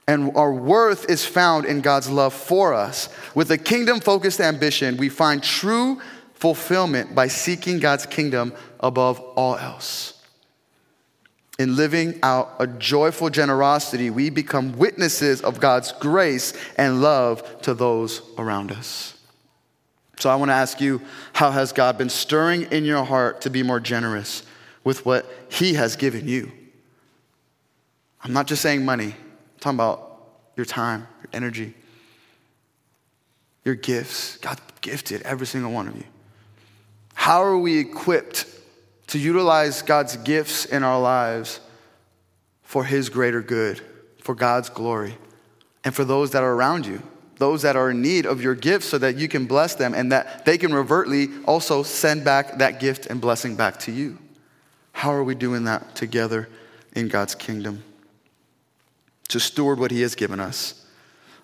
And 0.09 0.37
our 0.37 0.53
worth 0.53 1.11
is 1.11 1.25
found 1.25 1.67
in 1.67 1.81
God's 1.81 2.09
love 2.09 2.33
for 2.33 2.73
us. 2.73 3.09
With 3.35 3.51
a 3.51 3.59
kingdom 3.59 3.99
focused 3.99 4.41
ambition, 4.41 4.97
we 4.99 5.09
find 5.09 5.43
true 5.43 6.01
fulfillment 6.35 7.15
by 7.15 7.27
seeking 7.27 7.81
God's 7.81 8.07
kingdom 8.07 8.53
above 8.79 9.19
all 9.19 9.57
else. 9.57 10.16
In 11.59 11.75
living 11.75 12.19
out 12.23 12.55
a 12.59 12.67
joyful 12.67 13.31
generosity, 13.31 14.11
we 14.11 14.29
become 14.29 14.77
witnesses 14.77 15.41
of 15.41 15.59
God's 15.59 15.93
grace 15.93 16.53
and 16.77 17.01
love 17.01 17.63
to 17.63 17.73
those 17.73 18.21
around 18.37 18.73
us. 18.73 19.17
So 20.19 20.31
I 20.31 20.37
want 20.37 20.51
to 20.51 20.55
ask 20.55 20.81
you 20.81 21.01
how 21.33 21.51
has 21.51 21.73
God 21.73 21.99
been 21.99 22.11
stirring 22.11 22.63
in 22.73 22.85
your 22.85 23.05
heart 23.05 23.43
to 23.43 23.51
be 23.51 23.63
more 23.63 23.81
generous 23.81 24.43
with 24.85 25.05
what 25.07 25.27
He 25.49 25.75
has 25.75 25.97
given 25.97 26.29
you? 26.29 26.53
I'm 28.23 28.33
not 28.33 28.47
just 28.47 28.63
saying 28.63 28.85
money, 28.85 29.15
I'm 29.15 29.61
talking 29.61 29.77
about 29.77 30.21
your 30.57 30.67
time, 30.67 31.07
your 31.23 31.31
energy, 31.33 31.75
your 33.65 33.75
gifts. 33.75 34.39
God 34.39 34.59
gifted 34.81 35.23
every 35.23 35.47
single 35.47 35.73
one 35.73 35.89
of 35.89 35.97
you. 35.97 36.05
How 37.15 37.43
are 37.43 37.59
we 37.59 37.79
equipped 37.79 38.47
to 39.09 39.19
utilize 39.19 39.83
God's 39.83 40.17
gifts 40.17 40.65
in 40.65 40.83
our 40.83 41.01
lives 41.01 41.61
for 42.63 42.85
His 42.85 43.09
greater 43.09 43.41
good, 43.41 43.81
for 44.19 44.35
God's 44.35 44.69
glory, 44.69 45.17
and 45.85 45.95
for 45.95 46.05
those 46.05 46.33
that 46.33 46.43
are 46.43 46.53
around 46.53 46.87
you, 46.87 47.03
those 47.37 47.63
that 47.63 47.77
are 47.77 47.91
in 47.91 48.03
need 48.03 48.27
of 48.27 48.43
your 48.43 48.55
gifts, 48.55 48.87
so 48.87 48.99
that 48.99 49.17
you 49.17 49.29
can 49.29 49.47
bless 49.47 49.75
them 49.75 49.95
and 49.95 50.11
that 50.11 50.45
they 50.45 50.59
can 50.59 50.75
revertly 50.75 51.29
also 51.45 51.83
send 51.83 52.25
back 52.25 52.59
that 52.59 52.81
gift 52.81 53.07
and 53.07 53.21
blessing 53.21 53.55
back 53.55 53.79
to 53.81 53.93
you. 53.93 54.19
How 54.93 55.13
are 55.13 55.23
we 55.23 55.35
doing 55.35 55.65
that 55.65 55.95
together 55.95 56.49
in 56.95 57.09
God's 57.09 57.35
kingdom? 57.35 57.85
To 59.29 59.39
steward 59.39 59.79
what 59.79 59.91
He 59.91 60.01
has 60.01 60.15
given 60.15 60.41
us. 60.41 60.83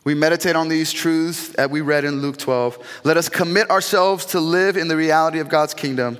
We 0.04 0.14
meditate 0.14 0.56
on 0.56 0.68
these 0.68 0.92
truths 0.92 1.50
that 1.50 1.70
we 1.70 1.80
read 1.80 2.04
in 2.04 2.22
Luke 2.22 2.36
12. 2.36 3.02
Let 3.04 3.16
us 3.16 3.28
commit 3.28 3.70
ourselves 3.70 4.24
to 4.26 4.40
live 4.40 4.76
in 4.76 4.88
the 4.88 4.96
reality 4.96 5.38
of 5.38 5.48
God's 5.48 5.74
kingdom 5.74 6.18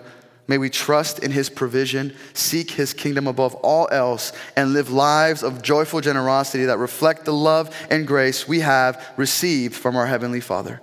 May 0.49 0.59
we 0.59 0.71
trust 0.71 1.21
in 1.21 1.31
his 1.31 1.49
provision, 1.49 2.15
seek 2.35 2.73
his 2.73 2.93
kingdom 2.93 3.27
above 3.27 3.55
all 3.57 3.89
else, 3.93 4.33
and 4.57 4.73
live 4.73 4.91
lives 4.91 5.43
of 5.43 5.63
joyful 5.63 6.01
generosity 6.01 6.65
that 6.65 6.79
reflect 6.79 7.25
the 7.25 7.33
love 7.33 7.75
and 7.91 8.07
grace 8.07 8.49
we 8.49 8.61
have 8.61 9.13
received 9.17 9.75
from 9.75 9.97
our 9.97 10.07
Heavenly 10.07 10.41
Father. 10.41 10.81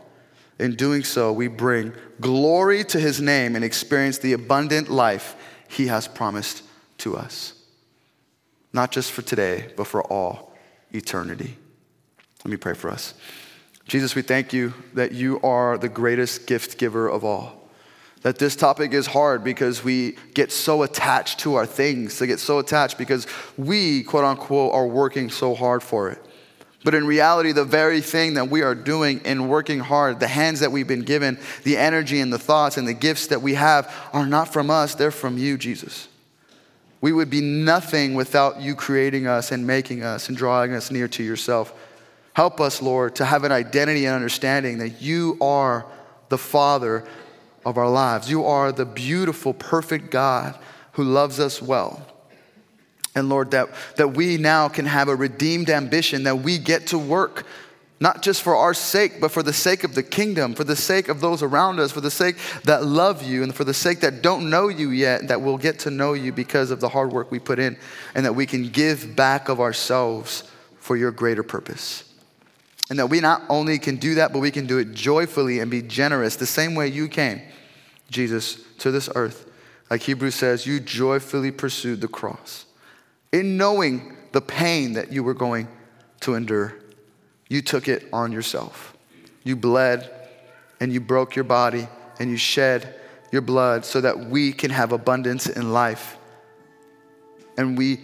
In 0.60 0.76
doing 0.76 1.03
so, 1.03 1.32
we 1.32 1.47
bring 1.47 1.93
glory 2.20 2.84
to 2.86 2.99
his 2.99 3.22
name 3.22 3.55
and 3.55 3.64
experience 3.64 4.18
the 4.18 4.34
abundant 4.34 4.89
life 4.89 5.36
he 5.68 5.88
has 5.88 6.07
promised 6.07 6.64
to 6.99 7.16
us. 7.16 7.53
Not 8.74 8.91
just 8.91 9.12
for 9.12 9.22
today, 9.22 9.72
but 9.76 9.88
for 9.88 10.03
all 10.03 10.53
eternity. 10.91 11.57
Let 12.43 12.51
me 12.51 12.57
pray 12.57 12.74
for 12.74 12.89
us. 12.89 13.14
Jesus, 13.88 14.16
we 14.16 14.22
thank 14.22 14.53
you 14.53 14.74
that 14.93 15.12
you 15.12 15.41
are 15.41 15.78
the 15.78 15.89
greatest 15.89 16.45
gift 16.47 16.78
giver 16.78 17.07
of 17.10 17.26
all. 17.26 17.59
That 18.22 18.38
this 18.38 18.55
topic 18.55 18.93
is 18.93 19.07
hard 19.07 19.43
because 19.43 19.84
we 19.84 20.17
get 20.34 20.51
so 20.51 20.84
attached 20.84 21.39
to 21.39 21.55
our 21.55 21.65
things. 21.65 22.20
They 22.20 22.28
get 22.28 22.39
so 22.39 22.59
attached 22.59 22.97
because 22.97 23.28
we, 23.57 24.03
quote 24.03 24.26
unquote, 24.26 24.74
are 24.74 24.88
working 24.88 25.30
so 25.30 25.55
hard 25.55 25.82
for 25.82 26.09
it. 26.09 26.22
But 26.84 26.95
in 26.95 27.05
reality, 27.05 27.51
the 27.51 27.65
very 27.65 28.01
thing 28.01 28.36
that 28.36 28.49
we 28.49 28.61
are 28.61 28.76
doing 28.76 29.22
and 29.26 29.49
working 29.49 29.80
hard, 29.80 30.20
the 30.20 30.28
hands 30.28 30.61
that 30.61 30.72
we've 30.72 30.88
been 30.88 31.03
given, 31.03 31.38
the 31.63 31.78
energy 31.78 32.22
and 32.22 32.32
the 32.32 32.39
thoughts 32.39 32.78
and 32.78 32.88
the 32.88 32.93
gifts 32.93 33.28
that 33.28 33.41
we 33.41 33.55
have 33.55 33.93
are 34.13 34.26
not 34.26 34.51
from 34.51 34.70
us, 34.70 34.95
they're 34.95 35.11
from 35.11 35.38
you, 35.38 35.57
Jesus. 35.57 36.07
We 37.01 37.11
would 37.11 37.30
be 37.30 37.41
nothing 37.41 38.13
without 38.13 38.61
you 38.61 38.76
creating 38.76 39.28
us 39.28 39.51
and 39.51 39.65
making 39.65 40.03
us 40.03 40.30
and 40.30 40.38
drawing 40.38 40.74
us 40.74 40.91
near 40.91 41.07
to 41.09 41.24
yourself. 41.24 41.74
Help 42.34 42.61
us, 42.61 42.82
Lord, 42.82 43.15
to 43.15 43.26
have 43.26 43.43
an 43.43 43.51
identity 43.51 44.05
and 44.05 44.15
understanding 44.15 44.78
that 44.78 45.01
you 45.01 45.38
are 45.41 45.86
the 46.30 46.38
Father 46.38 47.05
of 47.66 47.78
our 47.78 47.89
lives. 47.89 48.30
You 48.30 48.45
are 48.45 48.72
the 48.72 48.86
beautiful, 48.86 49.53
perfect 49.53 50.12
God 50.12 50.57
who 50.93 51.03
loves 51.03 51.39
us 51.39 51.62
well. 51.62 52.05
And 53.16 53.30
Lord, 53.30 53.51
that, 53.51 53.70
that 53.97 54.10
we 54.10 54.38
now 54.38 54.70
can 54.70 54.86
have 54.86 55.07
a 55.07 55.16
redeemed 55.16 55.70
ambition, 55.70 56.24
that 56.24 56.39
we 56.39 56.57
get 56.57 56.88
to 56.88 56.97
work, 56.97 57.45
not 57.99 58.22
just 58.22 58.41
for 58.41 58.55
our 58.55 58.74
sake, 58.74 59.20
but 59.20 59.32
for 59.32 59.43
the 59.43 59.51
sake 59.51 59.84
of 59.84 59.95
the 59.95 60.03
kingdom, 60.03 60.53
for 60.53 60.64
the 60.64 60.76
sake 60.76 61.10
of 61.10 61.20
those 61.20 61.43
around 61.43 61.80
us, 61.80 61.91
for 61.91 62.01
the 62.01 62.12
sake 62.12 62.38
that 62.64 62.86
love 62.86 63.24
you, 63.24 63.43
and 63.43 63.53
for 63.53 63.64
the 63.64 63.74
sake 63.74 63.99
that 64.01 64.22
don't 64.22 64.49
know 64.49 64.70
you 64.70 64.91
yet, 64.91 65.28
that 65.28 65.41
will 65.41 65.57
get 65.57 65.80
to 65.80 65.91
know 65.91 66.14
you 66.14 66.32
because 66.32 66.72
of 66.72 66.80
the 66.80 66.89
hard 66.89 67.12
work 67.12 67.32
we 67.32 67.39
put 67.39 67.60
in, 67.60 67.78
and 68.16 68.26
that 68.26 68.34
we 68.34 68.45
can 68.45 68.70
give 68.70 69.16
back 69.16 69.49
of 69.49 69.60
ourselves 69.60 70.43
for 70.80 70.95
your 70.95 71.12
greater 71.12 71.43
purpose. 71.43 72.09
And 72.89 72.97
that 72.97 73.07
we 73.07 73.19
not 73.19 73.43
only 73.49 73.77
can 73.77 73.97
do 73.97 74.15
that, 74.15 74.33
but 74.33 74.39
we 74.39 74.51
can 74.51 74.65
do 74.65 74.79
it 74.79 74.93
joyfully 74.93 75.59
and 75.59 75.69
be 75.69 75.81
generous, 75.81 76.35
the 76.35 76.45
same 76.45 76.73
way 76.73 76.87
you 76.87 77.07
came, 77.07 77.41
Jesus, 78.09 78.63
to 78.79 78.89
this 78.91 79.09
earth. 79.15 79.45
Like 79.89 80.01
Hebrews 80.01 80.35
says, 80.35 80.65
you 80.65 80.79
joyfully 80.79 81.51
pursued 81.51 82.01
the 82.01 82.07
cross 82.07 82.65
in 83.31 83.57
knowing 83.57 84.15
the 84.31 84.41
pain 84.41 84.93
that 84.93 85.11
you 85.11 85.23
were 85.23 85.33
going 85.33 85.67
to 86.21 86.35
endure. 86.35 86.75
You 87.47 87.61
took 87.61 87.87
it 87.87 88.07
on 88.13 88.31
yourself. 88.31 88.95
You 89.43 89.55
bled 89.55 90.09
and 90.79 90.91
you 90.91 90.99
broke 90.99 91.35
your 91.35 91.45
body 91.45 91.87
and 92.19 92.29
you 92.29 92.37
shed 92.37 92.95
your 93.31 93.41
blood 93.41 93.85
so 93.85 94.01
that 94.01 94.17
we 94.17 94.51
can 94.51 94.71
have 94.71 94.91
abundance 94.91 95.47
in 95.47 95.71
life. 95.71 96.17
And 97.57 97.77
we 97.77 97.99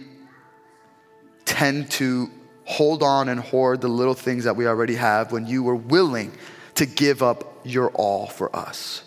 tend 1.44 1.90
to 1.92 2.30
hold 2.66 3.02
on 3.02 3.28
and 3.28 3.40
hoard 3.40 3.80
the 3.80 3.88
little 3.88 4.14
things 4.14 4.44
that 4.44 4.56
we 4.56 4.66
already 4.66 4.96
have 4.96 5.32
when 5.32 5.46
you 5.46 5.62
were 5.62 5.76
willing 5.76 6.32
to 6.74 6.84
give 6.84 7.22
up 7.22 7.60
your 7.64 7.88
all 7.90 8.26
for 8.26 8.54
us. 8.54 9.02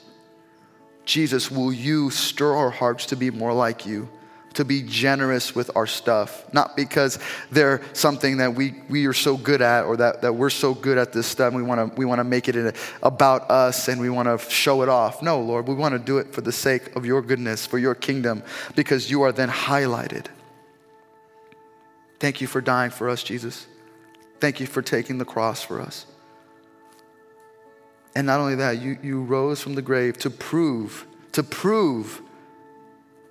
Jesus, 1.06 1.52
will 1.52 1.74
you 1.74 2.10
stir 2.10 2.54
our 2.54 2.70
hearts 2.70 3.08
to 3.08 3.16
be 3.16 3.30
more 3.30 3.54
like 3.54 3.86
you? 3.86 4.10
to 4.54 4.66
be 4.66 4.82
generous 4.82 5.56
with 5.56 5.72
our 5.76 5.88
stuff, 5.88 6.52
not 6.54 6.76
because 6.76 7.20
they're 7.52 7.82
something 7.94 8.38
that 8.38 8.56
we, 8.56 8.76
we 8.90 9.06
are 9.06 9.14
so 9.14 9.38
good 9.38 9.62
at 9.62 9.86
or 9.86 9.96
that, 9.98 10.22
that 10.22 10.34
we're 10.34 10.50
so 10.50 10.74
good 10.74 10.98
at 10.98 11.14
this 11.14 11.28
stuff. 11.28 11.54
We 11.54 11.62
want 11.64 11.94
to 11.94 11.98
we 11.98 12.06
wanna 12.06 12.24
make 12.24 12.50
it 12.50 12.56
a, 12.56 12.74
about 13.04 13.50
us 13.50 13.88
and 13.88 14.02
we 14.02 14.10
want 14.10 14.28
to 14.28 14.50
show 14.52 14.82
it 14.82 14.90
off. 14.90 15.22
No, 15.22 15.40
Lord, 15.40 15.68
we 15.68 15.76
want 15.76 15.94
to 15.94 16.00
do 16.00 16.18
it 16.18 16.34
for 16.34 16.42
the 16.42 16.52
sake 16.52 16.96
of 16.96 17.06
your 17.06 17.22
goodness, 17.22 17.66
for 17.66 17.78
your 17.78 17.96
kingdom, 17.96 18.44
because 18.76 19.10
you 19.10 19.22
are 19.22 19.32
then 19.32 19.50
highlighted. 19.50 20.26
Thank 22.20 22.42
you 22.42 22.48
for 22.48 22.62
dying 22.62 22.92
for 22.92 23.10
us, 23.10 23.24
Jesus. 23.24 23.68
Thank 24.40 24.60
you 24.60 24.68
for 24.68 24.82
taking 24.82 25.18
the 25.18 25.26
cross 25.26 25.62
for 25.62 25.82
us. 25.82 26.06
And 28.16 28.26
not 28.26 28.40
only 28.40 28.56
that, 28.56 28.82
you, 28.82 28.98
you 29.02 29.22
rose 29.22 29.62
from 29.62 29.76
the 29.76 29.82
grave 29.82 30.18
to 30.20 30.30
prove, 30.30 31.06
to 31.34 31.44
prove 31.44 32.22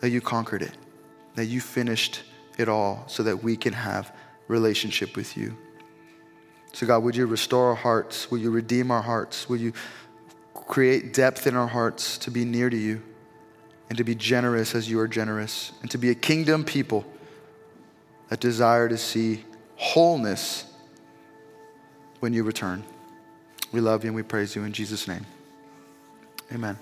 that 0.00 0.10
you 0.10 0.20
conquered 0.20 0.62
it 0.62 0.72
that 1.38 1.46
you 1.46 1.60
finished 1.60 2.24
it 2.58 2.68
all 2.68 3.04
so 3.06 3.22
that 3.22 3.44
we 3.44 3.56
can 3.56 3.72
have 3.72 4.12
relationship 4.48 5.16
with 5.16 5.36
you. 5.36 5.56
So, 6.72 6.84
God, 6.84 7.04
would 7.04 7.14
you 7.14 7.26
restore 7.26 7.68
our 7.68 7.76
hearts? 7.76 8.28
Will 8.28 8.38
you 8.38 8.50
redeem 8.50 8.90
our 8.90 9.02
hearts? 9.02 9.48
Will 9.48 9.58
you 9.58 9.72
create 10.52 11.14
depth 11.14 11.46
in 11.46 11.54
our 11.54 11.68
hearts 11.68 12.18
to 12.18 12.32
be 12.32 12.44
near 12.44 12.68
to 12.68 12.76
you 12.76 13.00
and 13.88 13.96
to 13.98 14.02
be 14.02 14.16
generous 14.16 14.74
as 14.74 14.90
you 14.90 14.98
are 14.98 15.06
generous 15.06 15.70
and 15.80 15.90
to 15.92 15.96
be 15.96 16.10
a 16.10 16.14
kingdom 16.14 16.64
people 16.64 17.06
that 18.28 18.40
desire 18.40 18.88
to 18.88 18.96
see 18.96 19.44
wholeness 19.76 20.64
when 22.20 22.32
you 22.32 22.44
return? 22.44 22.84
We 23.72 23.80
love 23.80 24.04
you 24.04 24.08
and 24.08 24.16
we 24.16 24.22
praise 24.22 24.56
you 24.56 24.64
in 24.64 24.72
Jesus' 24.72 25.06
name. 25.06 25.26
Amen. 26.52 26.78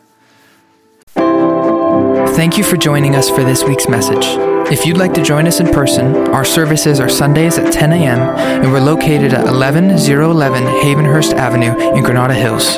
Thank 2.36 2.58
you 2.58 2.64
for 2.64 2.76
joining 2.76 3.16
us 3.16 3.30
for 3.30 3.42
this 3.44 3.64
week's 3.64 3.88
message. 3.88 4.24
If 4.70 4.84
you'd 4.84 4.98
like 4.98 5.14
to 5.14 5.22
join 5.22 5.46
us 5.46 5.60
in 5.60 5.68
person, 5.68 6.28
our 6.28 6.44
services 6.44 7.00
are 7.00 7.08
Sundays 7.08 7.56
at 7.56 7.72
10 7.72 7.92
a.m. 7.92 8.18
and 8.18 8.70
we're 8.70 8.80
located 8.80 9.32
at 9.32 9.46
11011 9.46 10.64
Havenhurst 10.64 11.34
Avenue 11.34 11.96
in 11.96 12.02
Granada 12.02 12.34
Hills. 12.34 12.76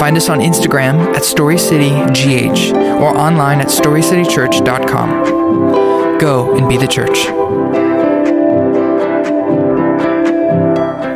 Find 0.00 0.16
us 0.16 0.28
on 0.28 0.38
Instagram 0.38 1.14
at 1.14 1.22
StoryCityGH 1.22 2.72
or 3.00 3.16
online 3.16 3.60
at 3.60 3.68
StoryCityChurch.com. 3.68 6.18
Go 6.18 6.56
and 6.56 6.68
be 6.68 6.78
the 6.78 6.86
church. 6.86 7.45